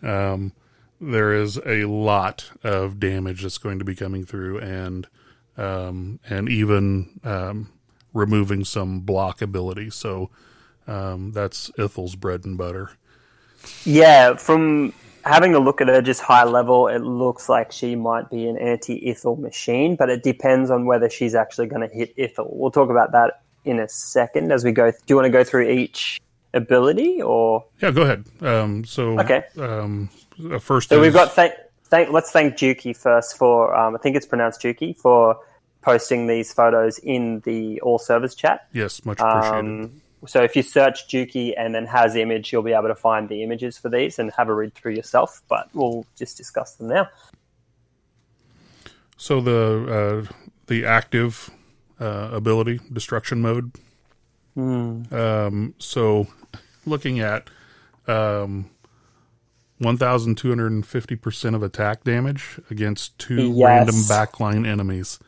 Um, 0.03 0.53
there 1.01 1.35
is 1.35 1.59
a 1.67 1.85
lot 1.85 2.51
of 2.63 2.99
damage 2.99 3.43
that's 3.43 3.59
going 3.59 3.79
to 3.79 3.85
be 3.85 3.95
coming 3.95 4.25
through, 4.25 4.59
and 4.59 5.07
um, 5.57 6.21
and 6.29 6.49
even 6.49 7.21
um, 7.25 7.73
removing 8.13 8.65
some 8.65 9.01
block 9.01 9.43
ability. 9.43 9.91
So 9.91 10.31
um, 10.87 11.33
that's 11.33 11.71
Ithel's 11.73 12.17
bread 12.17 12.45
and 12.45 12.57
butter. 12.59 12.91
Yeah, 13.85 14.35
from 14.37 14.93
having 15.25 15.55
a 15.55 15.59
look 15.59 15.81
at 15.81 15.89
her 15.89 16.03
just 16.03 16.21
high 16.21 16.45
level, 16.45 16.89
it 16.89 17.01
looks 17.01 17.49
like 17.49 17.73
she 17.73 17.97
might 17.97 18.31
be 18.31 18.47
an 18.47 18.59
anti 18.59 19.01
Ithel 19.01 19.39
machine, 19.39 19.97
but 19.97 20.11
it 20.11 20.23
depends 20.23 20.71
on 20.71 20.87
whether 20.87 21.09
she's 21.09 21.35
actually 21.35 21.67
going 21.67 21.89
to 21.89 21.95
hit 21.95 22.17
Ithel. 22.17 22.49
We'll 22.51 22.71
talk 22.71 22.91
about 22.91 23.13
that 23.13 23.43
in 23.65 23.81
a 23.81 23.89
second 23.89 24.53
as 24.53 24.65
we 24.65 24.73
go. 24.73 24.91
Do 24.91 24.97
you 25.09 25.17
want 25.17 25.27
to 25.27 25.31
go 25.31 25.45
through 25.45 25.71
each 25.71 26.21
ability 26.53 27.23
or? 27.23 27.65
Yeah, 27.81 27.91
go 27.91 28.03
ahead. 28.03 28.25
Um, 28.41 28.85
so, 28.85 29.19
okay. 29.21 29.45
Um, 29.59 30.11
first, 30.61 30.91
so 30.91 30.97
is... 30.97 31.01
we've 31.01 31.15
got 31.15 31.33
thank, 31.33 31.55
thank. 31.85 32.11
Let's 32.11 32.31
thank 32.31 32.55
Juki 32.55 32.97
first 32.97 33.37
for. 33.37 33.75
Um, 33.75 33.95
I 33.95 33.99
think 33.99 34.17
it's 34.17 34.27
pronounced 34.27 34.63
Juki 34.63 34.97
for 34.97 35.39
posting 35.83 36.27
these 36.27 36.53
photos 36.53 36.99
in 36.99 37.41
the 37.41 37.81
all 37.83 37.99
service 37.99 38.35
chat. 38.35 38.67
Yes, 38.73 39.05
much 39.05 39.21
appreciated. 39.21 39.59
Um, 39.59 40.03
so 40.27 40.43
if 40.43 40.57
you 40.57 40.63
search 40.63 41.09
Juki 41.09 41.53
and 41.57 41.75
then 41.75 41.85
has 41.87 42.17
image, 42.17 42.53
you'll 42.53 42.63
be 42.63 42.73
able 42.73 42.89
to 42.89 42.95
find 42.95 43.29
the 43.29 43.43
images 43.43 43.77
for 43.77 43.91
these 43.91 44.19
and 44.19 44.33
have 44.37 44.49
a 44.49 44.55
read 44.55 44.75
through 44.75 44.95
yourself. 44.95 45.43
But 45.49 45.69
we'll 45.75 46.07
just 46.17 46.37
discuss 46.37 46.75
them 46.77 46.89
now. 46.89 47.09
So 49.17 49.41
the 49.41 50.27
uh, 50.29 50.33
the 50.67 50.87
active 50.87 51.51
uh, 52.01 52.31
ability 52.33 52.81
destruction 52.93 53.43
mode. 53.43 53.73
Mm. 54.57 55.13
Um, 55.13 55.75
so 55.79 56.29
looking 56.87 57.21
at 57.21 57.51
um, 58.07 58.71
one 59.85 59.97
thousand 59.97 60.37
two 60.37 60.49
hundred 60.49 60.73
and 60.73 60.87
fifty 60.87 61.17
percent 61.17 61.55
of 61.55 61.63
attack 61.63 62.05
damage 62.05 62.61
against 62.71 63.19
two 63.19 63.53
yes. 63.53 63.67
random 63.67 63.95
backline 63.95 64.67
enemies. 64.67 65.19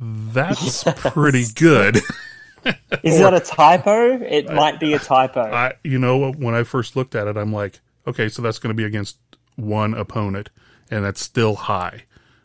That's 0.00 0.84
yes. 0.86 1.00
pretty 1.12 1.44
good. 1.54 1.96
Is 3.02 3.20
or, 3.20 3.30
that 3.30 3.34
a 3.34 3.40
typo? 3.40 4.20
It 4.22 4.48
I, 4.48 4.54
might 4.54 4.80
be 4.80 4.94
a 4.94 4.98
typo. 4.98 5.42
I, 5.42 5.74
you 5.84 5.98
know, 5.98 6.32
when 6.32 6.54
I 6.54 6.62
first 6.62 6.96
looked 6.96 7.14
at 7.14 7.26
it, 7.26 7.36
I'm 7.36 7.52
like, 7.52 7.80
okay, 8.06 8.28
so 8.28 8.42
that's 8.42 8.58
going 8.58 8.74
to 8.74 8.76
be 8.76 8.84
against 8.84 9.18
one 9.56 9.94
opponent, 9.94 10.50
and 10.90 11.04
that's 11.04 11.20
still 11.20 11.54
high. 11.54 12.04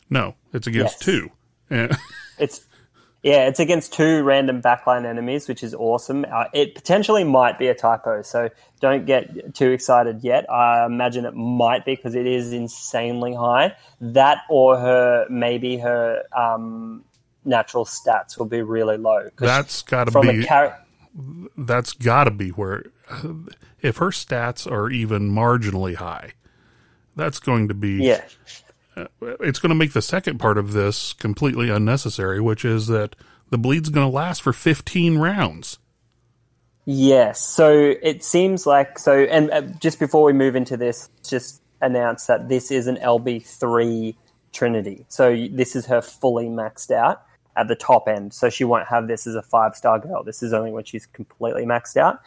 No, 0.10 0.36
it's 0.54 0.68
against 0.68 1.06
yes. 1.06 1.06
two. 1.06 1.32
it's 2.38 2.66
yeah, 3.22 3.48
it's 3.48 3.60
against 3.60 3.94
two 3.94 4.24
random 4.24 4.62
backline 4.62 5.06
enemies, 5.06 5.48
which 5.48 5.62
is 5.62 5.74
awesome. 5.74 6.26
Uh, 6.32 6.46
it 6.54 6.74
potentially 6.74 7.26
might 7.26 7.60
be 7.60 7.68
a 7.68 7.76
typo, 7.76 8.22
so 8.22 8.50
don't 8.80 9.06
get 9.06 9.54
too 9.56 9.72
excited 9.72 10.24
yet. 10.24 10.50
I 10.50 10.86
imagine 10.86 11.26
it 11.26 11.36
might 11.36 11.86
be 11.86 11.96
because 11.96 12.16
it 12.16 12.26
is 12.26 12.54
insanely 12.54 13.34
high. 13.34 13.76
That 14.00 14.44
or 14.50 14.78
her 14.78 15.26
maybe 15.30 15.78
her 15.78 16.24
um, 16.36 17.04
natural 17.44 17.84
stats 17.84 18.38
will 18.38 18.46
be 18.46 18.62
really 18.62 18.98
low. 18.98 19.30
That's 19.38 19.82
got 19.82 20.06
to 20.06 20.22
be. 20.22 20.46
Char- 20.46 20.80
that's 21.58 21.92
got 21.94 22.26
to 22.26 22.32
be 22.32 22.50
where, 22.50 22.86
if 23.82 23.98
her 23.98 24.12
stats 24.12 24.70
are 24.72 24.90
even 24.90 25.30
marginally 25.32 25.96
high, 25.96 26.32
that's 27.18 27.40
going 27.40 27.68
to 27.68 27.74
be. 27.74 28.04
Yeah. 28.04 28.24
It's 29.22 29.60
going 29.60 29.70
to 29.70 29.76
make 29.76 29.94
the 29.94 30.02
second 30.02 30.40
part 30.40 30.58
of 30.58 30.74
this 30.74 31.14
completely 31.14 31.70
unnecessary, 31.70 32.40
which 32.40 32.66
is 32.66 32.88
that 32.88 33.16
the 33.50 33.58
bleed's 33.58 33.90
going 33.90 34.10
to 34.10 34.16
last 34.16 34.42
for 34.42 34.54
15 34.54 35.18
rounds. 35.18 35.80
Yes. 36.86 37.40
So 37.42 37.94
it 38.02 38.24
seems 38.24 38.66
like 38.66 38.98
so. 38.98 39.20
And 39.20 39.52
uh, 39.52 39.62
just 39.80 40.00
before 40.00 40.24
we 40.24 40.34
move 40.34 40.56
into 40.56 40.76
this, 40.76 41.10
just 41.28 41.62
announce 41.82 42.26
that 42.26 42.50
this 42.50 42.72
is 42.72 42.88
an 42.88 42.98
LB3 42.98 44.16
Trinity. 44.54 45.06
So 45.08 45.48
this 45.52 45.76
is 45.76 45.86
her 45.86 46.02
fully 46.02 46.48
maxed 46.48 46.92
out 46.92 47.24
at 47.56 47.68
the 47.68 47.76
top 47.76 48.08
end. 48.08 48.34
So 48.34 48.50
she 48.50 48.64
won't 48.64 48.88
have 48.88 49.08
this 49.08 49.28
as 49.28 49.36
a 49.36 49.42
five 49.42 49.76
star 49.76 50.00
girl. 50.00 50.24
This 50.24 50.42
is 50.42 50.54
only 50.54 50.72
when 50.72 50.84
she's 50.84 51.06
completely 51.06 51.66
maxed 51.66 51.98
out. 51.98 52.22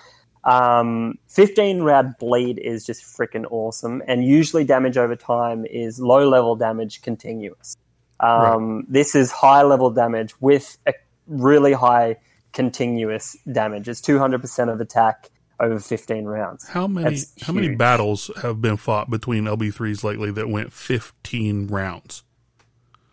Um, 0.44 1.18
15 1.28 1.82
round 1.82 2.16
bleed 2.18 2.58
is 2.58 2.84
just 2.84 3.02
freaking 3.02 3.44
awesome. 3.50 4.02
And 4.06 4.24
usually 4.24 4.64
damage 4.64 4.96
over 4.96 5.16
time 5.16 5.64
is 5.66 6.00
low 6.00 6.28
level 6.28 6.56
damage 6.56 7.02
continuous. 7.02 7.76
Um, 8.20 8.76
right. 8.76 8.84
This 8.88 9.14
is 9.14 9.30
high 9.30 9.62
level 9.62 9.90
damage 9.90 10.40
with 10.40 10.78
a 10.86 10.94
really 11.26 11.72
high 11.72 12.16
continuous 12.52 13.36
damage. 13.50 13.88
It's 13.88 14.00
200% 14.00 14.72
of 14.72 14.80
attack 14.80 15.30
over 15.60 15.78
15 15.78 16.24
rounds. 16.24 16.68
How 16.68 16.86
many 16.86 17.18
how 17.42 17.52
many 17.52 17.74
battles 17.74 18.30
have 18.42 18.60
been 18.60 18.76
fought 18.76 19.10
between 19.10 19.44
LB3s 19.44 20.02
lately 20.02 20.30
that 20.32 20.48
went 20.48 20.72
15 20.72 21.68
rounds? 21.68 22.24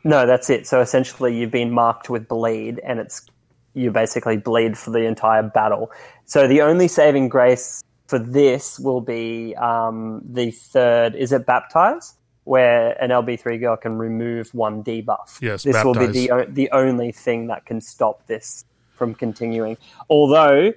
No, 0.03 0.25
that's 0.25 0.49
it. 0.49 0.65
So 0.65 0.81
essentially, 0.81 1.37
you've 1.37 1.51
been 1.51 1.71
marked 1.71 2.09
with 2.09 2.27
bleed, 2.27 2.79
and 2.79 2.99
it's 2.99 3.25
you 3.73 3.91
basically 3.91 4.37
bleed 4.37 4.77
for 4.77 4.91
the 4.91 5.05
entire 5.05 5.43
battle. 5.43 5.91
So 6.25 6.47
the 6.47 6.61
only 6.61 6.87
saving 6.87 7.29
grace 7.29 7.83
for 8.07 8.19
this 8.19 8.79
will 8.79 9.01
be 9.01 9.55
um, 9.55 10.21
the 10.25 10.51
third. 10.51 11.15
Is 11.15 11.31
it 11.31 11.45
baptize? 11.45 12.15
Where 12.45 13.01
an 13.01 13.11
LB3 13.11 13.59
girl 13.59 13.77
can 13.77 13.97
remove 13.97 14.51
one 14.55 14.83
debuff. 14.83 15.39
Yes, 15.39 15.63
this 15.63 15.73
baptize. 15.73 15.85
will 15.85 15.93
be 15.93 16.27
the 16.27 16.47
the 16.49 16.71
only 16.71 17.11
thing 17.11 17.47
that 17.47 17.65
can 17.65 17.79
stop 17.79 18.25
this 18.25 18.65
from 18.95 19.13
continuing. 19.13 19.77
Although 20.09 20.73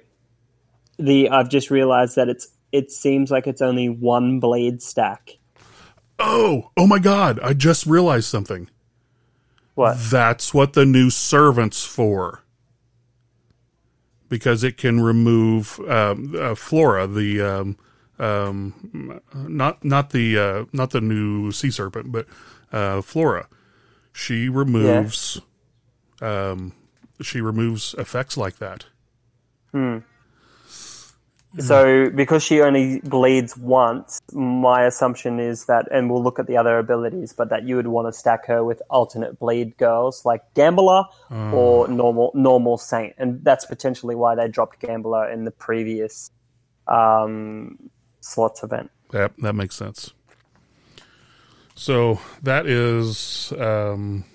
the 0.99 1.29
I've 1.29 1.49
just 1.49 1.71
realized 1.71 2.15
that 2.15 2.29
it's 2.29 2.47
it 2.71 2.91
seems 2.91 3.31
like 3.31 3.47
it's 3.47 3.61
only 3.61 3.89
one 3.89 4.39
blade 4.39 4.83
stack. 4.83 5.37
Oh, 6.19 6.69
oh 6.77 6.85
my 6.85 6.99
god! 6.99 7.39
I 7.41 7.53
just 7.53 7.87
realized 7.87 8.25
something. 8.25 8.69
What? 9.73 9.97
That's 9.99 10.53
what 10.53 10.73
the 10.73 10.85
new 10.85 11.09
servant's 11.09 11.83
for. 11.83 12.42
Because 14.33 14.63
it 14.63 14.77
can 14.77 14.99
remove 14.99 15.79
um, 15.87 16.33
uh, 16.35 16.55
Flora, 16.55 17.05
the 17.05 17.41
um, 17.41 17.77
um, 18.17 19.21
not 19.33 19.83
not 19.83 20.09
the 20.09 20.37
uh, 20.39 20.65
not 20.73 20.89
the 20.89 21.01
new 21.01 21.51
sea 21.51 21.69
serpent, 21.69 22.11
but 22.11 22.25
uh, 22.71 23.01
Flora. 23.01 23.47
She 24.11 24.49
removes 24.49 25.39
um, 26.21 26.73
she 27.21 27.41
removes 27.41 27.93
effects 27.97 28.35
like 28.37 28.57
that. 28.57 28.85
So, 31.59 32.09
because 32.09 32.41
she 32.41 32.61
only 32.61 32.99
bleeds 33.01 33.55
once, 33.55 34.19
my 34.31 34.85
assumption 34.85 35.39
is 35.39 35.65
that, 35.65 35.87
and 35.91 36.09
we'll 36.09 36.23
look 36.23 36.39
at 36.39 36.47
the 36.47 36.57
other 36.57 36.79
abilities, 36.79 37.31
but 37.31 37.49
that 37.49 37.67
you 37.67 37.75
would 37.75 37.87
want 37.87 38.07
to 38.07 38.13
stack 38.13 38.47
her 38.47 38.63
with 38.63 38.81
alternate 38.89 39.37
bleed 39.37 39.77
girls 39.77 40.25
like 40.25 40.41
Gambler 40.55 41.03
or 41.53 41.87
normal 41.87 42.31
normal 42.33 42.77
Saint, 42.77 43.13
and 43.19 43.43
that's 43.43 43.65
potentially 43.65 44.15
why 44.15 44.33
they 44.33 44.47
dropped 44.47 44.79
Gambler 44.79 45.29
in 45.29 45.43
the 45.43 45.51
previous 45.51 46.31
um, 46.87 47.77
slots 48.19 48.63
event. 48.63 48.89
That 49.11 49.33
that 49.37 49.53
makes 49.53 49.75
sense. 49.75 50.11
So 51.75 52.19
that 52.41 52.65
is 52.65 53.53
um, 53.59 54.25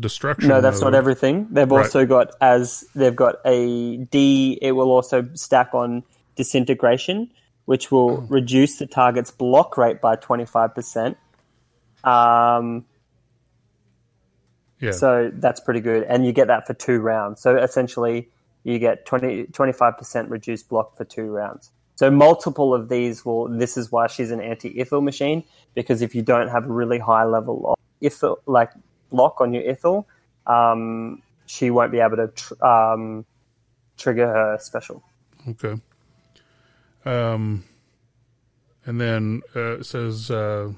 destruction. 0.00 0.48
No, 0.48 0.60
that's 0.60 0.80
mode. 0.80 0.92
not 0.92 0.96
everything. 0.98 1.48
They've 1.50 1.70
Right. 1.70 1.84
also 1.84 2.06
got 2.06 2.32
as 2.40 2.84
they've 2.94 3.14
got 3.16 3.36
a 3.44 3.96
D. 3.98 4.58
It 4.62 4.72
will 4.72 4.90
also 4.90 5.26
stack 5.34 5.74
on 5.74 6.02
disintegration, 6.36 7.30
which 7.64 7.90
will 7.90 8.20
Hmm. 8.22 8.32
reduce 8.32 8.78
the 8.78 8.86
target's 8.86 9.30
block 9.30 9.76
rate 9.76 10.00
by 10.00 10.16
twenty 10.16 10.44
five 10.44 10.74
percent. 10.74 11.16
Um, 12.04 12.84
Yeah. 14.80 14.90
so 14.92 15.30
that's 15.34 15.58
pretty 15.60 15.80
good, 15.80 16.02
and 16.04 16.26
you 16.26 16.32
get 16.32 16.48
that 16.48 16.66
for 16.66 16.74
two 16.74 17.00
rounds. 17.00 17.40
So 17.40 17.56
essentially, 17.56 18.28
you 18.64 18.78
get 18.78 19.06
25 19.06 19.96
percent 19.96 20.28
reduced 20.28 20.68
block 20.68 20.96
for 20.96 21.04
two 21.04 21.30
rounds. 21.30 21.70
So 21.94 22.10
multiple 22.10 22.74
of 22.74 22.88
these 22.90 23.24
will. 23.24 23.48
This 23.48 23.76
is 23.78 23.90
why 23.90 24.06
she's 24.06 24.30
an 24.30 24.40
anti-ithil 24.40 25.02
machine 25.02 25.44
because 25.74 26.02
if 26.02 26.14
you 26.14 26.20
don't 26.20 26.48
have 26.48 26.66
a 26.66 26.72
really 26.72 26.98
high 26.98 27.24
level 27.24 27.70
of 27.70 27.76
ithil, 28.02 28.36
like 28.46 28.70
block 29.10 29.40
on 29.40 29.52
your 29.52 29.62
ithil, 29.62 30.04
um, 30.46 31.22
she 31.46 31.70
won't 31.70 31.92
be 31.92 32.00
able 32.00 32.16
to 32.16 32.28
tr- 32.28 32.64
um, 32.64 33.24
trigger 33.96 34.26
her 34.26 34.58
special. 34.60 35.02
Okay. 35.48 35.80
Um, 37.04 37.64
and 38.84 39.00
then 39.00 39.42
uh, 39.54 39.78
it 39.78 39.86
says 39.86 40.30
uh, 40.30 40.72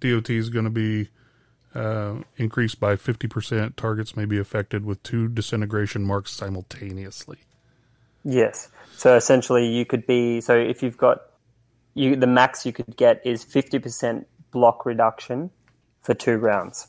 DOT 0.00 0.30
is 0.30 0.50
going 0.50 0.64
to 0.64 0.70
be 0.70 1.08
uh, 1.74 2.16
increased 2.36 2.80
by 2.80 2.96
50%. 2.96 3.76
Targets 3.76 4.16
may 4.16 4.24
be 4.24 4.38
affected 4.38 4.84
with 4.84 5.02
two 5.02 5.28
disintegration 5.28 6.04
marks 6.04 6.32
simultaneously. 6.32 7.38
Yes. 8.24 8.68
So 8.96 9.16
essentially, 9.16 9.66
you 9.66 9.86
could 9.86 10.06
be 10.06 10.40
so 10.42 10.54
if 10.54 10.82
you've 10.82 10.98
got 10.98 11.22
you 11.94 12.16
the 12.16 12.26
max 12.26 12.66
you 12.66 12.72
could 12.72 12.96
get 12.96 13.24
is 13.24 13.42
50 13.42 13.78
percent 13.78 14.26
block 14.50 14.84
reduction 14.84 15.50
for 16.02 16.12
two 16.12 16.36
rounds. 16.36 16.88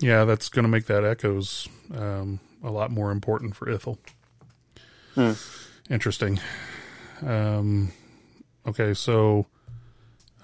Yeah, 0.00 0.24
that's 0.24 0.48
going 0.48 0.64
to 0.64 0.68
make 0.68 0.86
that 0.86 1.04
echoes 1.04 1.68
um, 1.94 2.40
a 2.62 2.70
lot 2.70 2.90
more 2.90 3.10
important 3.10 3.54
for 3.54 3.66
Ithil. 3.66 3.98
Interesting. 5.88 6.40
Um, 7.24 7.92
okay, 8.66 8.92
so, 8.92 9.46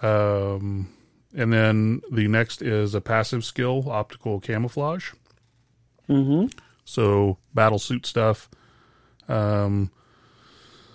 um, 0.01 0.89
and 1.35 1.53
then 1.53 2.01
the 2.11 2.29
next 2.29 2.63
is 2.63 2.95
a 2.95 3.01
passive 3.01 3.45
skill, 3.45 3.91
optical 3.91 4.41
camouflage. 4.41 5.13
Mm-hmm. 6.09 6.47
So 6.85 7.39
battle 7.55 7.79
suit 7.79 8.07
stuff. 8.07 8.49
Um, 9.29 9.91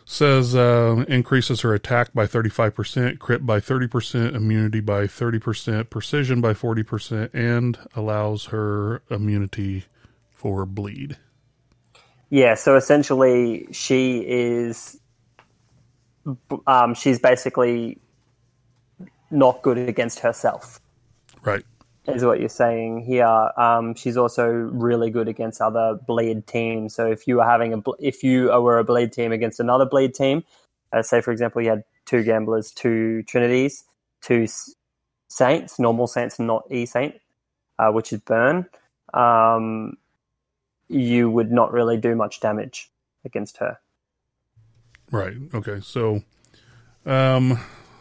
says 0.10 0.56
uh, 0.56 1.04
increases 1.10 1.62
her 1.62 1.74
attack 1.74 2.14
by 2.14 2.26
35%, 2.26 3.20
crit 3.20 3.46
by 3.46 3.60
30%, 3.60 4.34
immunity 4.34 4.80
by 4.80 5.04
30%, 5.04 5.90
precision 5.90 6.40
by 6.40 6.54
40%, 6.54 7.30
and 7.34 7.78
allows 7.94 8.46
her 8.46 9.02
immunity 9.12 9.84
for 10.32 10.66
bleed. 10.66 11.18
Yeah. 12.30 12.56
So 12.56 12.78
essentially, 12.78 13.68
she 13.72 14.20
is 14.20 14.98
um, 16.66 16.94
she's 16.94 17.20
basically 17.20 18.00
not 19.30 19.62
good 19.62 19.78
against 19.78 20.20
herself. 20.20 20.80
Right. 21.44 21.66
Is 22.08 22.24
what 22.24 22.40
you're 22.40 22.50
saying 22.50 23.02
here. 23.02 23.52
Um, 23.58 23.94
she's 23.96 24.18
also 24.18 24.48
really 24.48 25.10
good 25.10 25.28
against 25.28 25.62
other 25.62 26.00
bleed 26.08 26.48
teams. 26.48 26.96
So 26.96 27.06
if 27.06 27.28
you 27.28 27.38
were 27.38 27.46
having 27.46 27.74
a 27.74 27.82
if 28.00 28.24
you 28.24 28.46
were 28.48 28.80
a 28.80 28.84
bleed 28.84 29.12
team 29.12 29.32
against 29.32 29.60
another 29.60 29.86
bleed 29.86 30.14
team, 30.14 30.44
uh, 30.94 31.02
say 31.02 31.22
for 31.22 31.32
example 31.32 31.62
you 31.62 31.70
had 31.70 31.84
two 32.06 32.24
gamblers, 32.24 32.72
two 32.72 33.24
trinities, 33.24 33.84
two 34.22 34.48
saints, 35.28 35.80
normal 35.80 36.08
saints, 36.08 36.40
not 36.40 36.64
e 36.72 36.86
saint, 36.86 37.16
uh, 37.80 37.92
which 37.92 38.14
is 38.14 38.20
burn, 38.22 38.66
um, 39.14 39.98
you 40.88 41.30
would 41.30 41.52
not 41.52 41.72
really 41.72 41.98
do 41.98 42.16
much 42.16 42.40
damage 42.40 42.90
against 43.26 43.58
her. 43.58 43.78
Right. 45.12 45.36
Okay. 45.54 45.80
So, 45.82 46.24
um, 47.06 47.60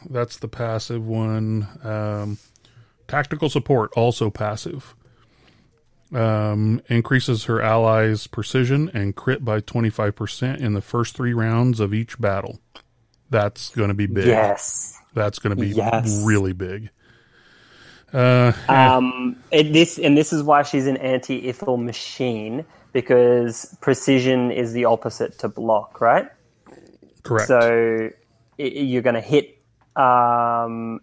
that's 0.08 0.38
the 0.38 0.48
passive 0.48 1.06
one. 1.06 1.66
Um, 1.82 2.38
tactical 3.08 3.48
support 3.48 3.92
also 3.96 4.30
passive. 4.30 4.94
Um, 6.14 6.80
increases 6.88 7.44
her 7.44 7.60
allies' 7.60 8.28
precision 8.28 8.90
and 8.94 9.16
crit 9.16 9.44
by 9.44 9.58
twenty 9.60 9.90
five 9.90 10.14
percent 10.14 10.60
in 10.60 10.74
the 10.74 10.80
first 10.80 11.16
three 11.16 11.34
rounds 11.34 11.80
of 11.80 11.92
each 11.92 12.20
battle. 12.20 12.60
That's 13.28 13.70
going 13.70 13.88
to 13.88 13.94
be 13.94 14.06
big. 14.06 14.26
Yes. 14.26 14.96
That's 15.14 15.40
going 15.40 15.56
to 15.56 15.60
be 15.60 15.70
Yes. 15.70 16.22
really 16.24 16.52
big. 16.52 16.90
Uh, 18.12 18.52
Um, 18.68 19.36
it, 19.50 19.72
this 19.72 19.98
and 19.98 20.16
this 20.16 20.32
is 20.32 20.44
why 20.44 20.62
she's 20.62 20.86
an 20.86 20.96
anti-ithil 20.96 21.82
machine 21.82 22.64
because 22.92 23.76
precision 23.80 24.52
is 24.52 24.72
the 24.72 24.84
opposite 24.84 25.38
to 25.40 25.48
block, 25.48 26.00
right? 26.00 26.28
correct. 27.24 27.48
So 27.48 28.10
i- 28.60 28.62
you're 28.62 29.02
going 29.02 29.14
to 29.16 29.20
hit, 29.20 29.58
um, 29.96 31.00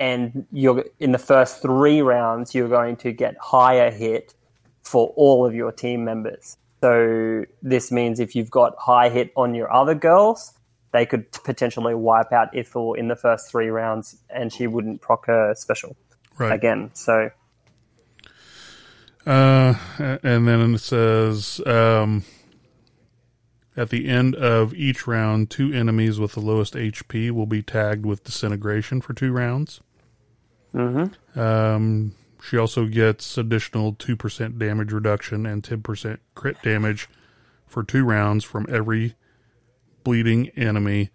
and 0.00 0.46
you're 0.50 0.84
in 0.98 1.12
the 1.12 1.18
first 1.18 1.62
three 1.62 2.00
rounds. 2.00 2.54
You're 2.54 2.68
going 2.68 2.96
to 2.96 3.12
get 3.12 3.36
higher 3.40 3.90
hit 3.90 4.34
for 4.82 5.12
all 5.14 5.46
of 5.46 5.54
your 5.54 5.70
team 5.70 6.04
members. 6.04 6.56
So 6.80 7.44
this 7.62 7.92
means 7.92 8.18
if 8.18 8.34
you've 8.34 8.50
got 8.50 8.74
high 8.78 9.10
hit 9.10 9.30
on 9.36 9.54
your 9.54 9.70
other 9.70 9.94
girls, 9.94 10.54
they 10.92 11.04
could 11.04 11.30
potentially 11.44 11.94
wipe 11.94 12.32
out 12.32 12.52
Ithil 12.54 12.96
in 12.96 13.08
the 13.08 13.14
first 13.14 13.50
three 13.50 13.68
rounds, 13.68 14.16
and 14.30 14.52
she 14.52 14.66
wouldn't 14.66 15.02
proc 15.02 15.26
her 15.26 15.54
special 15.54 15.94
right. 16.38 16.52
again. 16.52 16.90
So 16.94 17.30
Uh, 19.26 19.74
and 20.22 20.48
then 20.48 20.74
it 20.74 20.78
says 20.78 21.60
um, 21.66 22.24
at 23.76 23.90
the 23.90 24.08
end 24.08 24.34
of 24.34 24.72
each 24.74 25.06
round, 25.06 25.50
two 25.50 25.72
enemies 25.72 26.18
with 26.18 26.32
the 26.32 26.40
lowest 26.40 26.72
HP 26.72 27.30
will 27.30 27.46
be 27.46 27.62
tagged 27.62 28.06
with 28.06 28.24
disintegration 28.24 29.02
for 29.02 29.12
two 29.12 29.30
rounds. 29.30 29.82
Mm-hmm. 30.74 31.40
Um, 31.40 32.14
she 32.42 32.56
also 32.56 32.86
gets 32.86 33.36
additional 33.36 33.94
two 33.94 34.16
percent 34.16 34.58
damage 34.58 34.92
reduction 34.92 35.46
and 35.46 35.62
ten 35.62 35.82
percent 35.82 36.20
crit 36.34 36.62
damage 36.62 37.08
for 37.66 37.82
two 37.82 38.04
rounds 38.04 38.44
from 38.44 38.66
every 38.68 39.14
bleeding 40.04 40.48
enemy 40.50 41.10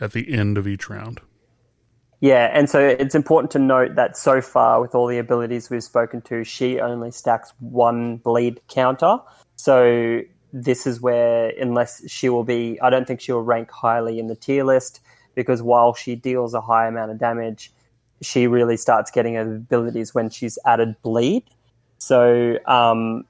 at 0.00 0.12
the 0.12 0.32
end 0.32 0.58
of 0.58 0.66
each 0.66 0.88
round. 0.88 1.20
Yeah, 2.20 2.50
and 2.52 2.70
so 2.70 2.78
it's 2.78 3.16
important 3.16 3.50
to 3.52 3.58
note 3.58 3.96
that 3.96 4.16
so 4.16 4.40
far, 4.40 4.80
with 4.80 4.94
all 4.94 5.08
the 5.08 5.18
abilities 5.18 5.70
we've 5.70 5.82
spoken 5.82 6.22
to, 6.22 6.44
she 6.44 6.78
only 6.78 7.10
stacks 7.10 7.52
one 7.58 8.18
bleed 8.18 8.60
counter. 8.68 9.18
So 9.56 10.20
this 10.52 10.86
is 10.86 11.00
where, 11.00 11.48
unless 11.60 12.08
she 12.08 12.28
will 12.28 12.44
be, 12.44 12.80
I 12.80 12.90
don't 12.90 13.08
think 13.08 13.20
she 13.20 13.32
will 13.32 13.42
rank 13.42 13.72
highly 13.72 14.20
in 14.20 14.28
the 14.28 14.36
tier 14.36 14.62
list 14.62 15.00
because 15.34 15.62
while 15.62 15.94
she 15.94 16.14
deals 16.14 16.54
a 16.54 16.60
high 16.60 16.86
amount 16.86 17.10
of 17.10 17.18
damage, 17.18 17.72
she 18.22 18.46
really 18.46 18.76
starts 18.76 19.10
getting 19.10 19.34
her 19.34 19.56
abilities 19.56 20.14
when 20.14 20.30
she's 20.30 20.58
added 20.64 20.94
bleed. 21.02 21.44
So 21.98 22.56
um, 22.66 23.24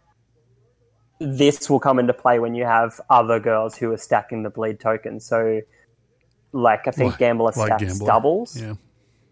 this 1.21 1.69
will 1.71 1.81
come 1.81 1.99
into 1.99 2.13
play 2.13 2.39
when 2.39 2.55
you 2.55 2.65
have 2.65 3.01
other 3.11 3.39
girls 3.41 3.77
who 3.77 3.93
are 3.93 3.97
stacking 3.99 4.43
the 4.43 4.51
bleed 4.51 4.81
tokens. 4.81 5.25
So, 5.25 5.61
like 6.53 6.87
I 6.87 6.91
think 6.91 7.13
Like- 7.13 7.19
Gambler 7.19 7.53
like 7.57 7.67
stacks 7.67 7.83
Gambler. 7.85 8.07
doubles. 8.07 8.61
Yeah. 8.61 8.75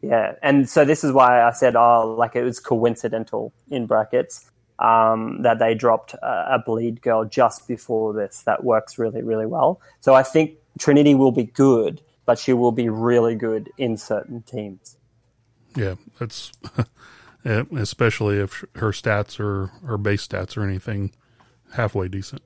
Yeah, 0.03 0.33
and 0.42 0.66
so 0.66 0.87
this 0.87 1.05
is 1.05 1.12
why 1.12 1.42
I 1.42 1.51
said, 1.53 1.77
oh, 1.77 2.14
like 2.18 2.35
it 2.35 2.42
was 2.42 2.59
coincidental 2.59 3.53
in 3.70 3.87
brackets 3.87 4.51
um, 4.79 5.42
that 5.42 5.59
they 5.59 5.75
dropped 5.75 6.14
a, 6.14 6.55
a 6.55 6.62
bleed 6.64 7.03
girl 7.03 7.27
just 7.27 7.68
before 7.68 8.14
this. 8.14 8.42
That 8.46 8.64
works 8.64 8.99
really, 8.99 9.20
really 9.23 9.44
well. 9.44 9.79
So 10.01 10.14
I 10.14 10.23
think 10.23 10.53
Trinity 10.79 11.14
will 11.14 11.33
be 11.33 11.44
good, 11.44 12.01
but 12.25 12.38
she 12.38 12.55
will 12.55 12.73
be 12.73 12.88
really 12.88 13.35
good 13.35 13.68
in 13.77 13.99
certain 13.99 14.40
teams. 14.40 14.96
Yeah, 15.76 15.94
that's 16.18 16.52
especially 17.44 18.38
if 18.38 18.64
her 18.76 18.90
stats 18.90 19.40
or 19.40 19.72
her 19.87 19.96
base 19.98 20.26
stats 20.26 20.56
or 20.56 20.64
anything 20.64 21.12
halfway 21.72 22.09
decent. 22.09 22.42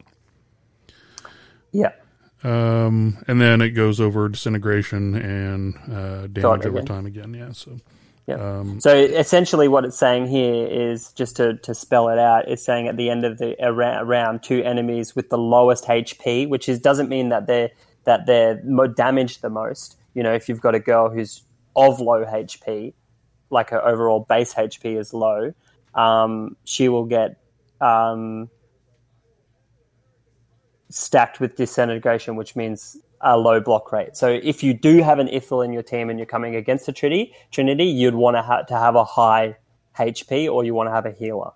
Yeah, 1.73 1.93
Um, 2.45 3.25
and 3.27 3.41
then 3.41 3.61
it 3.63 3.71
goes 3.71 4.01
over 4.01 4.29
disintegration 4.29 5.15
and 5.15 5.75
uh, 5.91 6.27
damage 6.29 6.67
over 6.67 6.83
time 6.83 7.07
again. 7.07 7.35
Yeah, 7.35 7.53
so 7.53 7.79
Yeah. 8.27 8.37
Um, 8.37 8.81
so 8.81 8.95
essentially, 8.95 9.67
what 9.67 9.85
it's 9.85 9.99
saying 9.99 10.29
here 10.29 10.67
is 10.67 11.13
just 11.13 11.37
to, 11.37 11.55
to 11.59 11.75
spell 11.75 12.09
it 12.11 12.19
out. 12.19 12.47
It's 12.49 12.65
saying 12.65 12.87
at 12.87 12.97
the 12.97 13.11
end 13.11 13.25
of 13.25 13.39
the 13.39 13.57
round, 14.05 14.43
two 14.43 14.63
enemies 14.63 15.17
with 15.17 15.31
the 15.31 15.39
lowest 15.39 15.85
HP, 15.87 16.49
which 16.49 16.69
is 16.69 16.79
doesn't 16.79 17.09
mean 17.09 17.31
that 17.31 17.47
they're 17.47 17.71
that 18.05 18.27
they're 18.27 18.63
damaged 18.95 19.43
the 19.43 19.51
most. 19.51 19.97
You 20.15 20.23
know, 20.23 20.33
if 20.33 20.49
you've 20.49 20.61
got 20.61 20.75
a 20.75 20.81
girl 20.81 21.11
who's 21.11 21.43
of 21.75 22.01
low 22.01 22.25
HP, 22.25 22.93
like 23.51 23.71
her 23.71 23.85
overall 23.87 24.21
base 24.29 24.55
HP 24.55 24.99
is 24.99 25.13
low, 25.13 25.53
um, 25.95 26.57
she 26.65 26.89
will 26.89 27.05
get 27.05 27.41
um, 27.81 28.51
stacked 30.91 31.41
with 31.41 31.57
disintegration, 31.57 32.37
which 32.37 32.57
means 32.57 32.97
a 33.21 33.39
low 33.39 33.61
block 33.61 33.91
rate. 33.93 34.17
So 34.17 34.29
if 34.29 34.63
you 34.63 34.75
do 34.75 35.03
have 35.03 35.19
an 35.19 35.29
Ithil 35.29 35.65
in 35.65 35.73
your 35.73 35.83
team 35.83 36.11
and 36.11 36.19
you're 36.19 36.27
coming 36.27 36.57
against 36.57 36.89
a 36.89 36.93
Trinity, 36.93 37.35
Trinity, 37.51 37.85
you'd 37.85 38.15
want 38.15 38.37
to, 38.37 38.43
ha- 38.43 38.63
to 38.63 38.75
have 38.75 38.95
a 38.95 39.05
high 39.05 39.57
HP 39.99 40.51
or 40.51 40.65
you 40.65 40.75
want 40.75 40.89
to 40.89 40.93
have 40.93 41.07
a 41.07 41.13
healer. 41.13 41.53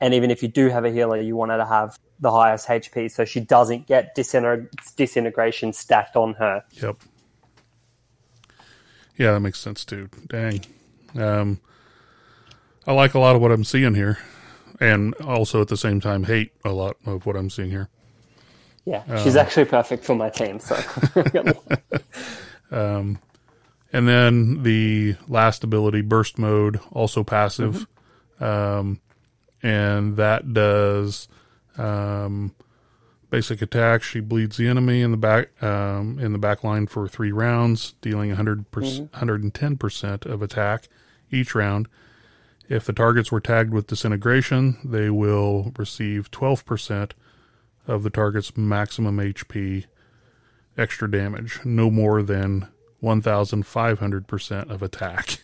And 0.00 0.14
even 0.14 0.30
if 0.30 0.42
you 0.42 0.48
do 0.48 0.68
have 0.68 0.84
a 0.84 0.90
healer, 0.90 1.20
you 1.20 1.34
want 1.36 1.50
her 1.50 1.56
to 1.56 1.66
have 1.66 1.98
the 2.20 2.30
highest 2.30 2.68
HP 2.68 3.10
so 3.10 3.24
she 3.24 3.40
doesn't 3.40 3.86
get 3.86 4.14
disintegration 4.14 5.72
stacked 5.72 6.16
on 6.16 6.34
her. 6.34 6.62
Yep. 6.72 6.96
Yeah, 9.16 9.32
that 9.32 9.40
makes 9.40 9.60
sense 9.60 9.84
too. 9.84 10.08
Dang. 10.28 10.60
Um, 11.16 11.60
I 12.86 12.92
like 12.92 13.14
a 13.14 13.18
lot 13.18 13.36
of 13.36 13.42
what 13.42 13.52
I'm 13.52 13.64
seeing 13.64 13.94
here, 13.94 14.18
and 14.80 15.14
also 15.14 15.60
at 15.60 15.68
the 15.68 15.76
same 15.76 16.00
time 16.00 16.24
hate 16.24 16.52
a 16.64 16.72
lot 16.72 16.96
of 17.06 17.24
what 17.26 17.36
I'm 17.36 17.50
seeing 17.50 17.70
here. 17.70 17.88
Yeah, 18.84 19.02
she's 19.22 19.36
um, 19.36 19.46
actually 19.46 19.64
perfect 19.64 20.04
for 20.04 20.14
my 20.14 20.28
team. 20.28 20.60
So, 20.60 20.76
um, 22.70 23.18
and 23.92 24.06
then 24.06 24.62
the 24.62 25.16
last 25.28 25.64
ability, 25.64 26.02
burst 26.02 26.38
mode, 26.38 26.80
also 26.92 27.24
passive, 27.24 27.86
mm-hmm. 28.38 28.44
um, 28.44 29.00
and 29.62 30.16
that 30.16 30.52
does 30.52 31.28
um, 31.78 32.54
basic 33.34 33.60
attack. 33.60 34.04
She 34.04 34.20
bleeds 34.20 34.58
the 34.58 34.68
enemy 34.68 35.00
in 35.00 35.10
the 35.10 35.16
back 35.16 35.60
um, 35.60 36.20
in 36.20 36.32
the 36.32 36.38
back 36.38 36.62
line 36.62 36.86
for 36.86 37.08
three 37.08 37.32
rounds, 37.32 37.94
dealing 38.00 38.28
100 38.28 38.66
110 38.72 39.50
mm-hmm. 39.50 39.74
percent 39.74 40.24
of 40.24 40.40
attack 40.40 40.88
each 41.32 41.52
round. 41.52 41.88
If 42.68 42.84
the 42.84 42.92
targets 42.92 43.32
were 43.32 43.40
tagged 43.40 43.72
with 43.72 43.88
disintegration, 43.88 44.78
they 44.84 45.10
will 45.10 45.72
receive 45.76 46.30
12 46.30 46.64
percent 46.64 47.14
of 47.88 48.04
the 48.04 48.10
target's 48.10 48.56
maximum 48.56 49.16
HP 49.16 49.86
extra 50.78 51.10
damage, 51.10 51.58
no 51.64 51.90
more 51.90 52.22
than 52.22 52.68
1,500% 53.02 54.70
of 54.70 54.80
attack. 54.80 55.38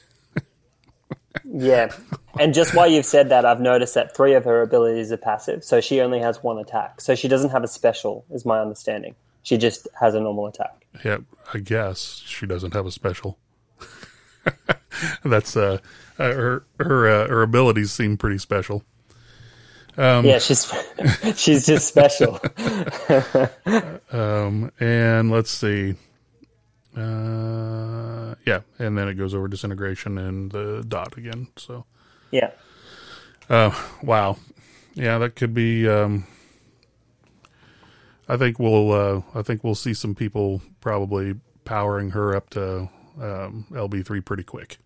Yeah. 1.44 1.92
And 2.38 2.54
just 2.54 2.74
while 2.74 2.86
you've 2.86 3.06
said 3.06 3.28
that, 3.30 3.44
I've 3.44 3.60
noticed 3.60 3.94
that 3.94 4.16
three 4.16 4.34
of 4.34 4.44
her 4.44 4.62
abilities 4.62 5.12
are 5.12 5.16
passive. 5.16 5.64
So 5.64 5.80
she 5.80 6.00
only 6.00 6.20
has 6.20 6.42
one 6.42 6.58
attack. 6.58 7.00
So 7.00 7.14
she 7.14 7.28
doesn't 7.28 7.50
have 7.50 7.64
a 7.64 7.68
special, 7.68 8.24
is 8.30 8.44
my 8.44 8.60
understanding. 8.60 9.14
She 9.42 9.56
just 9.56 9.88
has 9.98 10.14
a 10.14 10.20
normal 10.20 10.46
attack. 10.46 10.86
Yeah, 11.04 11.18
I 11.54 11.58
guess 11.58 12.22
she 12.26 12.46
doesn't 12.46 12.74
have 12.74 12.86
a 12.86 12.90
special. 12.90 13.38
That's 15.24 15.56
uh, 15.56 15.78
uh, 16.18 16.24
her 16.24 16.64
her 16.78 17.08
uh, 17.08 17.28
her 17.28 17.42
abilities 17.42 17.92
seem 17.92 18.16
pretty 18.16 18.38
special. 18.38 18.84
Um, 19.96 20.24
yeah, 20.24 20.38
she's 20.38 20.72
she's 21.36 21.66
just 21.66 21.88
special. 21.88 22.40
um, 24.12 24.70
and 24.80 25.30
let's 25.30 25.50
see. 25.50 25.94
Uh, 26.96 28.34
yeah, 28.46 28.60
and 28.78 28.98
then 28.98 29.08
it 29.08 29.14
goes 29.14 29.34
over 29.34 29.48
disintegration 29.48 30.18
and 30.18 30.50
the 30.50 30.84
dot 30.86 31.16
again. 31.16 31.48
So 31.56 31.84
yeah. 32.30 32.50
Uh, 33.48 33.74
wow. 34.02 34.36
Yeah, 34.94 35.18
that 35.18 35.36
could 35.36 35.54
be. 35.54 35.88
Um, 35.88 36.26
I 38.28 38.36
think 38.36 38.58
we'll. 38.58 38.92
Uh, 38.92 39.22
I 39.34 39.42
think 39.42 39.64
we'll 39.64 39.74
see 39.74 39.94
some 39.94 40.14
people 40.14 40.62
probably 40.80 41.34
powering 41.64 42.10
her 42.10 42.34
up 42.34 42.50
to 42.50 42.88
um, 43.20 43.66
LB 43.70 44.04
three 44.04 44.20
pretty 44.20 44.42
quick. 44.42 44.78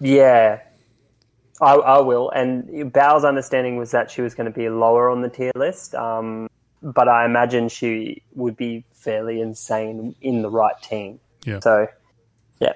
Yeah, 0.00 0.60
I, 1.60 1.74
I 1.74 2.00
will. 2.00 2.30
And 2.30 2.92
Bao's 2.92 3.24
understanding 3.24 3.76
was 3.76 3.90
that 3.92 4.10
she 4.10 4.20
was 4.20 4.34
going 4.34 4.50
to 4.50 4.56
be 4.56 4.68
lower 4.68 5.08
on 5.08 5.22
the 5.22 5.28
tier 5.28 5.52
list, 5.54 5.94
um, 5.94 6.48
but 6.82 7.08
I 7.08 7.24
imagine 7.24 7.68
she 7.68 8.22
would 8.34 8.56
be 8.56 8.84
fairly 8.92 9.40
insane 9.40 10.14
in 10.20 10.42
the 10.42 10.50
right 10.50 10.80
team. 10.82 11.20
Yeah. 11.44 11.60
So, 11.60 11.86
yeah. 12.60 12.72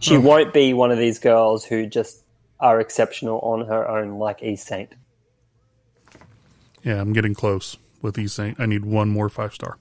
She 0.00 0.16
oh. 0.16 0.20
won't 0.20 0.52
be 0.52 0.74
one 0.74 0.90
of 0.90 0.98
these 0.98 1.18
girls 1.18 1.64
who 1.64 1.86
just 1.86 2.22
are 2.58 2.80
exceptional 2.80 3.38
on 3.40 3.66
her 3.66 3.88
own, 3.88 4.18
like 4.18 4.42
E 4.42 4.56
Saint. 4.56 4.92
Yeah, 6.82 7.00
I'm 7.00 7.12
getting 7.12 7.34
close 7.34 7.76
with 8.02 8.18
E 8.18 8.26
Saint. 8.26 8.60
I 8.60 8.66
need 8.66 8.84
one 8.84 9.08
more 9.08 9.28
five 9.28 9.54
star. 9.54 9.78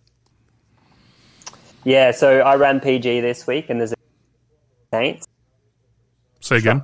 Yeah, 1.83 2.11
so 2.11 2.39
I 2.39 2.55
ran 2.55 2.79
PG 2.79 3.21
this 3.21 3.45
week, 3.45 3.69
and 3.69 3.79
there's 3.79 3.91
a 3.91 3.95
Saints. 4.91 5.27
Say 6.39 6.57
again 6.57 6.83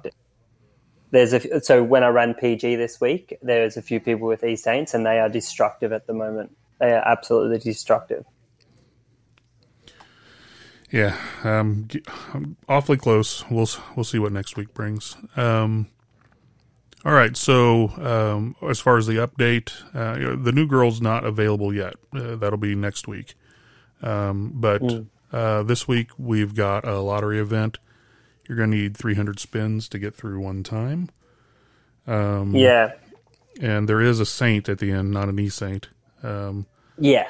there's 1.11 1.33
a 1.33 1.61
so 1.61 1.83
when 1.83 2.03
I 2.03 2.07
ran 2.07 2.33
PG 2.33 2.77
this 2.77 2.99
week, 2.99 3.37
there's 3.41 3.77
a 3.77 3.81
few 3.81 3.99
people 3.99 4.27
with 4.27 4.43
E 4.43 4.55
Saints, 4.55 4.93
and 4.93 5.05
they 5.05 5.19
are 5.19 5.29
destructive 5.29 5.91
at 5.91 6.07
the 6.07 6.13
moment. 6.13 6.55
They 6.79 6.91
are 6.91 7.07
absolutely 7.07 7.59
destructive. 7.59 8.25
Yeah, 10.89 11.17
um, 11.43 11.87
I'm 12.33 12.57
awfully 12.67 12.97
close. 12.97 13.49
We'll 13.49 13.69
we'll 13.95 14.03
see 14.03 14.19
what 14.19 14.31
next 14.31 14.57
week 14.57 14.73
brings. 14.73 15.15
Um, 15.35 15.87
all 17.03 17.13
right, 17.13 17.35
so 17.35 17.89
um, 17.97 18.55
as 18.69 18.79
far 18.79 18.97
as 18.97 19.07
the 19.07 19.15
update, 19.15 19.71
uh, 19.93 20.35
the 20.41 20.51
new 20.51 20.67
girl's 20.67 21.01
not 21.01 21.25
available 21.25 21.73
yet. 21.73 21.95
Uh, 22.13 22.35
that'll 22.35 22.57
be 22.57 22.75
next 22.75 23.07
week. 23.07 23.35
Um, 24.03 24.51
but 24.55 24.81
mm. 24.81 25.07
uh, 25.31 25.63
this 25.63 25.87
week 25.87 26.09
we've 26.17 26.53
got 26.55 26.87
a 26.87 26.99
lottery 26.99 27.39
event 27.39 27.79
you're 28.51 28.57
going 28.57 28.71
to 28.71 28.75
need 28.75 28.97
300 28.97 29.39
spins 29.39 29.87
to 29.87 29.97
get 29.97 30.13
through 30.13 30.37
one 30.41 30.61
time. 30.61 31.07
Um, 32.05 32.53
yeah. 32.53 32.91
And 33.61 33.87
there 33.87 34.01
is 34.01 34.19
a 34.19 34.25
saint 34.25 34.67
at 34.67 34.79
the 34.79 34.91
end, 34.91 35.11
not 35.11 35.29
an 35.29 35.39
e 35.39 35.47
saint. 35.47 35.87
Um, 36.21 36.65
yeah. 36.97 37.29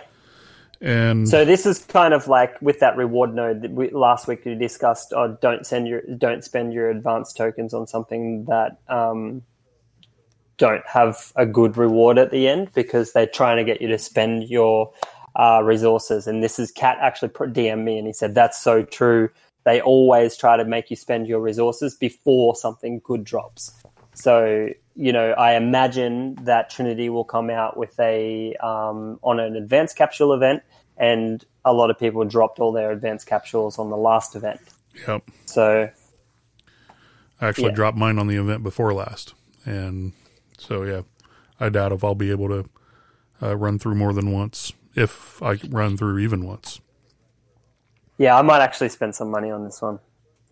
And 0.82 1.30
so 1.30 1.46
this 1.46 1.68
is 1.68 1.78
kind 1.78 2.16
of 2.16 2.28
like 2.28 2.60
with 2.60 2.80
that 2.80 2.98
reward 2.98 3.36
node 3.36 3.62
that 3.62 3.70
we, 3.70 3.92
last 3.92 4.28
week 4.28 4.46
we 4.46 4.56
discussed. 4.56 5.14
Oh, 5.16 5.38
don't 5.40 5.64
send 5.64 5.88
your 5.88 6.02
don't 6.18 6.44
spend 6.44 6.74
your 6.74 6.90
advanced 6.90 7.38
tokens 7.38 7.76
on 7.76 7.86
something 7.86 8.46
that 8.46 8.80
um, 8.88 9.44
don't 10.58 10.84
have 10.88 11.32
a 11.36 11.46
good 11.46 11.78
reward 11.78 12.18
at 12.18 12.32
the 12.32 12.48
end 12.48 12.74
because 12.74 13.14
they're 13.14 13.28
trying 13.28 13.58
to 13.58 13.64
get 13.64 13.80
you 13.80 13.90
to 13.90 14.00
spend 14.00 14.50
your 14.50 14.92
uh, 15.36 15.62
resources. 15.64 16.26
And 16.26 16.44
this 16.44 16.58
is 16.58 16.72
Cat 16.72 16.98
actually 17.00 17.30
DM 17.30 17.84
me 17.84 18.00
and 18.00 18.08
he 18.08 18.14
said 18.14 18.34
that's 18.34 18.60
so 18.60 18.82
true 18.82 19.30
they 19.63 19.82
always 19.82 20.38
try 20.38 20.58
to 20.58 20.65
make 20.65 20.89
you 20.89 20.95
spend 20.95 21.28
your 21.28 21.39
resources 21.39 21.95
before 21.95 22.56
something 22.56 23.02
good 23.04 23.24
drops. 23.24 23.71
So, 24.13 24.69
you 24.95 25.13
know, 25.13 25.32
I 25.32 25.56
imagine 25.56 26.36
that 26.43 26.69
Trinity 26.69 27.10
will 27.10 27.24
come 27.24 27.50
out 27.50 27.78
with 27.78 27.97
a 28.00 28.56
um, 28.56 29.19
on 29.24 29.39
an 29.39 29.56
advanced 29.56 29.95
capsule 29.95 30.34
event, 30.34 30.63
and 30.97 31.43
a 31.63 31.74
lot 31.74 31.89
of 31.89 32.00
people 32.00 32.26
dropped 32.26 32.60
all 32.60 32.71
their 32.71 32.91
advanced 32.91 33.28
capsules 33.28 33.80
on 33.80 33.89
the 33.89 33.97
last 33.97 34.36
event. 34.36 34.60
Yep. 35.08 35.24
So, 35.45 35.89
I 37.39 37.47
actually 37.47 37.69
yeah. 37.69 37.76
dropped 37.76 37.97
mine 37.97 38.19
on 38.19 38.28
the 38.28 38.36
event 38.36 38.63
before 38.63 38.93
last, 38.93 39.34
and 39.65 40.13
so 40.58 40.84
yeah, 40.84 41.02
I 41.60 41.69
doubt 41.69 41.91
if 41.91 42.04
I'll 42.04 42.15
be 42.15 42.32
able 42.32 42.50
to 42.50 42.69
uh, 43.41 43.56
run 43.56 43.80
through 43.80 43.95
more 43.95 44.13
than 44.13 44.32
once, 44.32 44.74
if 44.96 45.42
I 45.42 45.58
run 45.69 45.98
through 45.98 46.19
even 46.19 46.46
once. 46.46 46.81
Yeah, 48.22 48.38
I 48.38 48.44
might 48.44 48.62
actually 48.62 48.90
spend 48.90 49.15
some 49.15 49.32
money 49.32 49.50
on 49.50 49.63
this 49.63 49.82
one. 49.82 49.98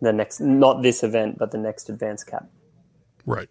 The 0.01 0.11
next, 0.11 0.39
not 0.39 0.81
this 0.81 1.03
event, 1.03 1.37
but 1.37 1.51
the 1.51 1.59
next 1.59 1.87
advanced 1.87 2.25
cap. 2.25 2.47
Right. 3.27 3.47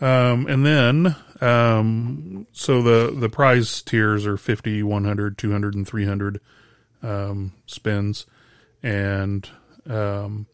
Yeah. 0.00 0.30
Um, 0.30 0.46
and 0.46 0.64
then, 0.64 1.16
um, 1.40 2.46
so 2.52 2.82
the, 2.82 3.10
the 3.10 3.28
prize 3.28 3.82
tiers 3.82 4.26
are 4.26 4.36
50, 4.36 4.84
100, 4.84 5.36
200, 5.36 5.74
and 5.74 5.88
300 5.88 6.40
um, 7.02 7.52
spins. 7.66 8.26
And 8.80 9.48
um, 9.88 10.46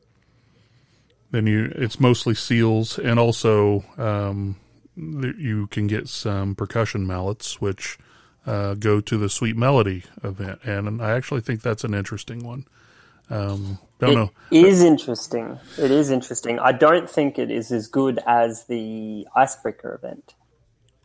then 1.30 1.46
you, 1.46 1.74
it's 1.76 2.00
mostly 2.00 2.34
seals. 2.34 2.98
And 2.98 3.20
also, 3.20 3.84
um, 3.98 4.56
you 4.96 5.66
can 5.66 5.88
get 5.88 6.08
some 6.08 6.54
percussion 6.54 7.06
mallets, 7.06 7.60
which 7.60 7.98
uh, 8.46 8.74
go 8.74 9.00
to 9.00 9.16
the 9.16 9.28
Sweet 9.28 9.56
Melody 9.56 10.04
event, 10.22 10.60
and 10.64 11.02
I 11.02 11.12
actually 11.12 11.40
think 11.40 11.62
that's 11.62 11.84
an 11.84 11.94
interesting 11.94 12.44
one. 12.44 12.66
Um, 13.30 13.78
don't 13.98 14.12
it 14.12 14.14
know. 14.14 14.30
It 14.50 14.64
is 14.64 14.82
interesting. 14.82 15.58
It 15.78 15.90
is 15.90 16.10
interesting. 16.10 16.58
I 16.58 16.72
don't 16.72 17.08
think 17.08 17.38
it 17.38 17.50
is 17.50 17.72
as 17.72 17.86
good 17.86 18.18
as 18.26 18.66
the 18.66 19.26
Icebreaker 19.34 19.94
event. 19.94 20.34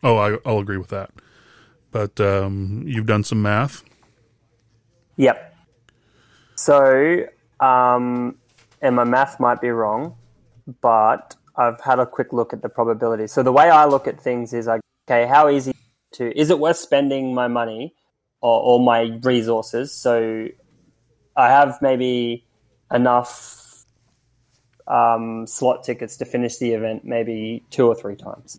Oh, 0.02 0.16
I, 0.16 0.30
will 0.44 0.60
agree 0.60 0.76
with 0.76 0.88
that. 0.88 1.10
But 1.90 2.20
um, 2.20 2.82
you've 2.86 3.06
done 3.06 3.24
some 3.24 3.40
math. 3.40 3.82
Yep. 5.16 5.56
So 6.56 7.24
um, 7.60 8.36
and 8.80 8.96
my 8.96 9.04
math 9.04 9.40
might 9.40 9.60
be 9.60 9.70
wrong, 9.70 10.16
but 10.80 11.34
I've 11.56 11.80
had 11.80 11.98
a 11.98 12.06
quick 12.06 12.32
look 12.32 12.52
at 12.52 12.62
the 12.62 12.68
probability. 12.68 13.26
So 13.26 13.42
the 13.42 13.52
way 13.52 13.70
I 13.70 13.84
look 13.86 14.06
at 14.06 14.20
things 14.20 14.52
is 14.52 14.66
like, 14.66 14.80
okay, 15.08 15.26
how 15.26 15.48
easy 15.48 15.74
to 16.12 16.38
is 16.38 16.50
it 16.50 16.58
worth 16.58 16.76
spending 16.76 17.34
my 17.34 17.48
money 17.48 17.94
or, 18.40 18.60
or 18.60 18.80
my 18.80 19.18
resources? 19.22 19.92
So 19.92 20.48
I 21.36 21.48
have 21.48 21.78
maybe 21.80 22.44
enough 22.92 23.84
um, 24.86 25.46
slot 25.46 25.84
tickets 25.84 26.16
to 26.16 26.24
finish 26.24 26.56
the 26.56 26.72
event 26.72 27.04
maybe 27.04 27.62
two 27.70 27.86
or 27.86 27.94
three 27.94 28.16
times. 28.16 28.58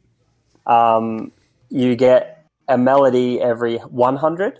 Um, 0.65 1.31
you 1.69 1.95
get 1.95 2.45
a 2.67 2.77
melody 2.77 3.41
every 3.41 3.77
100. 3.77 4.59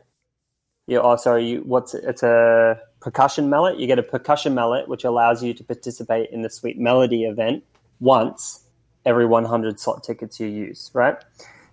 You, 0.87 0.99
oh, 1.01 1.15
sorry, 1.15 1.47
you, 1.47 1.59
what's? 1.59 1.93
It's 1.93 2.23
a 2.23 2.79
percussion 2.99 3.49
mallet. 3.49 3.79
You 3.79 3.85
get 3.85 3.99
a 3.99 4.03
percussion 4.03 4.55
mallet, 4.55 4.87
which 4.87 5.03
allows 5.03 5.43
you 5.43 5.53
to 5.53 5.63
participate 5.63 6.31
in 6.31 6.41
the 6.41 6.49
Sweet 6.49 6.79
Melody 6.79 7.25
event 7.25 7.63
once 7.99 8.63
every 9.05 9.25
100 9.25 9.79
slot 9.79 10.03
tickets 10.03 10.39
you 10.39 10.47
use, 10.47 10.89
right? 10.93 11.17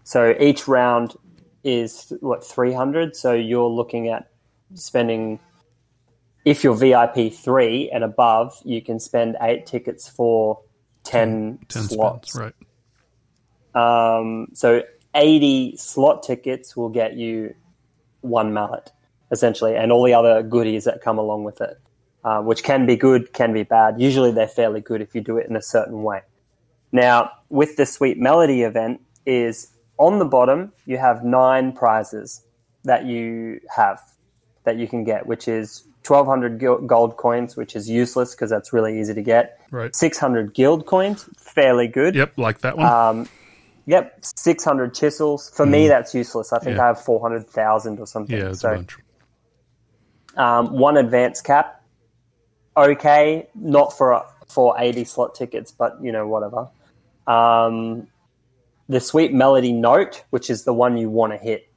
So 0.06 0.36
each 0.38 0.68
round 0.68 1.16
is 1.64 2.12
what 2.20 2.46
300. 2.46 3.16
So 3.16 3.32
you're 3.32 3.68
looking 3.68 4.06
at 4.06 4.30
spending 4.74 5.40
if 6.44 6.62
you're 6.62 6.76
VIP 6.76 7.32
three 7.32 7.90
and 7.90 8.04
above, 8.04 8.56
you 8.64 8.80
can 8.80 9.00
spend 9.00 9.36
eight 9.40 9.66
tickets 9.66 10.08
for 10.08 10.60
10, 11.02 11.58
10 11.66 11.82
slots. 11.82 12.30
Spins, 12.30 12.54
right. 13.74 14.18
Um, 14.20 14.46
so 14.54 14.82
80 15.16 15.76
slot 15.76 16.22
tickets 16.22 16.76
will 16.76 16.88
get 16.88 17.16
you 17.16 17.56
one 18.20 18.54
mallet, 18.54 18.92
essentially, 19.32 19.74
and 19.74 19.90
all 19.90 20.04
the 20.04 20.14
other 20.14 20.44
goodies 20.44 20.84
that 20.84 21.00
come 21.00 21.18
along 21.18 21.42
with 21.42 21.60
it, 21.60 21.80
uh, 22.22 22.40
which 22.42 22.62
can 22.62 22.86
be 22.86 22.94
good, 22.94 23.32
can 23.32 23.52
be 23.52 23.64
bad. 23.64 24.00
Usually 24.00 24.30
they're 24.30 24.46
fairly 24.46 24.80
good 24.80 25.02
if 25.02 25.16
you 25.16 25.20
do 25.20 25.36
it 25.38 25.48
in 25.50 25.56
a 25.56 25.62
certain 25.62 26.04
way. 26.04 26.20
Now, 26.92 27.32
with 27.48 27.74
the 27.74 27.86
Sweet 27.86 28.18
Melody 28.20 28.62
event, 28.62 29.00
is 29.26 29.72
on 29.98 30.18
the 30.18 30.24
bottom, 30.24 30.72
you 30.84 30.98
have 30.98 31.24
nine 31.24 31.72
prizes 31.72 32.44
that 32.84 33.04
you 33.04 33.60
have 33.74 34.00
that 34.64 34.76
you 34.76 34.88
can 34.88 35.04
get, 35.04 35.26
which 35.26 35.48
is 35.48 35.84
1200 36.06 36.86
gold 36.86 37.16
coins, 37.16 37.56
which 37.56 37.74
is 37.74 37.88
useless 37.88 38.34
because 38.34 38.50
that's 38.50 38.72
really 38.72 39.00
easy 39.00 39.14
to 39.14 39.22
get. 39.22 39.60
Right. 39.70 39.94
600 39.94 40.54
guild 40.54 40.86
coins, 40.86 41.28
fairly 41.36 41.88
good. 41.88 42.14
Yep, 42.14 42.38
like 42.38 42.60
that 42.60 42.76
one. 42.76 42.86
Um, 42.86 43.28
yep, 43.86 44.18
600 44.22 44.94
chisels. 44.94 45.50
For 45.50 45.66
mm. 45.66 45.70
me, 45.70 45.88
that's 45.88 46.14
useless. 46.14 46.52
I 46.52 46.58
think 46.58 46.76
yeah. 46.76 46.84
I 46.84 46.86
have 46.88 47.00
400,000 47.00 47.98
or 47.98 48.06
something. 48.06 48.36
Yeah, 48.36 48.50
it's 48.50 48.60
so, 48.60 48.72
a 48.72 48.74
bunch. 48.76 48.96
Um, 50.36 50.78
one 50.78 50.96
advance 50.96 51.40
cap. 51.40 51.82
Okay, 52.76 53.48
not 53.54 53.96
for 53.96 54.22
for 54.48 54.74
80 54.78 55.04
slot 55.04 55.34
tickets, 55.34 55.72
but 55.72 55.98
you 56.02 56.12
know, 56.12 56.26
whatever. 56.28 56.68
Um, 57.26 58.06
the 58.88 59.00
Sweet 59.00 59.32
Melody 59.32 59.72
Note, 59.72 60.24
which 60.30 60.50
is 60.50 60.64
the 60.64 60.72
one 60.72 60.96
you 60.96 61.10
want 61.10 61.32
to 61.32 61.38
hit. 61.38 61.68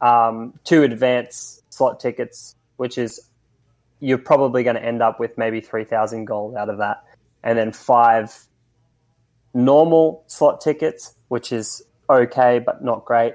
Um, 0.00 0.58
two 0.64 0.82
advance 0.82 1.62
slot 1.70 2.00
tickets, 2.00 2.54
which 2.76 2.98
is 2.98 3.20
you're 4.00 4.18
probably 4.18 4.62
going 4.62 4.76
to 4.76 4.84
end 4.84 5.02
up 5.02 5.18
with 5.18 5.38
maybe 5.38 5.60
3,000 5.60 6.24
gold 6.26 6.54
out 6.56 6.68
of 6.68 6.78
that. 6.78 7.04
And 7.42 7.58
then 7.58 7.72
five 7.72 8.36
normal 9.54 10.24
slot 10.26 10.60
tickets, 10.60 11.14
which 11.28 11.52
is 11.52 11.82
okay, 12.10 12.58
but 12.58 12.84
not 12.84 13.04
great. 13.04 13.34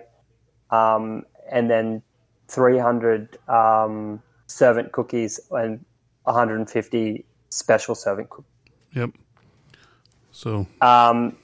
Um, 0.70 1.26
and 1.52 1.70
then 1.70 2.04
300 2.48 3.38
um, 3.48 4.22
servant 4.48 4.92
cookies 4.92 5.40
and 5.50 5.84
150 6.24 7.26
special 7.50 7.96
servant 7.96 8.30
cookies. 8.30 8.46
Yep. 8.94 9.12
So, 10.32 10.68
um, 10.82 11.38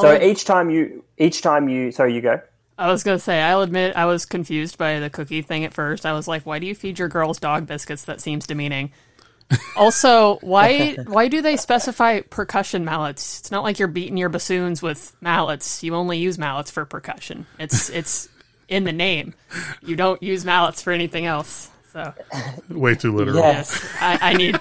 so 0.00 0.20
each 0.20 0.44
time 0.44 0.70
you, 0.70 1.04
each 1.18 1.42
time 1.42 1.68
you, 1.68 1.92
sorry, 1.92 2.14
you 2.14 2.20
go. 2.20 2.40
I 2.78 2.90
was 2.90 3.04
gonna 3.04 3.18
say, 3.18 3.40
I'll 3.40 3.62
admit 3.62 3.96
I 3.96 4.06
was 4.06 4.24
confused 4.26 4.78
by 4.78 4.98
the 4.98 5.10
cookie 5.10 5.42
thing 5.42 5.64
at 5.64 5.72
first. 5.72 6.06
I 6.06 6.14
was 6.14 6.26
like, 6.26 6.44
why 6.44 6.58
do 6.58 6.66
you 6.66 6.74
feed 6.74 6.98
your 6.98 7.08
girls 7.08 7.38
dog 7.38 7.66
biscuits? 7.66 8.04
That 8.04 8.20
seems 8.20 8.46
demeaning. 8.46 8.92
also, 9.76 10.38
why 10.38 10.94
why 11.06 11.28
do 11.28 11.42
they 11.42 11.56
specify 11.56 12.20
percussion 12.20 12.84
mallets? 12.84 13.40
It's 13.40 13.50
not 13.50 13.62
like 13.62 13.78
you're 13.78 13.88
beating 13.88 14.16
your 14.16 14.30
bassoons 14.30 14.82
with 14.82 15.14
mallets. 15.20 15.82
You 15.82 15.94
only 15.94 16.18
use 16.18 16.38
mallets 16.38 16.70
for 16.70 16.84
percussion. 16.84 17.46
It's 17.58 17.88
it's 17.90 18.28
in 18.68 18.84
the 18.84 18.92
name. 18.92 19.34
You 19.82 19.96
don't 19.96 20.22
use 20.22 20.44
mallets 20.44 20.82
for 20.82 20.92
anything 20.92 21.26
else. 21.26 21.70
So 21.92 22.14
way 22.70 22.94
too 22.94 23.14
literal. 23.14 23.36
Yes, 23.36 23.86
I, 24.00 24.18
I 24.30 24.32
need 24.32 24.58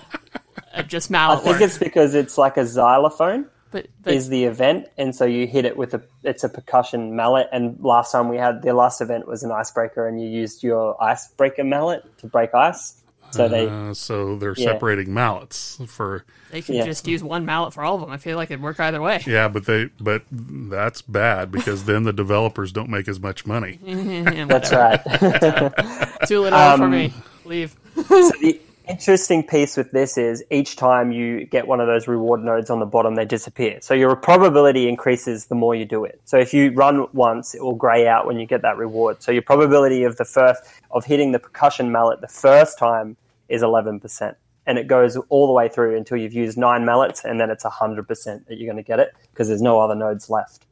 just 0.87 1.09
mallet. 1.09 1.39
I 1.39 1.43
think 1.43 1.53
work. 1.55 1.61
it's 1.61 1.77
because 1.77 2.13
it's 2.13 2.37
like 2.37 2.57
a 2.57 2.65
xylophone 2.65 3.47
but, 3.71 3.87
but 4.03 4.13
is 4.13 4.29
the 4.29 4.43
event, 4.45 4.87
and 4.97 5.15
so 5.15 5.25
you 5.25 5.47
hit 5.47 5.65
it 5.65 5.75
with 5.77 5.93
a 5.93 6.01
it's 6.23 6.43
a 6.43 6.49
percussion 6.49 7.15
mallet. 7.15 7.47
And 7.51 7.79
last 7.81 8.11
time 8.11 8.29
we 8.29 8.37
had 8.37 8.61
the 8.61 8.73
last 8.73 9.01
event 9.01 9.27
was 9.27 9.43
an 9.43 9.51
icebreaker, 9.51 10.07
and 10.07 10.21
you 10.21 10.27
used 10.29 10.61
your 10.63 11.01
icebreaker 11.01 11.63
mallet 11.63 12.03
to 12.19 12.27
break 12.27 12.53
ice. 12.53 12.97
So 13.31 13.47
they 13.47 13.65
uh, 13.65 13.93
so 13.93 14.35
they're 14.35 14.53
yeah. 14.57 14.65
separating 14.73 15.13
mallets 15.13 15.79
for. 15.87 16.25
they 16.51 16.61
could 16.61 16.75
Yeah. 16.75 16.83
just 16.83 17.07
use 17.07 17.23
one 17.23 17.45
mallet 17.45 17.73
for 17.73 17.81
all 17.81 17.95
of 17.95 18.01
them. 18.01 18.11
I 18.11 18.17
feel 18.17 18.35
like 18.35 18.51
it'd 18.51 18.61
work 18.61 18.77
either 18.81 19.01
way. 19.01 19.23
Yeah, 19.25 19.47
but 19.47 19.65
they 19.65 19.85
but 20.01 20.23
that's 20.29 21.01
bad 21.01 21.49
because 21.49 21.85
then 21.85 22.03
the 22.03 22.11
developers 22.11 22.73
don't 22.73 22.89
make 22.89 23.07
as 23.07 23.21
much 23.21 23.45
money. 23.45 23.79
that's 23.85 24.73
right. 24.73 24.99
Too 26.27 26.41
little 26.41 26.59
for 26.77 26.83
Um, 26.83 26.91
me. 26.91 27.13
Leave. 27.45 27.73
so 27.95 28.31
the 28.41 28.59
interesting 28.87 29.45
piece 29.45 29.77
with 29.77 29.91
this 29.91 30.17
is 30.17 30.43
each 30.51 30.75
time 30.75 31.11
you 31.11 31.45
get 31.45 31.67
one 31.67 31.79
of 31.79 31.87
those 31.87 32.07
reward 32.07 32.43
nodes 32.43 32.69
on 32.69 32.79
the 32.79 32.85
bottom, 32.85 33.15
they 33.15 33.25
disappear. 33.25 33.79
So 33.81 33.93
your 33.93 34.15
probability 34.15 34.87
increases 34.87 35.45
the 35.45 35.55
more 35.55 35.75
you 35.75 35.85
do 35.85 36.03
it. 36.05 36.21
So 36.25 36.37
if 36.37 36.53
you 36.53 36.71
run 36.71 37.07
once, 37.13 37.55
it 37.55 37.63
will 37.63 37.75
grey 37.75 38.07
out 38.07 38.25
when 38.25 38.39
you 38.39 38.45
get 38.45 38.61
that 38.63 38.77
reward. 38.77 39.21
So 39.21 39.31
your 39.31 39.41
probability 39.41 40.03
of 40.03 40.17
the 40.17 40.25
first 40.25 40.63
of 40.91 41.05
hitting 41.05 41.31
the 41.31 41.39
percussion 41.39 41.91
mallet 41.91 42.21
the 42.21 42.27
first 42.27 42.77
time 42.77 43.17
is 43.49 43.63
eleven 43.63 43.99
percent. 43.99 44.37
And 44.67 44.77
it 44.77 44.87
goes 44.87 45.17
all 45.29 45.47
the 45.47 45.53
way 45.53 45.69
through 45.69 45.97
until 45.97 46.17
you've 46.17 46.33
used 46.33 46.57
nine 46.57 46.85
mallets, 46.85 47.25
and 47.25 47.39
then 47.39 47.49
it's 47.49 47.63
hundred 47.63 48.07
percent 48.07 48.47
that 48.47 48.57
you're 48.57 48.71
going 48.71 48.83
to 48.83 48.87
get 48.87 48.99
it 48.99 49.13
because 49.31 49.47
there's 49.47 49.61
no 49.61 49.79
other 49.79 49.95
nodes 49.95 50.29
left. 50.29 50.65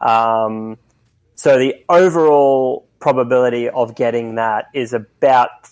Um, 0.00 0.78
so 1.34 1.58
the 1.58 1.74
overall 1.88 2.86
probability 3.00 3.68
of 3.68 3.96
getting 3.96 4.36
that 4.36 4.66
is 4.72 4.92
about 4.92 5.66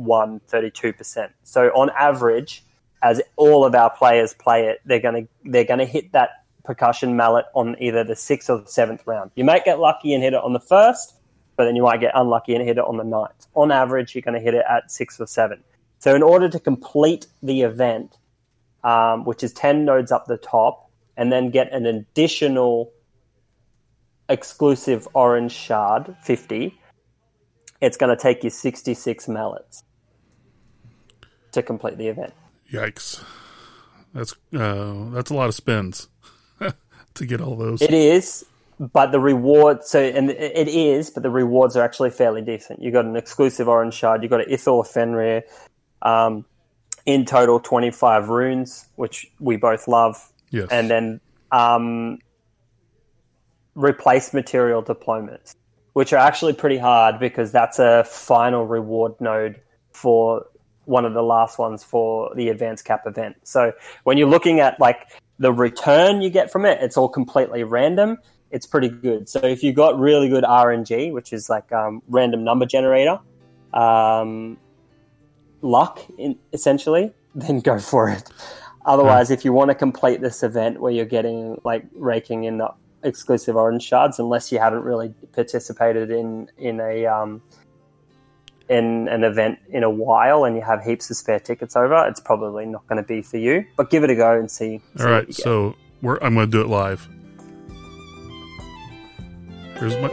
31, 0.00 0.40
32%. 0.48 1.30
So 1.44 1.68
on 1.68 1.90
average, 1.98 2.64
as 3.02 3.20
all 3.36 3.64
of 3.64 3.74
our 3.74 3.90
players 3.90 4.34
play 4.34 4.68
it, 4.68 4.80
they're 4.84 5.00
going 5.00 5.26
to 5.26 5.50
they're 5.50 5.64
going 5.64 5.78
to 5.78 5.86
hit 5.86 6.12
that 6.12 6.30
percussion 6.64 7.16
mallet 7.16 7.46
on 7.54 7.76
either 7.80 8.04
the 8.04 8.16
sixth 8.16 8.50
or 8.50 8.60
the 8.60 8.68
seventh 8.68 9.06
round. 9.06 9.30
You 9.34 9.44
might 9.44 9.64
get 9.64 9.78
lucky 9.78 10.12
and 10.14 10.22
hit 10.22 10.34
it 10.34 10.42
on 10.42 10.52
the 10.52 10.60
first, 10.60 11.14
but 11.56 11.64
then 11.64 11.76
you 11.76 11.82
might 11.82 12.00
get 12.00 12.12
unlucky 12.14 12.54
and 12.54 12.66
hit 12.66 12.76
it 12.76 12.84
on 12.84 12.96
the 12.96 13.04
ninth. 13.04 13.46
On 13.54 13.72
average, 13.72 14.14
you're 14.14 14.22
going 14.22 14.34
to 14.34 14.40
hit 14.40 14.54
it 14.54 14.64
at 14.68 14.90
six 14.90 15.18
or 15.18 15.26
seven. 15.26 15.62
So 15.98 16.14
in 16.14 16.22
order 16.22 16.48
to 16.48 16.60
complete 16.60 17.26
the 17.42 17.62
event, 17.62 18.16
um, 18.84 19.24
which 19.24 19.42
is 19.42 19.52
10 19.52 19.84
nodes 19.84 20.12
up 20.12 20.26
the 20.26 20.38
top, 20.38 20.90
and 21.16 21.30
then 21.30 21.50
get 21.50 21.70
an 21.72 21.84
additional 21.84 22.92
exclusive 24.28 25.08
orange 25.12 25.52
shard 25.52 26.14
50 26.22 26.78
it's 27.80 27.96
going 27.96 28.14
to 28.14 28.22
take 28.22 28.44
you 28.44 28.50
66 28.50 29.28
mallets 29.28 29.82
to 31.52 31.62
complete 31.62 31.98
the 31.98 32.08
event 32.08 32.32
Yikes! 32.72 33.22
That's 34.14 34.32
uh, 34.54 35.10
that's 35.10 35.30
a 35.30 35.34
lot 35.34 35.48
of 35.48 35.54
spins 35.54 36.08
to 37.14 37.26
get 37.26 37.40
all 37.40 37.56
those. 37.56 37.82
it 37.82 37.94
is 37.94 38.44
but 38.78 39.12
the 39.12 39.20
reward 39.20 39.84
so 39.84 40.00
and 40.00 40.30
it 40.30 40.68
is 40.68 41.10
but 41.10 41.22
the 41.22 41.30
rewards 41.30 41.76
are 41.76 41.84
actually 41.84 42.10
fairly 42.10 42.42
decent 42.42 42.80
you 42.80 42.90
got 42.90 43.04
an 43.04 43.16
exclusive 43.16 43.68
orange 43.68 43.94
shard 43.94 44.22
you 44.22 44.28
got 44.28 44.40
an 44.40 44.50
ithil 44.50 44.86
fenrir 44.86 45.42
um, 46.02 46.44
in 47.04 47.24
total 47.24 47.60
25 47.60 48.28
runes 48.30 48.86
which 48.96 49.30
we 49.38 49.56
both 49.56 49.86
love 49.86 50.32
yes, 50.50 50.68
and 50.70 50.90
then 50.90 51.20
um, 51.52 52.18
replace 53.74 54.32
material 54.32 54.82
deployments, 54.82 55.54
which 55.92 56.12
are 56.12 56.18
actually 56.18 56.52
pretty 56.52 56.78
hard 56.78 57.18
because 57.18 57.52
that's 57.52 57.78
a 57.78 58.04
final 58.04 58.66
reward 58.66 59.14
node 59.20 59.60
for 59.92 60.46
one 60.90 61.04
of 61.04 61.14
the 61.14 61.22
last 61.22 61.58
ones 61.58 61.84
for 61.84 62.34
the 62.34 62.48
advanced 62.48 62.84
cap 62.84 63.06
event. 63.06 63.36
So 63.44 63.72
when 64.02 64.18
you're 64.18 64.28
looking 64.28 64.58
at 64.58 64.78
like 64.80 65.08
the 65.38 65.52
return 65.52 66.20
you 66.20 66.30
get 66.30 66.50
from 66.50 66.66
it, 66.66 66.78
it's 66.82 66.96
all 66.96 67.08
completely 67.08 67.62
random. 67.62 68.18
It's 68.50 68.66
pretty 68.66 68.88
good. 68.88 69.28
So 69.28 69.38
if 69.38 69.62
you've 69.62 69.76
got 69.76 69.98
really 69.98 70.28
good 70.28 70.42
RNG, 70.42 71.12
which 71.12 71.32
is 71.32 71.48
like 71.48 71.70
um, 71.72 72.02
random 72.08 72.42
number 72.42 72.66
generator, 72.66 73.20
um, 73.72 74.58
luck 75.62 76.00
in, 76.18 76.36
essentially, 76.52 77.12
then 77.36 77.60
go 77.60 77.78
for 77.78 78.10
it. 78.10 78.28
Otherwise, 78.84 79.30
if 79.30 79.44
you 79.44 79.52
want 79.52 79.68
to 79.68 79.74
complete 79.76 80.20
this 80.20 80.42
event 80.42 80.80
where 80.80 80.90
you're 80.90 81.04
getting 81.04 81.60
like 81.62 81.84
raking 81.94 82.44
in 82.44 82.58
the 82.58 82.68
exclusive 83.04 83.54
orange 83.54 83.84
shards, 83.84 84.18
unless 84.18 84.50
you 84.50 84.58
haven't 84.58 84.82
really 84.82 85.14
participated 85.32 86.10
in 86.10 86.50
in 86.58 86.80
a 86.80 87.06
um, 87.06 87.42
in 88.70 89.08
an 89.08 89.24
event 89.24 89.58
in 89.70 89.82
a 89.82 89.90
while 89.90 90.44
and 90.44 90.54
you 90.54 90.62
have 90.62 90.82
heaps 90.82 91.10
of 91.10 91.16
spare 91.16 91.40
tickets 91.40 91.74
over, 91.74 92.06
it's 92.06 92.20
probably 92.20 92.64
not 92.64 92.86
going 92.86 93.02
to 93.02 93.06
be 93.06 93.20
for 93.20 93.36
you. 93.36 93.66
But 93.76 93.90
give 93.90 94.04
it 94.04 94.10
a 94.10 94.14
go 94.14 94.38
and 94.38 94.50
see. 94.50 94.80
see 94.96 95.04
All 95.04 95.10
right, 95.10 95.34
so 95.34 95.74
I'm 96.02 96.34
going 96.34 96.36
to 96.36 96.46
do 96.46 96.60
it 96.60 96.68
live. 96.68 97.06
Here's 99.74 99.96
my 99.96 100.08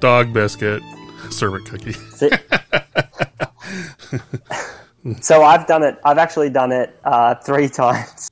dog 0.00 0.32
biscuit 0.32 0.82
servant 1.30 1.66
cookie. 1.66 1.92
so 5.20 5.42
I've 5.42 5.66
done 5.66 5.82
it. 5.82 5.98
I've 6.04 6.18
actually 6.18 6.50
done 6.50 6.72
it 6.72 6.98
uh, 7.04 7.34
three 7.34 7.68
times. 7.68 8.30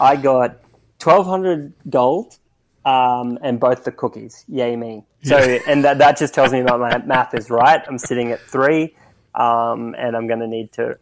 I 0.00 0.16
got 0.16 0.56
twelve 0.98 1.26
hundred 1.26 1.72
gold 1.88 2.38
um, 2.84 3.38
and 3.42 3.60
both 3.60 3.84
the 3.84 3.92
cookies. 3.92 4.44
Yay 4.48 4.76
me! 4.76 5.04
So 5.22 5.38
yeah. 5.38 5.58
and 5.66 5.84
that 5.84 5.98
that 5.98 6.16
just 6.16 6.34
tells 6.34 6.52
me 6.52 6.62
that 6.62 6.78
my 6.78 6.98
math 6.98 7.34
is 7.34 7.50
right. 7.50 7.82
I'm 7.86 7.98
sitting 7.98 8.32
at 8.32 8.40
three. 8.40 8.94
Um, 9.32 9.94
and 9.96 10.16
I'm 10.16 10.26
going 10.26 10.40
to 10.40 10.48
need 10.48 10.72
to 10.72 10.98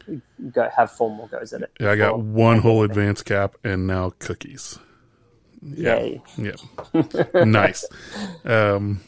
go 0.53 0.69
have 0.77 0.91
four 0.91 1.09
more 1.09 1.29
goes 1.29 1.55
at 1.55 1.63
it. 1.63 1.71
Yeah, 1.81 1.93
I 1.93 1.97
got 1.97 2.21
one 2.21 2.59
whole 2.59 2.83
advanced 2.83 3.25
cap 3.25 3.57
and 3.65 3.87
now 3.87 4.13
cookies. 4.19 4.79
Yeah. 5.63 5.97
Yay. 5.97 6.23
Yeah. 6.37 7.45
nice. 7.45 7.87
Um, 8.45 9.01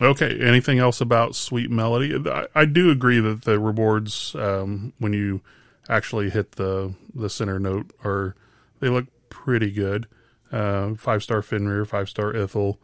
okay. 0.00 0.38
Anything 0.40 0.78
else 0.78 1.00
about 1.00 1.34
Sweet 1.34 1.70
Melody? 1.70 2.14
I, 2.30 2.46
I 2.54 2.64
do 2.66 2.90
agree 2.90 3.18
that 3.20 3.44
the 3.44 3.58
rewards, 3.58 4.34
um, 4.34 4.92
when 4.98 5.14
you 5.14 5.40
actually 5.88 6.28
hit 6.28 6.52
the, 6.52 6.94
the 7.14 7.30
center 7.30 7.58
note 7.58 7.92
are, 8.04 8.36
they 8.80 8.90
look 8.90 9.06
pretty 9.30 9.70
good. 9.70 10.06
Uh, 10.52 10.94
five 10.96 11.22
star 11.22 11.40
Fenrir, 11.40 11.86
five 11.86 12.10
star 12.10 12.32
Ithel. 12.34 12.76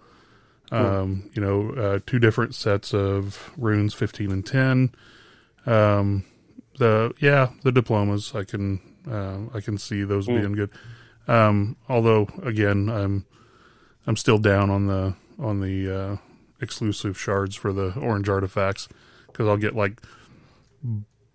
Um, 0.70 1.30
you 1.34 1.40
know, 1.40 1.70
uh, 1.70 1.98
two 2.06 2.18
different 2.18 2.54
sets 2.54 2.92
of 2.92 3.52
runes, 3.56 3.94
15 3.94 4.30
and 4.30 4.44
10. 4.44 4.94
Um, 5.66 6.24
the, 6.78 7.14
yeah, 7.20 7.50
the 7.62 7.72
diplomas, 7.72 8.34
I 8.34 8.44
can, 8.44 8.80
uh, 9.10 9.38
I 9.54 9.60
can 9.60 9.78
see 9.78 10.04
those 10.04 10.26
mm. 10.26 10.40
being 10.40 10.52
good. 10.52 10.70
Um, 11.28 11.76
although 11.88 12.28
again, 12.42 12.88
I'm 12.88 13.26
I'm 14.06 14.16
still 14.16 14.38
down 14.38 14.70
on 14.70 14.86
the 14.86 15.14
on 15.38 15.60
the 15.60 15.94
uh, 15.94 16.16
exclusive 16.60 17.18
shards 17.18 17.54
for 17.54 17.72
the 17.72 17.92
orange 18.00 18.30
artifacts 18.30 18.88
because 19.26 19.46
I'll 19.46 19.58
get 19.58 19.76
like 19.76 20.00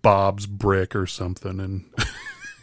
Bob's 0.02 0.46
brick 0.46 0.94
or 0.96 1.06
something 1.06 1.60
and. 1.60 1.84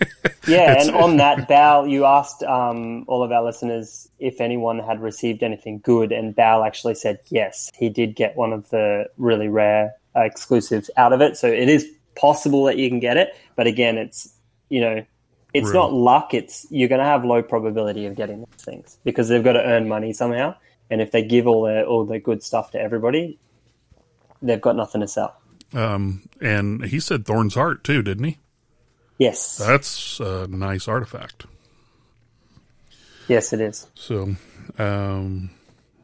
yeah, 0.48 0.82
and 0.82 0.92
on 0.96 1.18
that, 1.18 1.48
Bal, 1.50 1.88
you 1.88 2.06
asked 2.06 2.44
um, 2.44 3.06
all 3.08 3.24
of 3.24 3.32
our 3.32 3.44
listeners 3.44 4.10
if 4.20 4.42
anyone 4.42 4.80
had 4.80 5.02
received 5.02 5.44
anything 5.44 5.80
good, 5.80 6.12
and 6.12 6.36
Bal 6.36 6.64
actually 6.64 6.96
said 6.96 7.20
yes, 7.30 7.72
he 7.76 7.90
did 7.90 8.16
get 8.16 8.36
one 8.36 8.54
of 8.54 8.70
the 8.70 9.10
really 9.18 9.48
rare 9.48 9.94
uh, 10.16 10.22
exclusives 10.22 10.90
out 10.98 11.14
of 11.14 11.22
it. 11.22 11.38
So 11.38 11.48
it 11.48 11.70
is 11.70 11.88
possible 12.16 12.66
that 12.66 12.78
you 12.78 12.90
can 12.90 13.00
get 13.00 13.18
it, 13.18 13.36
but 13.56 13.68
again, 13.68 13.98
it's 13.98 14.34
you 14.70 14.82
know 14.82 15.06
it's 15.54 15.68
really? 15.68 15.80
not 15.80 15.94
luck. 15.94 16.34
It's 16.34 16.66
you're 16.70 16.90
going 16.90 17.00
to 17.00 17.06
have 17.06 17.26
low 17.26 17.44
probability 17.44 18.06
of 18.06 18.16
getting 18.16 18.40
these 18.40 18.64
things 18.64 18.98
because 19.04 19.28
they've 19.28 19.44
got 19.44 19.54
to 19.54 19.64
earn 19.64 19.88
money 19.88 20.14
somehow. 20.14 20.56
And 20.90 21.02
if 21.02 21.12
they 21.12 21.24
give 21.24 21.48
all 21.48 21.64
their 21.64 21.86
all 21.86 22.06
the 22.06 22.20
good 22.20 22.44
stuff 22.44 22.72
to 22.72 22.80
everybody, 22.80 23.40
they've 24.42 24.62
got 24.62 24.76
nothing 24.76 25.02
to 25.02 25.08
sell. 25.08 25.38
Um, 25.74 26.24
and 26.42 26.84
he 26.86 27.00
said 27.00 27.26
Thorn's 27.26 27.56
Heart 27.56 27.84
too, 27.84 28.02
didn't 28.02 28.26
he? 28.26 28.38
Yes, 29.22 29.58
that's 29.58 30.20
a 30.20 30.48
nice 30.48 30.88
artifact. 30.88 31.46
Yes, 33.28 33.54
it 33.54 33.62
is. 33.62 33.86
So, 33.94 34.36
um, 34.80 35.52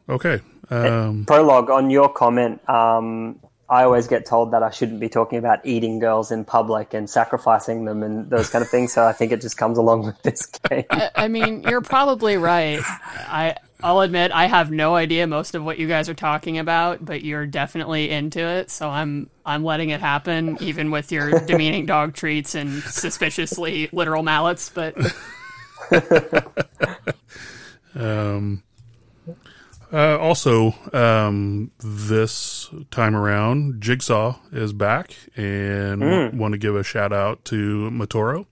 okay. 0.08 0.40
Um, 0.70 1.24
prologue 1.26 1.68
on 1.68 1.90
your 1.90 2.08
comment. 2.10 2.60
Um, 2.70 3.40
I 3.68 3.82
always 3.82 4.06
get 4.06 4.24
told 4.24 4.52
that 4.52 4.62
I 4.62 4.70
shouldn't 4.70 5.00
be 5.00 5.08
talking 5.08 5.38
about 5.38 5.66
eating 5.66 5.98
girls 5.98 6.30
in 6.30 6.44
public 6.44 6.94
and 6.94 7.10
sacrificing 7.10 7.86
them 7.86 8.04
and 8.04 8.30
those 8.30 8.50
kind 8.50 8.62
of 8.62 8.70
things. 8.70 8.92
So 8.92 9.04
I 9.04 9.12
think 9.12 9.32
it 9.32 9.40
just 9.40 9.56
comes 9.56 9.78
along 9.78 10.06
with 10.06 10.22
this 10.22 10.46
game. 10.46 10.84
I, 10.88 11.10
I 11.16 11.26
mean, 11.26 11.64
you're 11.64 11.80
probably 11.80 12.36
right. 12.36 12.78
I 12.84 13.56
I'll 13.80 14.00
admit 14.00 14.32
I 14.32 14.46
have 14.46 14.70
no 14.70 14.96
idea 14.96 15.26
most 15.26 15.54
of 15.54 15.64
what 15.64 15.78
you 15.78 15.86
guys 15.86 16.08
are 16.08 16.14
talking 16.14 16.58
about, 16.58 17.04
but 17.04 17.22
you're 17.22 17.46
definitely 17.46 18.10
into 18.10 18.40
it. 18.40 18.70
So 18.70 18.88
I'm 18.88 19.30
I'm 19.46 19.64
letting 19.64 19.90
it 19.90 20.00
happen, 20.00 20.58
even 20.60 20.90
with 20.90 21.12
your 21.12 21.40
demeaning 21.46 21.86
dog 21.86 22.14
treats 22.14 22.54
and 22.54 22.82
suspiciously 22.82 23.88
literal 23.92 24.22
mallets. 24.22 24.68
But 24.68 24.96
um. 27.94 28.62
Uh, 29.90 30.18
also, 30.18 30.74
um, 30.92 31.70
this 31.78 32.68
time 32.90 33.16
around, 33.16 33.80
Jigsaw 33.80 34.36
is 34.52 34.74
back, 34.74 35.16
and 35.34 36.02
mm. 36.02 36.34
want 36.34 36.52
to 36.52 36.58
give 36.58 36.76
a 36.76 36.82
shout 36.84 37.10
out 37.10 37.42
to 37.46 37.88
Matoro, 37.90 38.44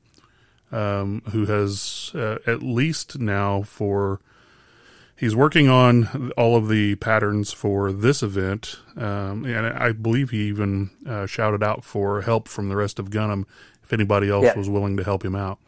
um, 0.73 1.21
who 1.33 1.45
has 1.45 2.11
uh, 2.15 2.39
at 2.47 2.63
least 2.63 3.19
now 3.19 3.61
for 3.61 4.21
he's 5.17 5.35
working 5.35 5.69
on 5.69 6.31
all 6.37 6.57
of 6.57 6.69
the 6.69 6.95
patterns 6.97 7.53
for 7.53 7.93
this 7.93 8.23
event, 8.23 8.79
um, 8.97 9.45
and 9.45 9.67
I 9.67 9.93
believe 9.93 10.31
he 10.31 10.49
even 10.49 10.91
uh, 11.07 11.27
shouted 11.27 11.63
out 11.63 11.85
for 11.85 12.23
help 12.23 12.49
from 12.49 12.69
the 12.69 12.77
rest 12.77 12.99
of 12.99 13.11
Gunham 13.11 13.45
if 13.83 13.93
anybody 13.93 14.31
else 14.31 14.45
yeah. 14.45 14.57
was 14.57 14.69
willing 14.69 14.97
to 14.99 15.05
help 15.05 15.25
him 15.25 15.35
out. 15.35 15.59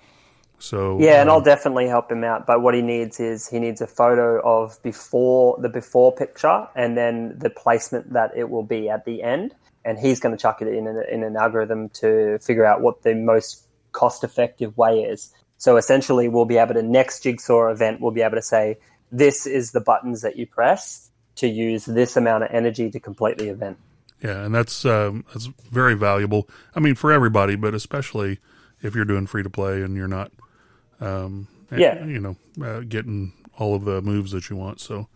So 0.60 0.98
yeah, 1.00 1.20
and 1.20 1.30
I'll 1.30 1.36
um, 1.36 1.44
definitely 1.44 1.86
help 1.86 2.10
him 2.10 2.24
out. 2.24 2.46
But 2.46 2.62
what 2.62 2.74
he 2.74 2.82
needs 2.82 3.20
is 3.20 3.48
he 3.48 3.60
needs 3.60 3.80
a 3.80 3.86
photo 3.86 4.40
of 4.40 4.80
before 4.82 5.56
the 5.60 5.68
before 5.68 6.12
picture, 6.14 6.66
and 6.74 6.96
then 6.96 7.38
the 7.38 7.50
placement 7.50 8.12
that 8.12 8.32
it 8.36 8.50
will 8.50 8.64
be 8.64 8.88
at 8.88 9.04
the 9.04 9.22
end. 9.22 9.54
And 9.84 9.98
he's 9.98 10.20
going 10.20 10.36
to 10.36 10.40
chuck 10.40 10.60
it 10.60 10.68
in 10.68 10.86
an, 10.86 11.02
in 11.10 11.22
an 11.22 11.36
algorithm 11.36 11.88
to 11.90 12.38
figure 12.40 12.66
out 12.66 12.82
what 12.82 13.02
the 13.02 13.14
most 13.14 13.66
cost 13.92 14.24
effective 14.24 14.76
way 14.76 15.02
is. 15.02 15.32
So 15.56 15.76
essentially, 15.76 16.28
we'll 16.28 16.44
be 16.44 16.58
able 16.58 16.74
to 16.74 16.82
next 16.82 17.22
jigsaw 17.22 17.68
event, 17.68 18.00
we'll 18.00 18.12
be 18.12 18.22
able 18.22 18.36
to 18.36 18.42
say 18.42 18.78
this 19.10 19.46
is 19.46 19.72
the 19.72 19.80
buttons 19.80 20.22
that 20.22 20.36
you 20.36 20.46
press 20.46 21.10
to 21.36 21.48
use 21.48 21.84
this 21.84 22.16
amount 22.16 22.44
of 22.44 22.50
energy 22.52 22.90
to 22.90 23.00
complete 23.00 23.38
the 23.38 23.48
event. 23.48 23.78
Yeah, 24.22 24.44
and 24.44 24.54
that's 24.54 24.84
um, 24.84 25.24
that's 25.28 25.46
very 25.70 25.94
valuable. 25.94 26.48
I 26.74 26.80
mean, 26.80 26.96
for 26.96 27.12
everybody, 27.12 27.54
but 27.54 27.74
especially 27.74 28.40
if 28.82 28.94
you're 28.94 29.04
doing 29.04 29.26
free 29.26 29.42
to 29.42 29.50
play 29.50 29.82
and 29.82 29.96
you're 29.96 30.08
not 30.08 30.32
um, 31.00 31.48
yeah, 31.76 32.04
you 32.04 32.20
know, 32.20 32.36
uh, 32.64 32.80
getting 32.80 33.32
all 33.58 33.74
of 33.74 33.84
the 33.84 34.02
moves 34.02 34.32
that 34.32 34.50
you 34.50 34.56
want. 34.56 34.80
So 34.80 35.08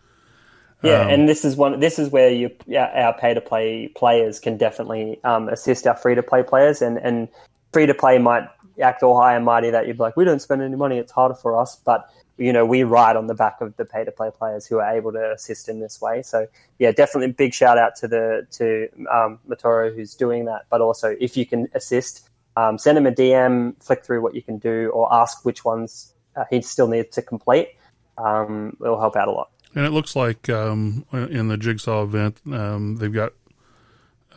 yeah, 0.82 1.02
um, 1.02 1.10
and 1.10 1.28
this 1.28 1.44
is 1.44 1.56
one. 1.56 1.80
This 1.80 1.98
is 1.98 2.10
where 2.10 2.30
you 2.30 2.50
our 2.76 3.14
pay 3.18 3.34
to 3.34 3.40
play 3.40 3.88
players 3.88 4.38
can 4.38 4.56
definitely 4.56 5.22
um, 5.24 5.48
assist 5.48 5.86
our 5.86 5.96
free 5.96 6.14
to 6.14 6.22
play 6.22 6.42
players, 6.42 6.82
and 6.82 6.98
and 6.98 7.28
free 7.72 7.86
to 7.86 7.94
play 7.94 8.18
might 8.18 8.48
act 8.80 9.02
all 9.02 9.20
high 9.20 9.34
and 9.34 9.44
mighty 9.44 9.70
that 9.70 9.86
you'd 9.86 9.96
be 9.96 10.02
like, 10.02 10.16
we 10.16 10.24
don't 10.24 10.40
spend 10.40 10.62
any 10.62 10.76
money, 10.76 10.98
it's 10.98 11.12
harder 11.12 11.34
for 11.34 11.60
us, 11.60 11.76
but 11.76 12.08
you 12.38 12.52
know 12.52 12.64
we 12.64 12.82
ride 12.82 13.16
on 13.16 13.26
the 13.26 13.34
back 13.34 13.60
of 13.60 13.76
the 13.76 13.84
pay 13.84 14.04
to 14.04 14.12
play 14.12 14.30
players 14.30 14.66
who 14.66 14.78
are 14.78 14.94
able 14.94 15.12
to 15.12 15.32
assist 15.32 15.68
in 15.68 15.80
this 15.80 16.00
way. 16.00 16.22
So 16.22 16.46
yeah, 16.78 16.92
definitely 16.92 17.32
big 17.32 17.54
shout 17.54 17.78
out 17.78 17.96
to 17.96 18.08
the 18.08 18.46
to 18.52 18.88
um, 19.10 19.38
Matoro 19.48 19.94
who's 19.94 20.14
doing 20.14 20.46
that, 20.46 20.66
but 20.70 20.80
also 20.80 21.16
if 21.20 21.36
you 21.36 21.46
can 21.46 21.68
assist 21.74 22.28
um, 22.56 22.78
send 22.78 22.98
him 22.98 23.06
a 23.06 23.12
DM, 23.12 23.82
flick 23.82 24.04
through 24.04 24.22
what 24.22 24.34
you 24.34 24.42
can 24.42 24.58
do, 24.58 24.90
or 24.90 25.12
ask 25.12 25.44
which 25.44 25.64
ones 25.64 26.12
uh, 26.36 26.44
he 26.50 26.60
still 26.62 26.88
needs 26.88 27.10
to 27.14 27.22
complete. 27.22 27.70
Um, 28.18 28.76
it'll 28.80 29.00
help 29.00 29.16
out 29.16 29.28
a 29.28 29.30
lot. 29.30 29.50
And 29.74 29.86
it 29.86 29.90
looks 29.90 30.14
like 30.14 30.48
um, 30.50 31.06
in 31.12 31.48
the 31.48 31.56
Jigsaw 31.56 32.02
event, 32.02 32.40
um, 32.46 32.96
they've 32.96 33.12
got 33.12 33.32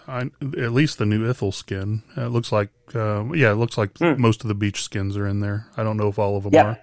uh, 0.08 0.26
at 0.42 0.72
least 0.72 0.98
the 0.98 1.06
new 1.06 1.30
Ithel 1.30 1.54
skin. 1.54 2.04
It 2.16 2.28
looks 2.28 2.52
like, 2.52 2.70
uh, 2.94 3.26
yeah, 3.34 3.52
it 3.52 3.56
looks 3.56 3.78
like 3.78 3.94
mm. 3.96 4.18
most 4.18 4.42
of 4.44 4.48
the 4.48 4.56
beach 4.56 4.84
skins 4.84 5.18
are 5.18 5.28
in 5.28 5.42
there. 5.42 5.68
I 5.76 5.84
don't 5.84 5.98
know 5.98 6.08
if 6.08 6.18
all 6.18 6.38
of 6.38 6.44
them 6.44 6.56
are. 6.56 6.80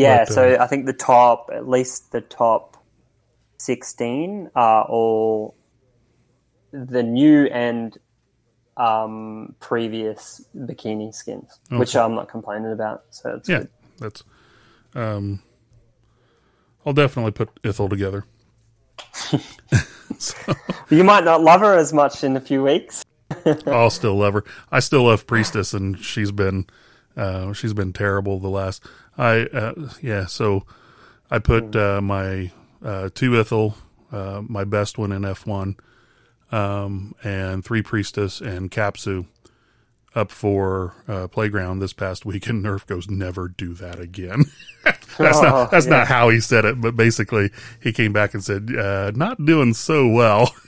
Yeah, 0.00 0.24
but, 0.24 0.32
so 0.32 0.56
I 0.58 0.66
think 0.66 0.86
the 0.86 0.92
top, 0.92 1.50
at 1.52 1.68
least 1.68 2.12
the 2.12 2.20
top 2.20 2.76
16 3.58 4.50
are 4.54 4.84
all 4.84 5.54
the 6.72 7.02
new 7.02 7.44
and 7.46 7.96
um, 8.76 9.54
previous 9.60 10.42
bikini 10.56 11.14
skins, 11.14 11.58
okay. 11.68 11.78
which 11.78 11.94
I'm 11.94 12.14
not 12.14 12.28
complaining 12.28 12.72
about. 12.72 13.04
So 13.10 13.34
it's 13.36 13.48
yeah, 13.48 13.58
good. 13.58 13.68
that's. 13.98 14.24
Um, 14.94 15.42
I'll 16.84 16.94
definitely 16.94 17.32
put 17.32 17.62
Ithel 17.62 17.90
together. 17.90 18.24
so. 20.18 20.54
You 20.88 21.04
might 21.04 21.24
not 21.24 21.42
love 21.42 21.60
her 21.60 21.76
as 21.76 21.92
much 21.92 22.24
in 22.24 22.36
a 22.36 22.40
few 22.40 22.62
weeks. 22.62 23.04
I'll 23.66 23.90
still 23.90 24.16
love 24.16 24.34
her. 24.34 24.44
I 24.72 24.80
still 24.80 25.04
love 25.04 25.26
Priestess, 25.26 25.74
and 25.74 25.98
she's 25.98 26.32
been 26.32 26.66
uh, 27.16 27.52
she's 27.52 27.74
been 27.74 27.92
terrible 27.92 28.38
the 28.38 28.48
last. 28.48 28.84
I 29.18 29.42
uh, 29.46 29.90
yeah, 30.00 30.26
so 30.26 30.64
I 31.30 31.38
put 31.38 31.74
hmm. 31.74 31.78
uh, 31.78 32.00
my 32.00 32.50
uh, 32.84 33.10
two 33.14 33.32
Ithel, 33.32 33.74
uh, 34.12 34.42
my 34.46 34.64
best 34.64 34.98
one 34.98 35.12
in 35.12 35.24
F 35.24 35.46
one, 35.46 35.76
um, 36.52 37.14
and 37.22 37.64
Three 37.64 37.82
Priestess 37.82 38.40
and 38.40 38.70
Capsu 38.70 39.26
up 40.14 40.32
for 40.32 40.94
uh, 41.06 41.28
playground 41.28 41.78
this 41.78 41.92
past 41.92 42.24
week, 42.26 42.46
and 42.48 42.64
Nerf 42.64 42.86
goes, 42.86 43.08
"Never 43.08 43.48
do 43.48 43.74
that 43.74 44.00
again." 44.00 44.44
that's 44.84 45.38
Oh, 45.38 45.42
not 45.42 45.70
that's 45.70 45.86
yeah. 45.86 45.98
not 45.98 46.08
how 46.08 46.28
he 46.30 46.40
said 46.40 46.64
it, 46.64 46.80
but 46.80 46.96
basically 46.96 47.50
he 47.80 47.92
came 47.92 48.12
back 48.12 48.34
and 48.34 48.42
said, 48.42 48.74
uh, 48.76 49.12
"Not 49.14 49.44
doing 49.44 49.74
so 49.74 50.08
well." 50.08 50.54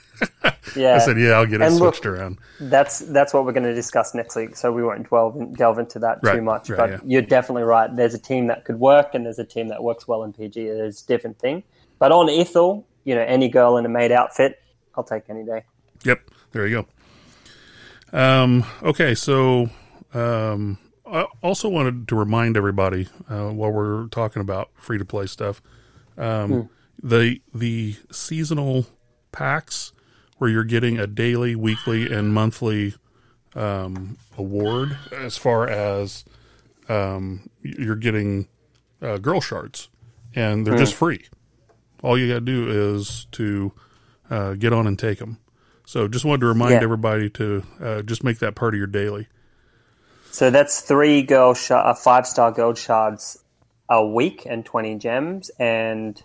Yeah. 0.75 0.95
I 0.95 0.97
said, 0.99 1.19
"Yeah, 1.19 1.31
I'll 1.31 1.45
get 1.45 1.61
it 1.61 1.65
And 1.65 1.75
look- 1.75 1.95
switched 1.95 2.05
around." 2.05 2.37
That's 2.59 2.99
that's 2.99 3.33
what 3.33 3.45
we're 3.45 3.51
going 3.53 3.63
to 3.65 3.73
discuss 3.73 4.13
next 4.13 4.35
week, 4.35 4.55
so 4.55 4.71
we 4.71 4.83
won't 4.83 5.09
delve 5.09 5.35
in, 5.35 5.53
delve 5.53 5.79
into 5.79 5.99
that 5.99 6.19
Right, 6.23 6.35
too 6.35 6.41
much. 6.41 6.69
right, 6.69 6.77
but 6.77 6.89
yeah. 6.91 6.97
you're 7.05 7.21
definitely 7.21 7.63
right. 7.63 7.93
There's 7.95 8.13
a 8.13 8.19
team 8.19 8.47
that 8.47 8.65
could 8.65 8.79
work, 8.79 9.13
and 9.13 9.25
there's 9.25 9.39
a 9.39 9.45
team 9.45 9.67
that 9.69 9.83
works 9.83 10.07
well 10.07 10.23
in 10.23 10.33
PG. 10.33 10.63
There's 10.65 11.03
a 11.03 11.07
different 11.07 11.39
thing. 11.39 11.63
But 11.99 12.11
on 12.11 12.29
Ethel, 12.29 12.85
you 13.03 13.15
know, 13.15 13.21
any 13.21 13.47
girl 13.49 13.77
in 13.77 13.85
a 13.85 13.89
maid 13.89 14.11
outfit, 14.11 14.59
I'll 14.95 15.03
take 15.03 15.23
any 15.29 15.43
day. 15.43 15.63
Yep, 16.03 16.21
there 16.51 16.67
you 16.67 16.85
go. 18.11 18.17
Um, 18.17 18.63
okay, 18.83 19.15
so 19.15 19.69
um, 20.13 20.77
I 21.05 21.25
also 21.41 21.69
wanted 21.69 22.07
to 22.09 22.15
remind 22.15 22.57
everybody 22.57 23.07
uh, 23.29 23.49
while 23.49 23.71
we're 23.71 24.07
talking 24.07 24.41
about 24.41 24.69
free 24.75 24.97
to 24.97 25.05
play 25.05 25.25
stuff, 25.27 25.61
um, 26.17 26.69
the 27.01 27.41
the 27.53 27.95
seasonal 28.11 28.85
packs 29.31 29.92
where 30.43 30.51
you're 30.51 30.65
getting 30.65 30.99
a 30.99 31.07
daily, 31.07 31.55
weekly, 31.55 32.11
and 32.13 32.33
monthly 32.33 32.93
um, 33.55 34.17
award 34.37 34.97
as 35.13 35.37
far 35.37 35.69
as 35.69 36.25
um, 36.89 37.49
you're 37.61 37.95
getting 37.95 38.49
uh, 39.01 39.17
girl 39.19 39.39
shards, 39.39 39.87
and 40.35 40.67
they're 40.67 40.77
just 40.77 40.95
free. 40.95 41.23
All 42.01 42.17
you 42.17 42.27
got 42.27 42.33
to 42.33 42.41
do 42.41 42.93
is 42.97 43.25
to 43.31 43.71
uh, 44.29 44.55
get 44.55 44.73
on 44.73 44.85
and 44.85 44.99
take 44.99 45.19
them. 45.19 45.37
So 45.85 46.09
just 46.09 46.25
wanted 46.25 46.41
to 46.41 46.47
remind 46.47 46.73
Yeah. 46.73 46.83
everybody 46.83 47.29
to 47.29 47.63
uh, 47.81 48.01
just 48.01 48.21
make 48.21 48.39
that 48.39 48.53
part 48.53 48.73
of 48.73 48.79
your 48.79 48.87
daily. 48.87 49.29
So 50.31 50.49
that's 50.49 50.81
three 50.81 51.21
girl 51.21 51.53
sh- 51.53 51.71
uh, 51.71 51.93
five 51.93 52.27
star 52.27 52.51
gold 52.51 52.77
shards 52.77 53.41
a 53.87 54.05
week 54.05 54.45
and 54.45 54.65
twenty 54.65 54.95
gems, 54.95 55.51
and 55.57 56.21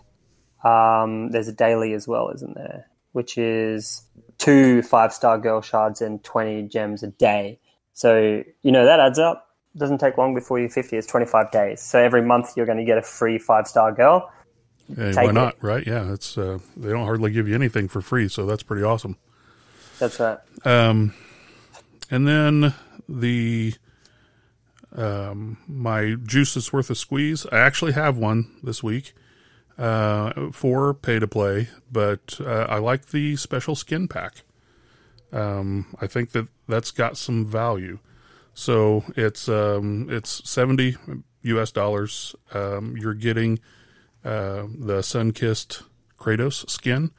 um, 0.61 1.31
there's 1.31 1.47
a 1.47 1.53
daily 1.53 1.93
as 1.93 2.05
well, 2.05 2.31
isn't 2.35 2.55
there? 2.55 2.88
Which 3.11 3.37
is 3.37 4.03
two 4.37 4.81
five 4.81 5.13
star 5.13 5.37
girl 5.37 5.61
shards 5.61 6.01
and 6.01 6.23
twenty 6.23 6.63
gems 6.63 7.03
a 7.03 7.07
day. 7.07 7.59
So 7.93 8.43
you 8.61 8.71
know 8.71 8.85
that 8.85 8.99
adds 8.99 9.19
up. 9.19 9.47
Doesn't 9.77 9.99
take 9.99 10.17
long 10.17 10.33
before 10.33 10.59
you're 10.59 10.69
fifty. 10.69 10.97
It's 10.97 11.07
twenty 11.07 11.25
five 11.25 11.51
days. 11.51 11.81
So 11.81 11.99
every 11.99 12.21
month 12.21 12.53
you're 12.55 12.65
going 12.65 12.77
to 12.77 12.85
get 12.85 12.97
a 12.97 13.03
free 13.03 13.37
five 13.37 13.67
star 13.67 13.91
girl. 13.91 14.31
Hey, 14.95 15.13
why 15.13 15.29
it. 15.29 15.33
not? 15.33 15.61
Right? 15.61 15.85
Yeah, 15.85 16.13
it's 16.13 16.37
uh, 16.37 16.59
they 16.75 16.89
don't 16.89 17.05
hardly 17.05 17.31
give 17.31 17.47
you 17.47 17.55
anything 17.55 17.87
for 17.87 18.01
free, 18.01 18.27
so 18.27 18.45
that's 18.45 18.63
pretty 18.63 18.83
awesome. 18.83 19.17
That's 19.99 20.19
right. 20.19 20.37
Um, 20.65 21.13
and 22.09 22.27
then 22.27 22.73
the 23.07 23.73
um, 24.95 25.57
my 25.67 26.15
juice 26.23 26.57
is 26.57 26.73
worth 26.73 26.89
a 26.89 26.95
squeeze. 26.95 27.45
I 27.51 27.59
actually 27.59 27.91
have 27.91 28.17
one 28.17 28.51
this 28.63 28.81
week 28.81 29.13
uh, 29.79 30.51
for 30.51 30.93
pay 30.93 31.19
to 31.19 31.27
play, 31.27 31.69
but 31.91 32.39
uh, 32.41 32.67
I 32.69 32.79
like 32.79 33.07
the 33.07 33.37
special 33.37 33.75
skin 33.75 34.07
pack. 34.07 34.43
Um, 35.31 35.95
I 36.01 36.07
think 36.07 36.31
that 36.31 36.47
that's 36.67 36.91
got 36.91 37.17
some 37.17 37.45
value. 37.45 37.99
So 38.53 39.05
it's 39.15 39.47
um, 39.47 40.07
it's 40.09 40.47
seventy 40.49 40.97
U.S. 41.43 41.71
dollars. 41.71 42.35
Um, 42.53 42.97
you're 42.97 43.13
getting 43.13 43.59
uh, 44.25 44.65
the 44.77 45.01
sun 45.01 45.31
kissed 45.31 45.83
Kratos 46.19 46.69
skin, 46.69 47.11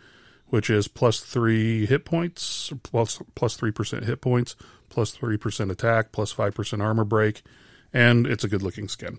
which 0.49 0.69
is 0.69 0.87
plus 0.87 1.21
three 1.21 1.87
hit 1.87 2.05
points, 2.05 2.73
plus 2.83 3.23
plus 3.35 3.57
three 3.57 3.73
percent 3.73 4.05
hit 4.05 4.21
points, 4.21 4.55
plus 4.91 5.13
three 5.13 5.39
percent 5.39 5.71
attack, 5.71 6.13
plus 6.13 6.31
five 6.31 6.55
percent 6.55 6.83
armor 6.83 7.05
break, 7.05 7.43
and 7.91 8.27
it's 8.27 8.45
a 8.45 8.49
good 8.49 8.63
looking 8.63 8.89
skin. 8.89 9.19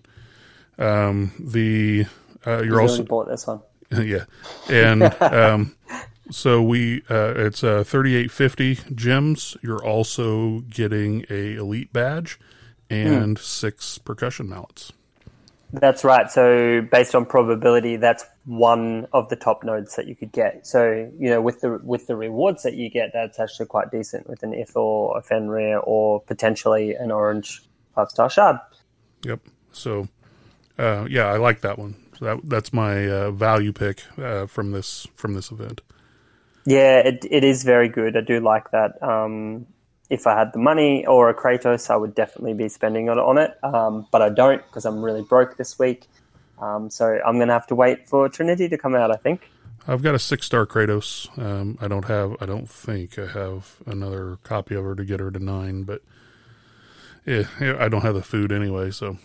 Um, 0.78 1.32
the 1.40 2.06
uh, 2.46 2.62
you're 2.62 2.80
also 2.80 3.02
bought 3.02 3.28
this 3.28 3.46
one. 3.46 3.60
yeah, 3.90 4.24
and 4.70 5.02
um, 5.20 5.76
so 6.30 6.62
we 6.62 7.02
uh, 7.10 7.34
it's 7.36 7.62
uh, 7.62 7.84
thirty 7.84 8.16
eight 8.16 8.30
fifty 8.30 8.78
gems. 8.94 9.56
You're 9.62 9.84
also 9.84 10.60
getting 10.60 11.24
a 11.30 11.56
elite 11.56 11.92
badge 11.92 12.38
and 12.88 13.38
six 13.38 13.98
percussion 13.98 14.48
mallets. 14.48 14.92
That's 15.72 16.04
right. 16.04 16.30
So 16.30 16.82
based 16.90 17.14
on 17.14 17.24
probability, 17.24 17.96
that's 17.96 18.24
one 18.44 19.06
of 19.12 19.30
the 19.30 19.36
top 19.36 19.64
nodes 19.64 19.96
that 19.96 20.06
you 20.06 20.14
could 20.14 20.30
get. 20.30 20.66
So 20.66 21.10
you 21.18 21.30
know, 21.30 21.40
with 21.40 21.60
the 21.62 21.80
with 21.82 22.06
the 22.06 22.16
rewards 22.16 22.62
that 22.62 22.74
you 22.74 22.90
get, 22.90 23.12
that's 23.12 23.40
actually 23.40 23.66
quite 23.66 23.90
decent 23.90 24.28
with 24.28 24.42
an 24.42 24.52
Ithor, 24.52 25.16
a 25.16 25.22
Fenrir, 25.22 25.78
or 25.78 26.20
potentially 26.20 26.94
an 26.94 27.10
orange 27.10 27.62
five 27.94 28.10
star 28.10 28.28
shard. 28.28 28.58
Yep. 29.22 29.40
So, 29.72 30.08
uh, 30.78 31.06
yeah, 31.08 31.26
I 31.26 31.38
like 31.38 31.62
that 31.62 31.78
one. 31.78 31.96
That 32.22 32.40
that's 32.44 32.72
my 32.72 33.08
uh, 33.10 33.30
value 33.32 33.72
pick 33.72 34.04
uh, 34.16 34.46
from 34.46 34.70
this 34.70 35.08
from 35.16 35.34
this 35.34 35.50
event. 35.50 35.80
Yeah, 36.64 36.98
it 36.98 37.26
it 37.28 37.42
is 37.42 37.64
very 37.64 37.88
good. 37.88 38.16
I 38.16 38.20
do 38.20 38.38
like 38.38 38.70
that. 38.70 39.02
Um, 39.02 39.66
if 40.08 40.26
I 40.26 40.38
had 40.38 40.52
the 40.52 40.60
money 40.60 41.04
or 41.04 41.28
a 41.30 41.34
Kratos, 41.34 41.90
I 41.90 41.96
would 41.96 42.14
definitely 42.14 42.54
be 42.54 42.68
spending 42.68 43.08
it 43.08 43.18
on 43.18 43.38
it. 43.38 43.58
Um, 43.64 44.06
but 44.12 44.22
I 44.22 44.28
don't 44.28 44.64
because 44.66 44.84
I'm 44.84 45.02
really 45.02 45.22
broke 45.22 45.56
this 45.56 45.78
week. 45.78 46.06
Um, 46.60 46.90
so 46.90 47.18
I'm 47.26 47.36
going 47.36 47.48
to 47.48 47.54
have 47.54 47.66
to 47.68 47.74
wait 47.74 48.08
for 48.08 48.28
Trinity 48.28 48.68
to 48.68 48.78
come 48.78 48.94
out. 48.94 49.10
I 49.10 49.16
think. 49.16 49.50
I've 49.88 50.02
got 50.02 50.14
a 50.14 50.18
six 50.20 50.46
star 50.46 50.64
Kratos. 50.64 51.26
Um, 51.36 51.76
I 51.80 51.88
don't 51.88 52.04
have. 52.04 52.36
I 52.40 52.46
don't 52.46 52.70
think 52.70 53.18
I 53.18 53.26
have 53.26 53.78
another 53.84 54.38
copy 54.44 54.76
of 54.76 54.84
her 54.84 54.94
to 54.94 55.04
get 55.04 55.18
her 55.18 55.32
to 55.32 55.40
nine, 55.40 55.82
but 55.82 56.02
yeah, 57.26 57.48
I 57.58 57.88
don't 57.88 58.02
have 58.02 58.14
the 58.14 58.22
food 58.22 58.52
anyway. 58.52 58.92
So 58.92 59.18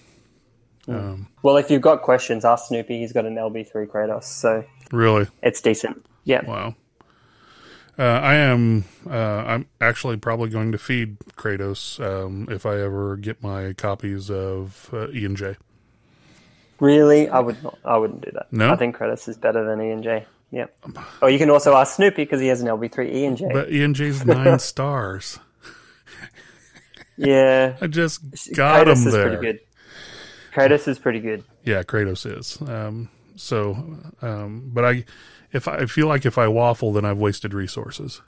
um, 0.88 1.28
Well, 1.44 1.58
if 1.58 1.70
you've 1.70 1.82
got 1.82 2.02
questions, 2.02 2.46
ask 2.46 2.68
Snoopy. 2.68 3.00
He's 3.00 3.14
got 3.14 3.26
an 3.26 3.36
LB3 3.36 3.88
Kratos, 3.88 4.24
so 4.24 4.64
really, 4.92 5.28
it's 5.42 5.62
decent. 5.62 6.06
Yeah. 6.24 6.46
wow. 6.46 6.76
Uh, 8.00 8.04
I 8.04 8.36
am. 8.36 8.86
Uh, 9.10 9.14
I'm 9.14 9.68
actually 9.82 10.18
probably 10.18 10.50
going 10.50 10.72
to 10.72 10.78
feed 10.78 11.18
Kratos 11.36 12.00
um, 12.00 12.48
if 12.52 12.66
I 12.66 12.80
ever 12.80 13.16
get 13.18 13.42
my 13.42 13.74
copies 13.74 14.30
of 14.30 14.90
uh, 14.94 15.10
E 15.10 15.26
and 15.26 15.36
J. 15.36 15.56
Really, 16.80 17.28
I 17.28 17.40
would 17.40 17.62
not. 17.64 17.80
I 17.84 17.98
wouldn't 17.98 18.22
do 18.24 18.30
that. 18.34 18.54
No? 18.54 18.72
I 18.72 18.76
think 18.76 18.96
Kratos 18.96 19.28
is 19.28 19.36
better 19.38 19.66
than 19.66 19.82
E 19.82 19.90
and 19.90 20.04
J. 20.04 20.26
Yeah. 20.52 20.68
Or 21.24 21.30
you 21.32 21.40
can 21.40 21.50
also 21.50 21.76
ask 21.76 21.96
Snoopy 21.96 22.24
because 22.24 22.40
he 22.40 22.48
has 22.48 22.62
an 22.62 22.68
LB3 22.68 23.14
E 23.14 23.26
and 23.26 23.36
J. 23.38 23.50
But 23.52 23.72
E 23.72 23.84
and 23.84 23.96
J's 23.96 24.24
nine 24.28 24.60
stars. 24.60 25.40
Yeah. 27.18 27.78
I 27.82 27.88
just 27.88 28.22
got 28.54 28.86
Kratos 28.86 29.02
him 29.02 29.08
is 29.08 29.14
there. 29.14 29.28
pretty 29.38 29.42
good. 29.42 29.60
Kratos 30.58 30.88
is 30.88 30.98
pretty 30.98 31.20
good. 31.20 31.44
Yeah, 31.64 31.84
Kratos 31.84 32.26
is. 32.26 32.60
Um, 32.68 33.10
so, 33.36 34.00
um, 34.22 34.72
but 34.74 34.84
I, 34.84 35.06
if 35.54 35.68
I, 35.68 35.78
I 35.78 35.86
feel 35.86 36.08
like 36.08 36.26
if 36.26 36.38
I 36.38 36.48
waffle, 36.48 36.94
then 36.94 37.06
I've 37.06 37.20
wasted 37.20 37.54
resources. 37.54 38.22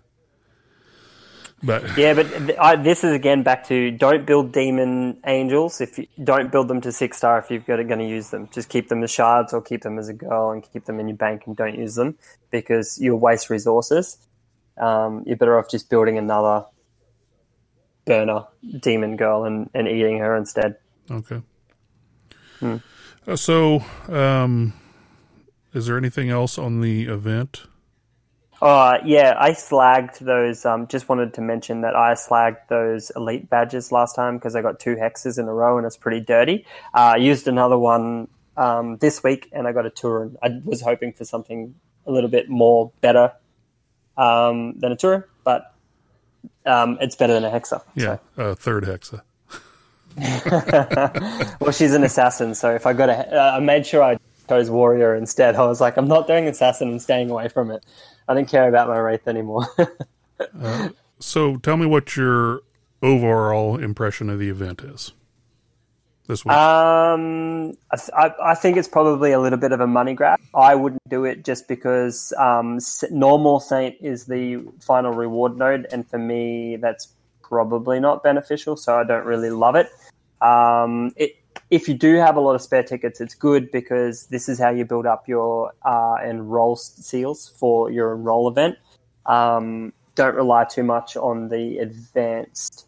But 1.63 1.83
Yeah, 1.97 2.13
but 2.13 2.29
th- 2.29 2.57
I, 2.59 2.75
this 2.75 3.03
is 3.03 3.13
again 3.13 3.41
back 3.41 3.67
to 3.67 3.91
don't 3.91 4.25
build 4.25 4.51
demon 4.51 5.19
angels. 5.25 5.81
If 5.81 5.97
you 5.97 6.07
don't 6.23 6.51
build 6.51 6.67
them 6.67 6.81
to 6.81 6.91
six 6.91 7.17
star, 7.17 7.39
if 7.39 7.49
you've 7.49 7.65
got 7.65 7.77
going 7.87 7.99
to 7.99 8.07
use 8.07 8.29
them, 8.29 8.47
just 8.53 8.69
keep 8.69 8.89
them 8.89 9.03
as 9.03 9.11
shards 9.11 9.51
or 9.51 9.61
keep 9.61 9.81
them 9.81 9.97
as 9.97 10.07
a 10.07 10.13
girl 10.13 10.51
and 10.51 10.63
keep 10.71 10.85
them 10.85 10.99
in 10.99 11.07
your 11.07 11.17
bank 11.17 11.43
and 11.47 11.57
don't 11.57 11.77
use 11.77 11.95
them 11.95 12.15
because 12.51 12.99
you'll 13.01 13.19
waste 13.19 13.49
resources. 13.49 14.17
Um, 14.77 15.23
you're 15.25 15.35
better 15.35 15.57
off 15.57 15.69
just 15.69 15.89
building 15.89 16.17
another 16.17 16.65
burner 18.05 18.45
demon 18.79 19.17
girl 19.17 19.43
and, 19.43 19.69
and 19.73 19.87
eating 19.87 20.19
her 20.19 20.35
instead. 20.35 20.77
okay. 21.09 21.41
Hmm. 22.59 22.77
Uh, 23.27 23.35
so, 23.35 23.83
um, 24.07 24.73
is 25.73 25.87
there 25.87 25.97
anything 25.97 26.29
else 26.29 26.57
on 26.57 26.81
the 26.81 27.03
event? 27.03 27.63
Uh, 28.61 28.97
yeah, 29.05 29.35
I 29.37 29.51
slagged 29.51 30.19
those. 30.19 30.65
Um, 30.65 30.87
just 30.87 31.07
wanted 31.07 31.33
to 31.35 31.41
mention 31.41 31.81
that 31.81 31.95
I 31.95 32.13
slagged 32.13 32.67
those 32.67 33.11
elite 33.15 33.49
badges 33.49 33.91
last 33.91 34.15
time 34.15 34.37
because 34.37 34.55
I 34.55 34.61
got 34.61 34.79
two 34.79 34.95
hexes 34.95 35.39
in 35.39 35.47
a 35.47 35.53
row 35.53 35.77
and 35.77 35.85
it's 35.85 35.95
pretty 35.95 36.19
dirty. 36.19 36.65
Uh, 36.93 37.13
I 37.13 37.17
used 37.17 37.47
another 37.47 37.77
one 37.77 38.27
um, 38.57 38.97
this 38.97 39.23
week 39.23 39.47
and 39.53 39.67
I 39.67 39.71
got 39.71 39.85
a 39.85 39.89
Turin. 39.89 40.35
I 40.43 40.59
was 40.63 40.81
hoping 40.81 41.13
for 41.13 41.23
something 41.23 41.75
a 42.05 42.11
little 42.11 42.29
bit 42.29 42.49
more 42.49 42.91
better 42.99 43.31
um, 44.17 44.77
than 44.79 44.91
a 44.91 44.97
Turin, 44.97 45.23
but 45.45 45.73
um, 46.65 46.97
it's 46.99 47.15
better 47.15 47.33
than 47.33 47.45
a 47.45 47.49
hexa. 47.49 47.81
Yeah, 47.95 48.17
uh, 48.37 48.55
third 48.55 48.83
hexa. 48.83 49.21
Well, 51.59 51.71
she's 51.71 51.93
an 51.93 52.03
assassin, 52.03 52.55
so 52.55 52.73
if 52.73 52.85
I 52.85 52.93
got 52.93 53.09
a, 53.09 53.35
uh, 53.35 53.57
I 53.57 53.59
made 53.59 53.85
sure 53.85 54.01
I 54.01 54.17
chose 54.47 54.69
warrior 54.69 55.15
instead. 55.15 55.55
I 55.55 55.65
was 55.65 55.79
like, 55.79 55.97
I'm 55.97 56.07
not 56.07 56.25
doing 56.25 56.47
assassin. 56.47 56.89
I'm 56.89 56.99
staying 56.99 57.29
away 57.29 57.49
from 57.49 57.69
it. 57.69 57.85
I 58.27 58.33
didn't 58.33 58.49
care 58.49 58.67
about 58.67 58.87
my 58.87 58.97
wraith 58.97 59.27
anymore. 59.27 59.67
So, 61.21 61.57
tell 61.57 61.75
me 61.75 61.85
what 61.85 62.15
your 62.15 62.61
overall 63.03 63.77
impression 63.77 64.29
of 64.29 64.39
the 64.39 64.49
event 64.49 64.81
is 64.81 65.11
this 66.27 66.45
week. 66.45 66.53
Um, 66.53 67.73
I, 67.91 67.97
th- 67.97 68.09
I, 68.15 68.31
I 68.51 68.55
think 68.55 68.77
it's 68.77 68.87
probably 68.87 69.33
a 69.33 69.39
little 69.39 69.59
bit 69.59 69.73
of 69.73 69.81
a 69.81 69.87
money 69.87 70.13
grab. 70.13 70.39
I 70.55 70.75
wouldn't 70.75 71.01
do 71.09 71.25
it 71.25 71.43
just 71.43 71.67
because 71.67 72.31
um, 72.37 72.79
normal 73.11 73.59
Saint 73.59 73.97
is 73.99 74.27
the 74.27 74.65
final 74.79 75.11
reward 75.11 75.57
node, 75.57 75.87
and 75.91 76.09
for 76.09 76.17
me, 76.17 76.77
that's 76.77 77.09
probably 77.49 77.99
not 77.99 78.23
beneficial, 78.23 78.77
so 78.77 78.97
I 78.97 79.03
don't 79.03 79.25
really 79.25 79.49
love 79.49 79.75
it. 79.75 79.89
Um, 80.41 81.11
it 81.17 81.35
if 81.69 81.87
you 81.87 81.93
do 81.93 82.15
have 82.15 82.35
a 82.35 82.39
lot 82.39 82.55
of 82.55 82.61
spare 82.61 82.83
tickets, 82.83 83.19
it's 83.21 83.35
good 83.35 83.71
because 83.71 84.27
this 84.27 84.49
is 84.49 84.59
how 84.59 84.69
you 84.69 84.85
build 84.85 85.05
up 85.05 85.27
your 85.27 85.73
uh, 85.83 86.15
enroll 86.23 86.75
seals 86.75 87.53
for 87.59 87.91
your 87.91 88.15
enroll 88.15 88.47
event. 88.47 88.77
Um, 89.25 89.93
don't 90.15 90.35
rely 90.35 90.65
too 90.65 90.83
much 90.83 91.15
on 91.15 91.49
the 91.49 91.77
advanced 91.77 92.87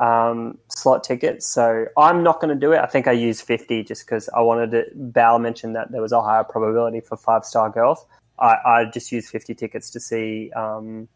um, 0.00 0.58
slot 0.68 1.04
tickets. 1.04 1.46
So 1.46 1.86
I'm 1.96 2.22
not 2.22 2.40
going 2.40 2.52
to 2.54 2.60
do 2.60 2.72
it. 2.72 2.78
I 2.78 2.86
think 2.86 3.06
I 3.06 3.12
used 3.12 3.42
50 3.42 3.84
just 3.84 4.06
because 4.06 4.28
I 4.30 4.40
wanted 4.40 4.70
to. 4.72 4.84
Bal 4.94 5.38
mentioned 5.38 5.76
that 5.76 5.92
there 5.92 6.02
was 6.02 6.12
a 6.12 6.22
higher 6.22 6.44
probability 6.44 7.00
for 7.00 7.16
five 7.16 7.44
star 7.44 7.70
girls. 7.70 8.04
I, 8.38 8.56
I 8.64 8.84
just 8.86 9.12
used 9.12 9.28
50 9.28 9.54
tickets 9.54 9.90
to 9.90 10.00
see 10.00 10.50
um, 10.52 11.08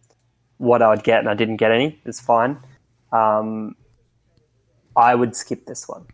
what 0.58 0.82
I 0.82 0.90
would 0.90 1.02
get, 1.02 1.20
and 1.20 1.28
I 1.28 1.34
didn't 1.34 1.56
get 1.56 1.70
any. 1.70 1.98
It's 2.04 2.20
fine. 2.20 2.58
Um, 3.14 3.76
I 4.96 5.14
would 5.14 5.36
skip 5.36 5.66
this 5.66 5.88
one. 5.88 6.06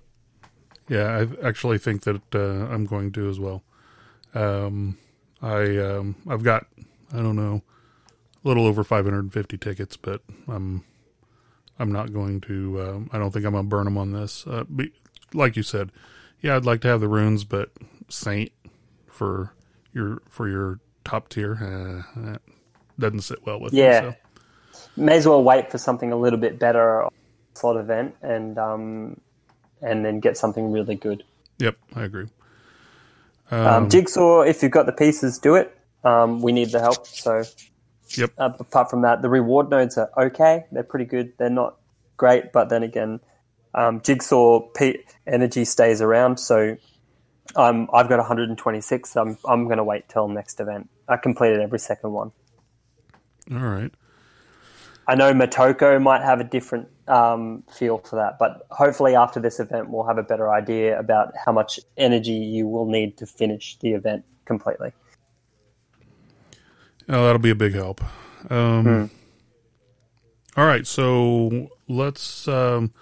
Yeah, 0.89 1.25
I 1.43 1.47
actually 1.47 1.79
think 1.79 2.03
that 2.03 2.35
uh, 2.35 2.73
I'm 2.73 2.85
going 2.85 3.13
to 3.13 3.29
as 3.29 3.41
well. 3.41 3.63
Um, 4.35 4.99
I 5.41 5.77
um, 5.79 6.17
I've 6.29 6.43
got 6.43 6.67
I 7.13 7.17
don't 7.17 7.37
know 7.37 7.63
a 8.45 8.49
little 8.49 8.67
over 8.67 8.85
550 8.85 9.59
tickets, 9.59 9.97
but 9.97 10.23
I'm 10.49 10.85
I'm 11.79 11.93
not 11.93 12.13
going 12.13 12.41
to. 12.43 12.83
Um, 12.83 13.11
I 13.13 13.19
don't 13.19 13.31
think 13.31 13.47
I'm 13.47 13.53
gonna 13.53 13.69
burn 13.69 13.85
them 13.85 13.99
on 13.99 14.13
this. 14.13 14.47
Uh, 14.47 14.65
be, 14.65 14.93
like 15.33 15.57
you 15.57 15.63
said, 15.63 15.91
yeah, 16.41 16.57
I'd 16.57 16.67
like 16.67 16.81
to 16.83 16.89
have 16.89 17.01
the 17.01 17.09
runes, 17.09 17.45
but 17.45 17.71
Saint 18.09 18.53
for 19.07 19.55
your 19.93 20.23
for 20.29 20.49
your 20.49 20.81
top 21.05 21.29
tier 21.29 22.05
uh, 22.17 22.37
doesn't 22.99 23.23
sit 23.23 23.47
well 23.47 23.61
with 23.61 23.73
yeah. 23.73 24.01
me. 24.01 24.11
So. 24.11 24.30
May 24.97 25.17
as 25.17 25.27
well 25.27 25.43
wait 25.43 25.71
for 25.71 25.79
something 25.79 26.13
a 26.13 26.17
little 26.17 26.39
bit 26.39 26.59
better 26.59 27.07
slot 27.55 27.77
event 27.77 28.15
and 28.23 28.59
um, 28.59 29.21
and 29.83 30.05
then 30.05 30.21
get 30.21 30.37
something 30.37 30.73
really 30.73 30.95
good. 30.95 31.25
Yep, 31.59 31.77
I 31.95 32.05
agree. 32.05 32.29
Um, 33.51 33.67
um, 33.67 33.91
Jigsaw, 33.91 34.43
if 34.43 34.63
you've 34.63 34.73
got 34.73 34.87
the 34.87 34.93
pieces, 34.93 35.39
do 35.39 35.57
it. 35.57 35.77
Um, 36.05 36.41
we 36.41 36.53
need 36.53 36.71
the 36.71 36.81
help. 36.81 37.07
So, 37.07 37.43
yep. 38.17 38.31
Uh, 38.39 38.53
apart 38.59 38.91
from 38.91 39.03
that, 39.03 39.23
the 39.23 39.29
reward 39.29 39.71
nodes 39.71 39.99
are 39.99 40.11
okay. 40.17 40.65
They're 40.73 40.83
pretty 40.83 41.05
good. 41.05 41.33
They're 41.39 41.51
not 41.51 41.77
great, 42.17 42.53
but 42.53 42.69
then 42.69 42.83
again, 42.83 43.21
um, 43.75 44.01
Jigsaw 44.01 44.61
P- 44.75 45.05
energy 45.27 45.65
stays 45.65 46.01
around. 46.01 46.39
So, 46.39 46.77
um, 47.57 47.89
I've 47.93 48.09
got 48.09 48.19
126. 48.19 49.17
I'm 49.17 49.37
I'm 49.45 49.65
going 49.65 49.79
to 49.79 49.85
wait 49.85 50.09
till 50.09 50.29
next 50.29 50.61
event. 50.61 50.89
I 51.09 51.17
completed 51.17 51.61
every 51.61 51.79
second 51.79 52.13
one. 52.13 52.33
All 53.53 53.59
right. 53.59 53.93
I 55.11 55.17
know 55.17 55.33
Motoko 55.35 56.01
might 56.01 56.23
have 56.23 56.39
a 56.39 56.45
different 56.45 56.87
um, 57.09 57.65
feel 57.69 57.99
for 57.99 58.15
that, 58.15 58.39
but 58.39 58.65
hopefully 58.71 59.17
after 59.17 59.41
this 59.41 59.59
event, 59.59 59.91
we'll 59.91 60.07
have 60.07 60.19
a 60.19 60.23
better 60.23 60.53
idea 60.53 60.97
about 61.01 61.33
how 61.45 61.51
much 61.51 61.81
energy 61.97 62.31
you 62.31 62.69
will 62.69 62.87
need 62.87 63.17
to 63.17 63.27
finish 63.27 63.77
the 63.81 63.91
event 63.91 64.25
completely. 64.45 64.93
Oh, 67.09 67.25
that'll 67.25 67.41
be 67.41 67.51
a 67.51 67.57
big 67.57 67.75
help. 67.75 68.01
Um, 68.51 68.85
hmm. 68.85 69.05
All 70.57 70.67
right, 70.67 70.87
so 70.87 71.71
let's. 71.89 72.47
Um, 72.47 72.93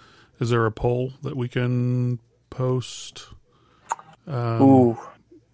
is 0.41 0.49
there 0.49 0.65
a 0.65 0.73
poll 0.73 1.13
that 1.23 1.37
we 1.37 1.47
can 1.47 2.21
post? 2.49 3.27
Um, 4.27 4.63
Ooh, 4.63 4.99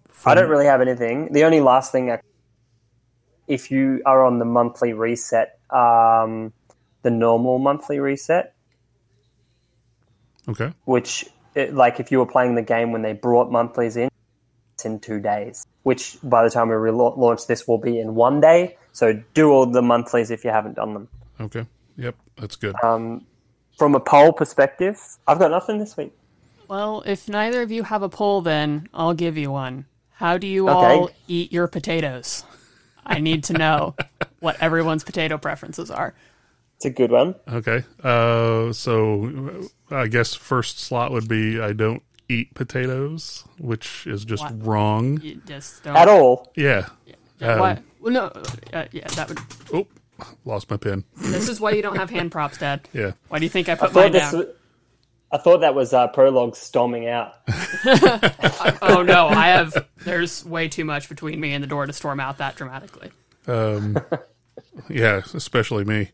from... 0.07 0.31
I 0.31 0.35
don't 0.35 0.49
really 0.49 0.67
have 0.67 0.79
anything. 0.79 1.33
The 1.33 1.43
only 1.43 1.59
last 1.59 1.91
thing, 1.91 2.11
I, 2.11 2.21
if 3.45 3.69
you 3.69 4.01
are 4.05 4.23
on 4.23 4.39
the 4.39 4.45
monthly 4.45 4.93
reset 4.93 5.54
um, 5.69 6.53
the 7.01 7.11
normal 7.11 7.59
monthly 7.59 7.99
reset. 7.99 8.53
Okay. 10.47 10.73
Which, 10.85 11.25
it, 11.55 11.73
like, 11.73 11.99
if 11.99 12.11
you 12.11 12.19
were 12.19 12.25
playing 12.25 12.55
the 12.55 12.61
game 12.61 12.91
when 12.91 13.01
they 13.01 13.13
brought 13.13 13.51
monthlies 13.51 13.97
in, 13.97 14.09
it's 14.75 14.85
in 14.85 14.99
two 14.99 15.19
days. 15.19 15.65
Which, 15.83 16.17
by 16.23 16.43
the 16.43 16.49
time 16.49 16.69
we 16.69 16.75
relaunch 16.75 17.47
this, 17.47 17.67
will 17.67 17.77
be 17.77 17.99
in 17.99 18.15
one 18.15 18.41
day. 18.41 18.77
So 18.91 19.21
do 19.33 19.49
all 19.51 19.65
the 19.65 19.81
monthlies 19.81 20.31
if 20.31 20.43
you 20.43 20.51
haven't 20.51 20.75
done 20.75 20.93
them. 20.93 21.07
Okay. 21.39 21.65
Yep, 21.97 22.15
that's 22.37 22.55
good. 22.55 22.75
Um, 22.83 23.25
from 23.77 23.95
a 23.95 23.99
poll 23.99 24.33
perspective, 24.33 24.99
I've 25.27 25.39
got 25.39 25.51
nothing 25.51 25.79
this 25.79 25.97
week. 25.97 26.13
Well, 26.67 27.03
if 27.05 27.29
neither 27.29 27.61
of 27.61 27.71
you 27.71 27.83
have 27.83 28.03
a 28.03 28.09
poll, 28.09 28.41
then 28.41 28.89
I'll 28.93 29.13
give 29.13 29.37
you 29.37 29.51
one. 29.51 29.85
How 30.11 30.37
do 30.37 30.47
you 30.47 30.69
okay. 30.69 30.77
all 30.77 31.11
eat 31.27 31.51
your 31.51 31.67
potatoes? 31.67 32.43
I 33.05 33.19
need 33.19 33.43
to 33.45 33.53
know 33.53 33.95
what 34.39 34.61
everyone's 34.61 35.03
potato 35.03 35.37
preferences 35.37 35.91
are. 35.91 36.15
It's 36.77 36.85
a 36.85 36.89
good 36.89 37.11
one. 37.11 37.35
Okay. 37.47 37.83
Uh, 38.03 38.73
so 38.73 39.69
I 39.89 40.07
guess 40.07 40.33
first 40.33 40.79
slot 40.79 41.11
would 41.11 41.27
be 41.27 41.59
I 41.59 41.73
don't 41.73 42.03
eat 42.27 42.53
potatoes, 42.53 43.45
which 43.59 44.07
is 44.07 44.25
just 44.25 44.43
what? 44.43 44.65
wrong. 44.65 45.21
You 45.21 45.41
just 45.45 45.83
don't. 45.83 45.95
At 45.95 46.07
all. 46.07 46.51
Yeah. 46.55 46.87
yeah. 47.39 47.53
Um, 47.53 47.59
why? 47.59 47.79
Well, 48.01 48.13
no. 48.13 48.25
Uh, 48.73 48.85
yeah, 48.91 49.07
that 49.09 49.29
would. 49.29 49.39
Oh, 49.73 49.87
lost 50.43 50.69
my 50.69 50.77
pen. 50.77 51.03
This 51.15 51.49
is 51.49 51.59
why 51.59 51.71
you 51.71 51.81
don't 51.81 51.95
have 51.95 52.09
hand 52.09 52.31
props, 52.31 52.57
Dad. 52.57 52.87
yeah. 52.93 53.11
Why 53.29 53.39
do 53.39 53.45
you 53.45 53.49
think 53.49 53.69
I 53.69 53.75
put 53.75 53.91
I 53.95 54.01
mine 54.01 54.11
down? 54.11 54.37
Was, 54.37 54.47
I 55.31 55.37
thought 55.37 55.61
that 55.61 55.75
was 55.75 55.93
uh, 55.93 56.07
prologue 56.09 56.55
storming 56.55 57.07
out. 57.07 57.33
oh 58.81 59.03
no, 59.05 59.27
I 59.27 59.47
have. 59.47 59.87
There's 60.03 60.45
way 60.45 60.67
too 60.67 60.85
much 60.85 61.09
between 61.09 61.39
me 61.39 61.53
and 61.53 61.63
the 61.63 61.67
door 61.67 61.85
to 61.85 61.93
storm 61.93 62.19
out 62.19 62.37
that 62.37 62.55
dramatically. 62.55 63.11
Um, 63.47 63.97
yeah, 64.89 65.21
especially 65.33 65.83
me. 65.83 66.11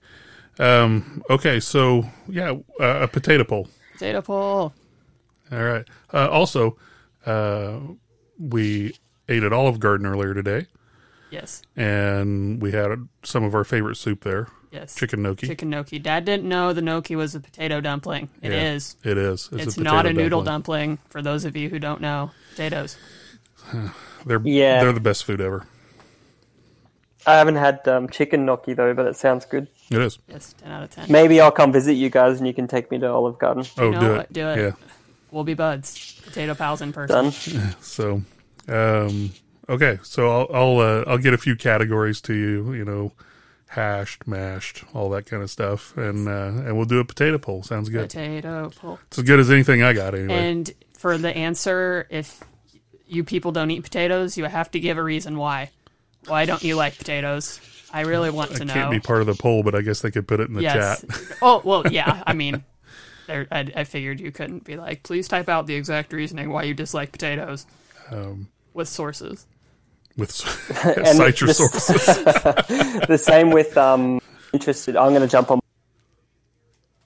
Um, 0.59 1.23
okay, 1.29 1.59
so 1.59 2.05
yeah, 2.27 2.51
uh, 2.79 3.01
a 3.01 3.07
potato 3.07 3.43
poll. 3.43 3.67
Potato 3.93 4.21
poll. 4.21 4.73
All 5.51 5.63
right. 5.63 5.87
Uh, 6.13 6.29
also, 6.29 6.77
uh, 7.25 7.79
we 8.39 8.95
ate 9.27 9.43
at 9.43 9.53
Olive 9.53 9.79
Garden 9.79 10.07
earlier 10.07 10.33
today. 10.33 10.67
Yes. 11.29 11.61
And 11.75 12.61
we 12.61 12.71
had 12.71 13.07
some 13.23 13.43
of 13.43 13.55
our 13.55 13.63
favorite 13.63 13.95
soup 13.95 14.23
there. 14.23 14.47
Yes. 14.71 14.95
Chicken 14.95 15.21
gnocchi. 15.21 15.47
Chicken 15.47 15.69
gnocchi. 15.69 15.99
Dad 15.99 16.23
didn't 16.23 16.47
know 16.47 16.71
the 16.71 16.81
gnocchi 16.81 17.15
was 17.15 17.35
a 17.35 17.41
potato 17.41 17.81
dumpling. 17.81 18.29
It 18.41 18.51
yeah, 18.51 18.73
is. 18.73 18.95
It 19.03 19.17
is. 19.17 19.49
It's, 19.51 19.67
it's 19.67 19.77
a 19.77 19.83
not 19.83 20.05
a 20.05 20.13
noodle 20.13 20.43
dumpling. 20.43 20.97
For 21.09 21.21
those 21.21 21.43
of 21.43 21.57
you 21.57 21.69
who 21.69 21.77
don't 21.77 21.99
know, 21.99 22.31
potatoes. 22.51 22.97
they're 24.25 24.41
yeah. 24.43 24.81
they're 24.81 24.93
the 24.93 25.01
best 25.01 25.25
food 25.25 25.41
ever. 25.41 25.67
I 27.25 27.33
haven't 27.33 27.57
had 27.57 27.87
um, 27.87 28.09
chicken 28.09 28.45
gnocchi 28.45 28.73
though, 28.73 28.93
but 28.93 29.05
it 29.05 29.15
sounds 29.15 29.45
good. 29.45 29.67
It 29.91 30.01
is. 30.01 30.17
Yes, 30.27 30.55
ten 30.57 30.71
out 30.71 30.83
of 30.83 30.89
ten. 30.89 31.11
Maybe 31.11 31.41
I'll 31.41 31.51
come 31.51 31.71
visit 31.71 31.93
you 31.93 32.09
guys 32.09 32.37
and 32.37 32.47
you 32.47 32.53
can 32.53 32.67
take 32.67 32.89
me 32.89 32.97
to 32.99 33.09
Olive 33.09 33.37
Garden. 33.37 33.65
Oh, 33.77 33.85
you 33.85 33.91
know 33.91 33.99
do 33.99 34.11
what? 34.11 34.19
it. 34.21 34.33
Do 34.33 34.47
it. 34.47 34.57
Yeah. 34.57 34.71
We'll 35.31 35.43
be 35.43 35.53
buds. 35.53 36.19
Potato 36.23 36.55
pals 36.55 36.81
in 36.81 36.93
person. 36.93 37.31
Done. 37.31 37.75
So, 37.81 38.21
um, 38.67 39.31
okay, 39.69 39.99
so 40.01 40.29
I'll 40.29 40.47
I'll 40.53 40.79
uh, 40.79 41.03
I'll 41.07 41.17
get 41.17 41.33
a 41.33 41.37
few 41.37 41.55
categories 41.55 42.21
to 42.21 42.33
you. 42.33 42.73
You 42.73 42.85
know, 42.85 43.11
hashed, 43.71 44.27
mashed, 44.27 44.83
all 44.93 45.09
that 45.11 45.25
kind 45.25 45.41
of 45.41 45.49
stuff, 45.49 45.95
and 45.95 46.27
uh, 46.27 46.31
and 46.31 46.75
we'll 46.75 46.85
do 46.85 46.99
a 46.99 47.05
potato 47.05 47.37
poll. 47.37 47.63
Sounds 47.63 47.89
good. 47.89 48.09
Potato 48.09 48.69
poll. 48.75 48.99
It's 49.07 49.17
as 49.17 49.23
good 49.23 49.39
as 49.39 49.49
anything 49.49 49.81
I 49.81 49.93
got 49.93 50.13
anyway. 50.13 50.33
And 50.33 50.71
for 50.97 51.17
the 51.17 51.29
answer, 51.29 52.05
if 52.09 52.43
you 53.07 53.23
people 53.23 53.51
don't 53.51 53.71
eat 53.71 53.83
potatoes, 53.83 54.37
you 54.37 54.43
have 54.43 54.69
to 54.71 54.79
give 54.79 54.97
a 54.97 55.03
reason 55.03 55.37
why. 55.37 55.71
Why 56.27 56.45
don't 56.45 56.63
you 56.63 56.75
like 56.75 56.97
potatoes? 56.97 57.61
I 57.93 58.01
really 58.01 58.29
want 58.29 58.51
to 58.51 58.61
I 58.61 58.65
know. 58.65 58.73
Can't 58.73 58.91
be 58.91 58.99
part 58.99 59.21
of 59.21 59.27
the 59.27 59.35
poll, 59.35 59.63
but 59.63 59.73
I 59.73 59.81
guess 59.81 60.01
they 60.01 60.11
could 60.11 60.27
put 60.27 60.39
it 60.39 60.49
in 60.49 60.53
the 60.53 60.61
yes. 60.61 61.01
chat. 61.01 61.37
oh 61.41 61.61
well, 61.63 61.87
yeah. 61.87 62.23
I 62.27 62.33
mean, 62.33 62.63
I, 63.29 63.45
I, 63.51 63.83
figured 63.85 64.19
you 64.19 64.31
couldn't 64.31 64.65
be 64.65 64.75
like, 64.75 65.03
please 65.03 65.27
type 65.27 65.47
out 65.47 65.65
the 65.67 65.75
exact 65.75 66.11
reasoning 66.11 66.49
why 66.51 66.63
you 66.63 66.73
dislike 66.73 67.11
potatoes 67.11 67.65
um, 68.11 68.49
with 68.73 68.89
sources. 68.89 69.45
With 70.17 70.31
cite 70.31 71.41
your 71.41 71.53
sources. 71.53 72.05
the 72.05 73.19
same 73.21 73.51
with 73.51 73.77
um, 73.77 74.19
interested. 74.53 74.95
I'm 74.95 75.09
going 75.09 75.21
to 75.21 75.27
jump 75.27 75.51
on. 75.51 75.59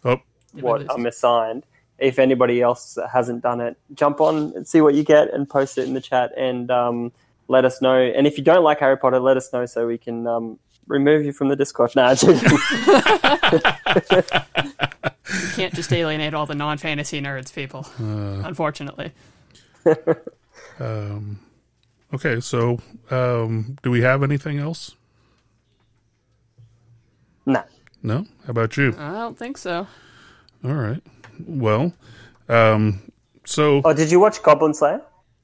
Oh, 0.04 0.18
what 0.54 0.86
I'm 0.90 1.06
assigned. 1.06 1.64
If 1.98 2.20
anybody 2.20 2.62
else 2.62 2.98
hasn't 3.12 3.42
done 3.42 3.62
it, 3.62 3.78
jump 3.94 4.20
on 4.20 4.52
and 4.56 4.68
see 4.68 4.82
what 4.82 4.96
you 4.96 5.04
get 5.04 5.34
and 5.34 5.50
post 5.50 5.78
it 5.78 5.88
in 5.88 5.94
the 5.94 6.02
chat 6.02 6.34
and 6.38 6.70
um, 6.70 7.14
let 7.48 7.64
us 7.64 7.82
know. 7.82 7.96
And 7.96 8.28
if 8.28 8.38
you 8.38 8.44
don't 8.44 8.64
like 8.64 8.80
Harry 8.80 8.98
Potter, 8.98 9.20
let 9.20 9.38
us 9.38 9.54
know 9.54 9.66
so 9.66 9.88
we 9.88 9.98
can 9.98 10.28
um, 10.28 10.60
remove 10.88 11.26
you 11.26 11.32
from 11.32 11.48
the 11.48 11.56
Discord. 11.56 11.96
No, 11.96 12.10
you 12.10 12.18
can't 15.54 15.74
just 15.74 15.94
alienate 15.94 16.34
all 16.34 16.46
the 16.46 16.56
non 16.56 16.78
fantasy 16.78 17.22
nerds, 17.22 17.54
people. 17.54 17.88
Uh, 18.00 18.46
unfortunately. 18.46 19.14
um, 20.80 21.40
okay, 22.16 22.40
so 22.40 22.80
um, 23.12 23.78
do 23.84 23.92
we 23.92 24.02
have 24.02 24.24
anything 24.24 24.58
else? 24.58 24.96
No. 27.46 27.64
No. 28.02 28.26
How 28.46 28.52
about 28.52 28.78
you? 28.78 28.96
I 28.98 29.12
don't 29.12 29.38
think 29.38 29.58
so. 29.58 29.88
All 30.64 30.74
right. 30.74 31.02
Well, 31.46 31.94
um, 32.50 33.12
so. 33.46 33.82
Oh, 33.86 33.94
did 33.94 34.12
you 34.12 34.20
watch 34.20 34.42
Goblin 34.42 34.74
Slayer? 34.74 35.02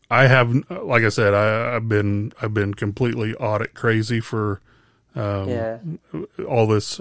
I 0.09 0.28
have, 0.28 0.53
like 0.69 1.03
I 1.03 1.09
said, 1.09 1.34
I, 1.34 1.74
have 1.74 1.88
been 1.88 2.34
I've 2.41 2.53
been 2.53 2.74
completely 2.74 3.34
audit 3.36 3.74
crazy 3.74 4.19
for 4.19 4.59
um, 5.15 5.47
yeah. 5.47 5.78
all 6.47 6.67
this 6.67 6.99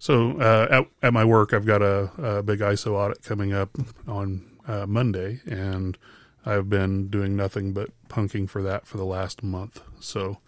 So 0.00 0.40
uh, 0.40 0.66
at, 0.70 0.86
at 1.02 1.12
my 1.12 1.24
work, 1.24 1.52
I've 1.52 1.66
got 1.66 1.82
a, 1.82 2.10
a 2.18 2.42
big 2.42 2.60
ISO 2.60 2.92
audit 2.92 3.22
coming 3.22 3.52
up 3.52 3.76
on 4.08 4.50
uh, 4.66 4.86
Monday, 4.86 5.40
and 5.46 5.96
I've 6.44 6.68
been 6.68 7.08
doing 7.08 7.36
nothing 7.36 7.72
but 7.72 7.90
punking 8.08 8.48
for 8.48 8.62
that 8.62 8.86
for 8.86 8.96
the 8.96 9.04
last 9.04 9.42
month. 9.42 9.82
So, 10.00 10.38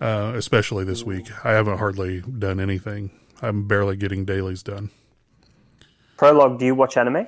uh, 0.00 0.32
especially 0.34 0.84
this 0.84 1.04
week, 1.04 1.26
I 1.44 1.52
haven't 1.52 1.78
hardly 1.78 2.20
done 2.20 2.58
anything. 2.58 3.10
I'm 3.42 3.66
barely 3.66 3.96
getting 3.96 4.24
dailies 4.24 4.62
done. 4.62 4.90
Prologue, 6.16 6.58
do 6.58 6.64
you 6.64 6.74
watch 6.74 6.96
anime? 6.96 7.26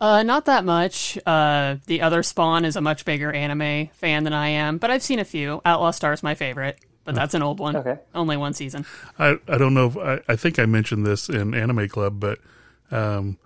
Uh, 0.00 0.22
not 0.22 0.44
that 0.44 0.64
much. 0.64 1.18
Uh, 1.26 1.76
the 1.86 2.02
other 2.02 2.22
Spawn 2.22 2.64
is 2.64 2.76
a 2.76 2.80
much 2.80 3.04
bigger 3.04 3.32
anime 3.32 3.88
fan 3.88 4.24
than 4.24 4.34
I 4.34 4.48
am, 4.48 4.78
but 4.78 4.90
I've 4.90 5.02
seen 5.02 5.18
a 5.18 5.24
few. 5.24 5.62
Outlaw 5.64 5.90
Star 5.90 6.12
is 6.12 6.22
my 6.22 6.34
favorite, 6.34 6.78
but 7.04 7.14
that's 7.14 7.34
an 7.34 7.42
old 7.42 7.58
one. 7.58 7.76
Okay. 7.76 7.98
Only 8.14 8.36
one 8.36 8.52
season. 8.52 8.84
I, 9.18 9.38
I 9.48 9.56
don't 9.56 9.72
know 9.72 9.86
if 9.86 9.96
I, 9.96 10.20
I 10.28 10.36
think 10.36 10.58
I 10.58 10.66
mentioned 10.66 11.06
this 11.06 11.30
in 11.30 11.54
Anime 11.54 11.88
Club, 11.88 12.20
but 12.20 12.40
um, 12.90 13.38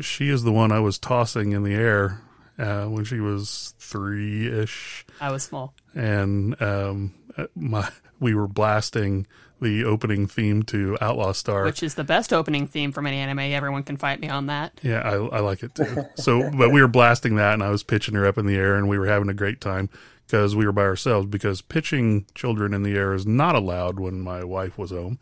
she 0.00 0.30
is 0.30 0.44
the 0.44 0.52
one 0.52 0.72
I 0.72 0.80
was 0.80 0.98
tossing 0.98 1.52
in 1.52 1.62
the 1.62 1.74
air 1.74 2.22
uh, 2.60 2.84
when 2.86 3.04
she 3.04 3.20
was 3.20 3.74
three 3.78 4.46
ish, 4.48 5.04
I 5.20 5.30
was 5.32 5.42
small. 5.42 5.74
and 5.94 6.60
um, 6.62 7.14
my 7.56 7.88
we 8.20 8.34
were 8.34 8.48
blasting 8.48 9.26
the 9.60 9.84
opening 9.84 10.26
theme 10.26 10.62
to 10.64 10.96
Outlaw 11.00 11.32
Star. 11.32 11.64
Which 11.64 11.82
is 11.82 11.94
the 11.94 12.04
best 12.04 12.32
opening 12.32 12.66
theme 12.66 12.92
from 12.92 13.06
any 13.06 13.18
anime. 13.18 13.40
Everyone 13.40 13.82
can 13.82 13.96
fight 13.98 14.18
me 14.20 14.28
on 14.28 14.46
that. 14.46 14.78
Yeah, 14.82 15.00
I, 15.00 15.16
I 15.16 15.40
like 15.40 15.62
it 15.62 15.74
too. 15.74 16.04
So, 16.16 16.50
but 16.50 16.70
we 16.70 16.80
were 16.80 16.88
blasting 16.88 17.36
that, 17.36 17.54
and 17.54 17.62
I 17.62 17.68
was 17.70 17.82
pitching 17.82 18.14
her 18.14 18.24
up 18.26 18.38
in 18.38 18.46
the 18.46 18.56
air, 18.56 18.76
and 18.76 18.88
we 18.88 18.98
were 18.98 19.06
having 19.06 19.28
a 19.28 19.34
great 19.34 19.60
time 19.60 19.90
because 20.26 20.56
we 20.56 20.64
were 20.64 20.72
by 20.72 20.82
ourselves. 20.82 21.26
Because 21.26 21.60
pitching 21.62 22.24
children 22.34 22.72
in 22.72 22.82
the 22.82 22.94
air 22.96 23.12
is 23.12 23.26
not 23.26 23.54
allowed 23.54 24.00
when 24.00 24.20
my 24.20 24.44
wife 24.44 24.78
was 24.78 24.90
home. 24.90 25.18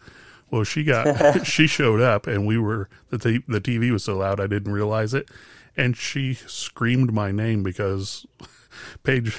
Well, 0.51 0.65
she 0.65 0.85
got 0.85 1.45
she 1.47 1.67
showed 1.67 2.01
up, 2.01 2.27
and 2.29 2.47
we 2.47 2.59
were 2.59 2.89
the 3.11 3.19
t- 3.19 3.45
the 3.49 3.61
TV 3.61 3.91
was 3.91 4.05
so 4.05 4.17
loud 4.19 4.39
I 4.41 4.47
didn't 4.47 4.73
realize 4.73 5.15
it, 5.15 5.29
and 5.79 5.97
she 5.97 6.35
screamed 6.35 7.13
my 7.13 7.31
name 7.31 7.63
because 7.63 8.27
Paige 9.05 9.39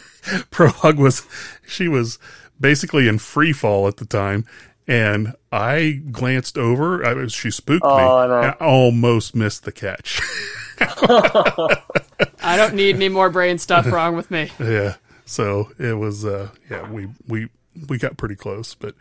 Prologue 0.50 0.98
was 0.98 1.26
she 1.66 1.88
was 1.88 2.18
basically 2.60 3.08
in 3.08 3.18
free 3.18 3.52
fall 3.52 3.88
at 3.88 3.96
the 3.96 4.06
time. 4.06 4.44
And 4.86 5.34
I 5.52 6.00
glanced 6.10 6.56
over. 6.56 7.04
I 7.04 7.12
was, 7.12 7.34
she 7.34 7.50
spooked 7.50 7.84
me. 7.84 7.90
Oh, 7.90 8.26
no. 8.26 8.34
I 8.34 8.50
almost 8.52 9.34
missed 9.34 9.64
the 9.64 9.72
catch. 9.72 10.18
I 10.80 12.56
don't 12.56 12.72
need 12.72 12.94
any 12.96 13.10
more 13.10 13.28
brain 13.28 13.58
stuff 13.58 13.84
wrong 13.92 14.16
with 14.16 14.30
me. 14.30 14.50
yeah. 14.58 14.94
So 15.26 15.72
it 15.78 15.98
was. 15.98 16.24
Uh, 16.24 16.48
yeah. 16.70 16.90
We 16.90 17.08
we 17.26 17.48
we 17.86 17.98
got 17.98 18.16
pretty 18.16 18.34
close, 18.34 18.74
but 18.74 18.94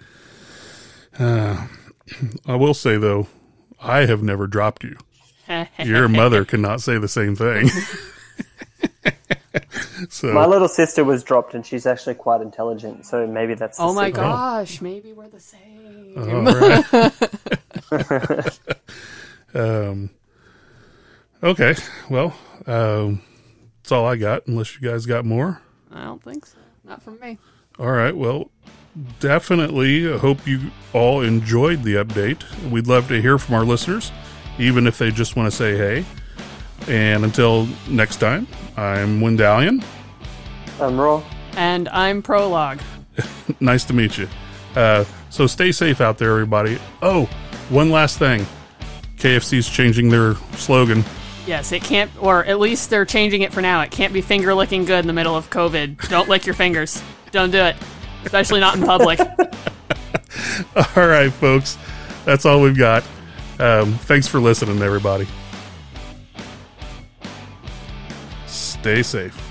uh, 1.17 1.67
I 2.45 2.55
will 2.55 2.73
say 2.73 2.97
though, 2.97 3.27
I 3.79 4.07
have 4.07 4.21
never 4.21 4.45
dropped 4.45 4.83
you. 4.83 4.97
Your 5.83 6.07
mother 6.07 6.45
cannot 6.45 6.81
say 6.81 6.97
the 6.97 7.07
same 7.07 7.35
thing. 7.35 7.69
so 10.09 10.33
My 10.33 10.45
little 10.45 10.67
sister 10.67 11.03
was 11.03 11.23
dropped, 11.23 11.53
and 11.53 11.65
she's 11.65 11.85
actually 11.85 12.15
quite 12.15 12.41
intelligent, 12.41 13.05
so 13.05 13.25
maybe 13.27 13.53
that's. 13.55 13.77
the 13.77 13.83
Oh 13.83 13.93
my 13.93 14.07
secret. 14.07 14.21
gosh, 14.21 14.81
maybe 14.81 15.13
we're 15.13 15.29
the 15.29 15.39
same. 15.39 16.13
All 16.17 17.11
right. 17.91 18.59
um, 19.89 20.09
okay. 21.43 21.75
Well, 22.09 22.33
um, 22.65 23.21
that's 23.81 23.91
all 23.91 24.05
I 24.05 24.15
got. 24.15 24.47
Unless 24.47 24.79
you 24.79 24.89
guys 24.89 25.05
got 25.05 25.25
more. 25.25 25.61
I 25.91 26.03
don't 26.05 26.23
think 26.23 26.45
so. 26.45 26.57
Not 26.83 27.01
from 27.01 27.19
me. 27.19 27.37
All 27.79 27.91
right. 27.91 28.15
Well, 28.15 28.49
definitely 29.19 30.17
hope 30.17 30.45
you 30.47 30.71
all 30.93 31.21
enjoyed 31.21 31.83
the 31.83 31.95
update. 31.95 32.43
We'd 32.69 32.87
love 32.87 33.07
to 33.09 33.21
hear 33.21 33.37
from 33.37 33.55
our 33.55 33.65
listeners, 33.65 34.11
even 34.59 34.87
if 34.87 34.97
they 34.97 35.11
just 35.11 35.35
want 35.35 35.49
to 35.49 35.55
say 35.55 35.77
hey. 35.77 36.05
And 36.87 37.23
until 37.23 37.67
next 37.87 38.17
time, 38.17 38.47
I'm 38.77 39.19
Wendalian. 39.19 39.83
I'm 40.79 40.99
Roar. 40.99 41.23
And 41.55 41.89
I'm 41.89 42.21
Prologue. 42.21 42.79
Nice 43.59 43.85
to 43.85 43.93
meet 43.93 44.17
you. 44.17 44.27
Uh, 44.75 45.03
so 45.31 45.47
stay 45.47 45.71
safe 45.71 46.01
out 46.01 46.19
there, 46.19 46.31
everybody. 46.31 46.77
Oh, 47.01 47.25
one 47.69 47.89
last 47.89 48.19
thing. 48.19 48.45
KFC's 49.15 49.67
changing 49.67 50.09
their 50.09 50.35
slogan. 50.53 51.03
Yes, 51.47 51.71
it 51.71 51.81
can't, 51.81 52.11
or 52.21 52.45
at 52.45 52.59
least 52.59 52.89
they're 52.89 53.05
changing 53.05 53.41
it 53.41 53.51
for 53.53 53.61
now. 53.61 53.81
It 53.81 53.89
can't 53.89 54.13
be 54.13 54.21
finger 54.21 54.53
licking 54.53 54.85
good 54.85 54.99
in 54.99 55.07
the 55.07 55.13
middle 55.13 55.35
of 55.35 55.49
COVID. 55.49 56.09
Don't 56.09 56.29
lick 56.29 56.45
your 56.45 56.53
fingers. 56.53 57.01
Don't 57.31 57.51
do 57.51 57.57
it, 57.57 57.75
especially 58.25 58.59
not 58.59 58.75
in 58.75 58.83
public. 58.83 59.19
All 60.95 61.07
right, 61.07 61.31
folks. 61.31 61.77
That's 62.25 62.45
all 62.45 62.61
we've 62.61 62.77
got. 62.77 63.03
Um, 63.59 63.93
thanks 63.93 64.27
for 64.27 64.39
listening, 64.39 64.81
everybody. 64.81 65.27
Stay 68.45 69.01
safe. 69.03 69.46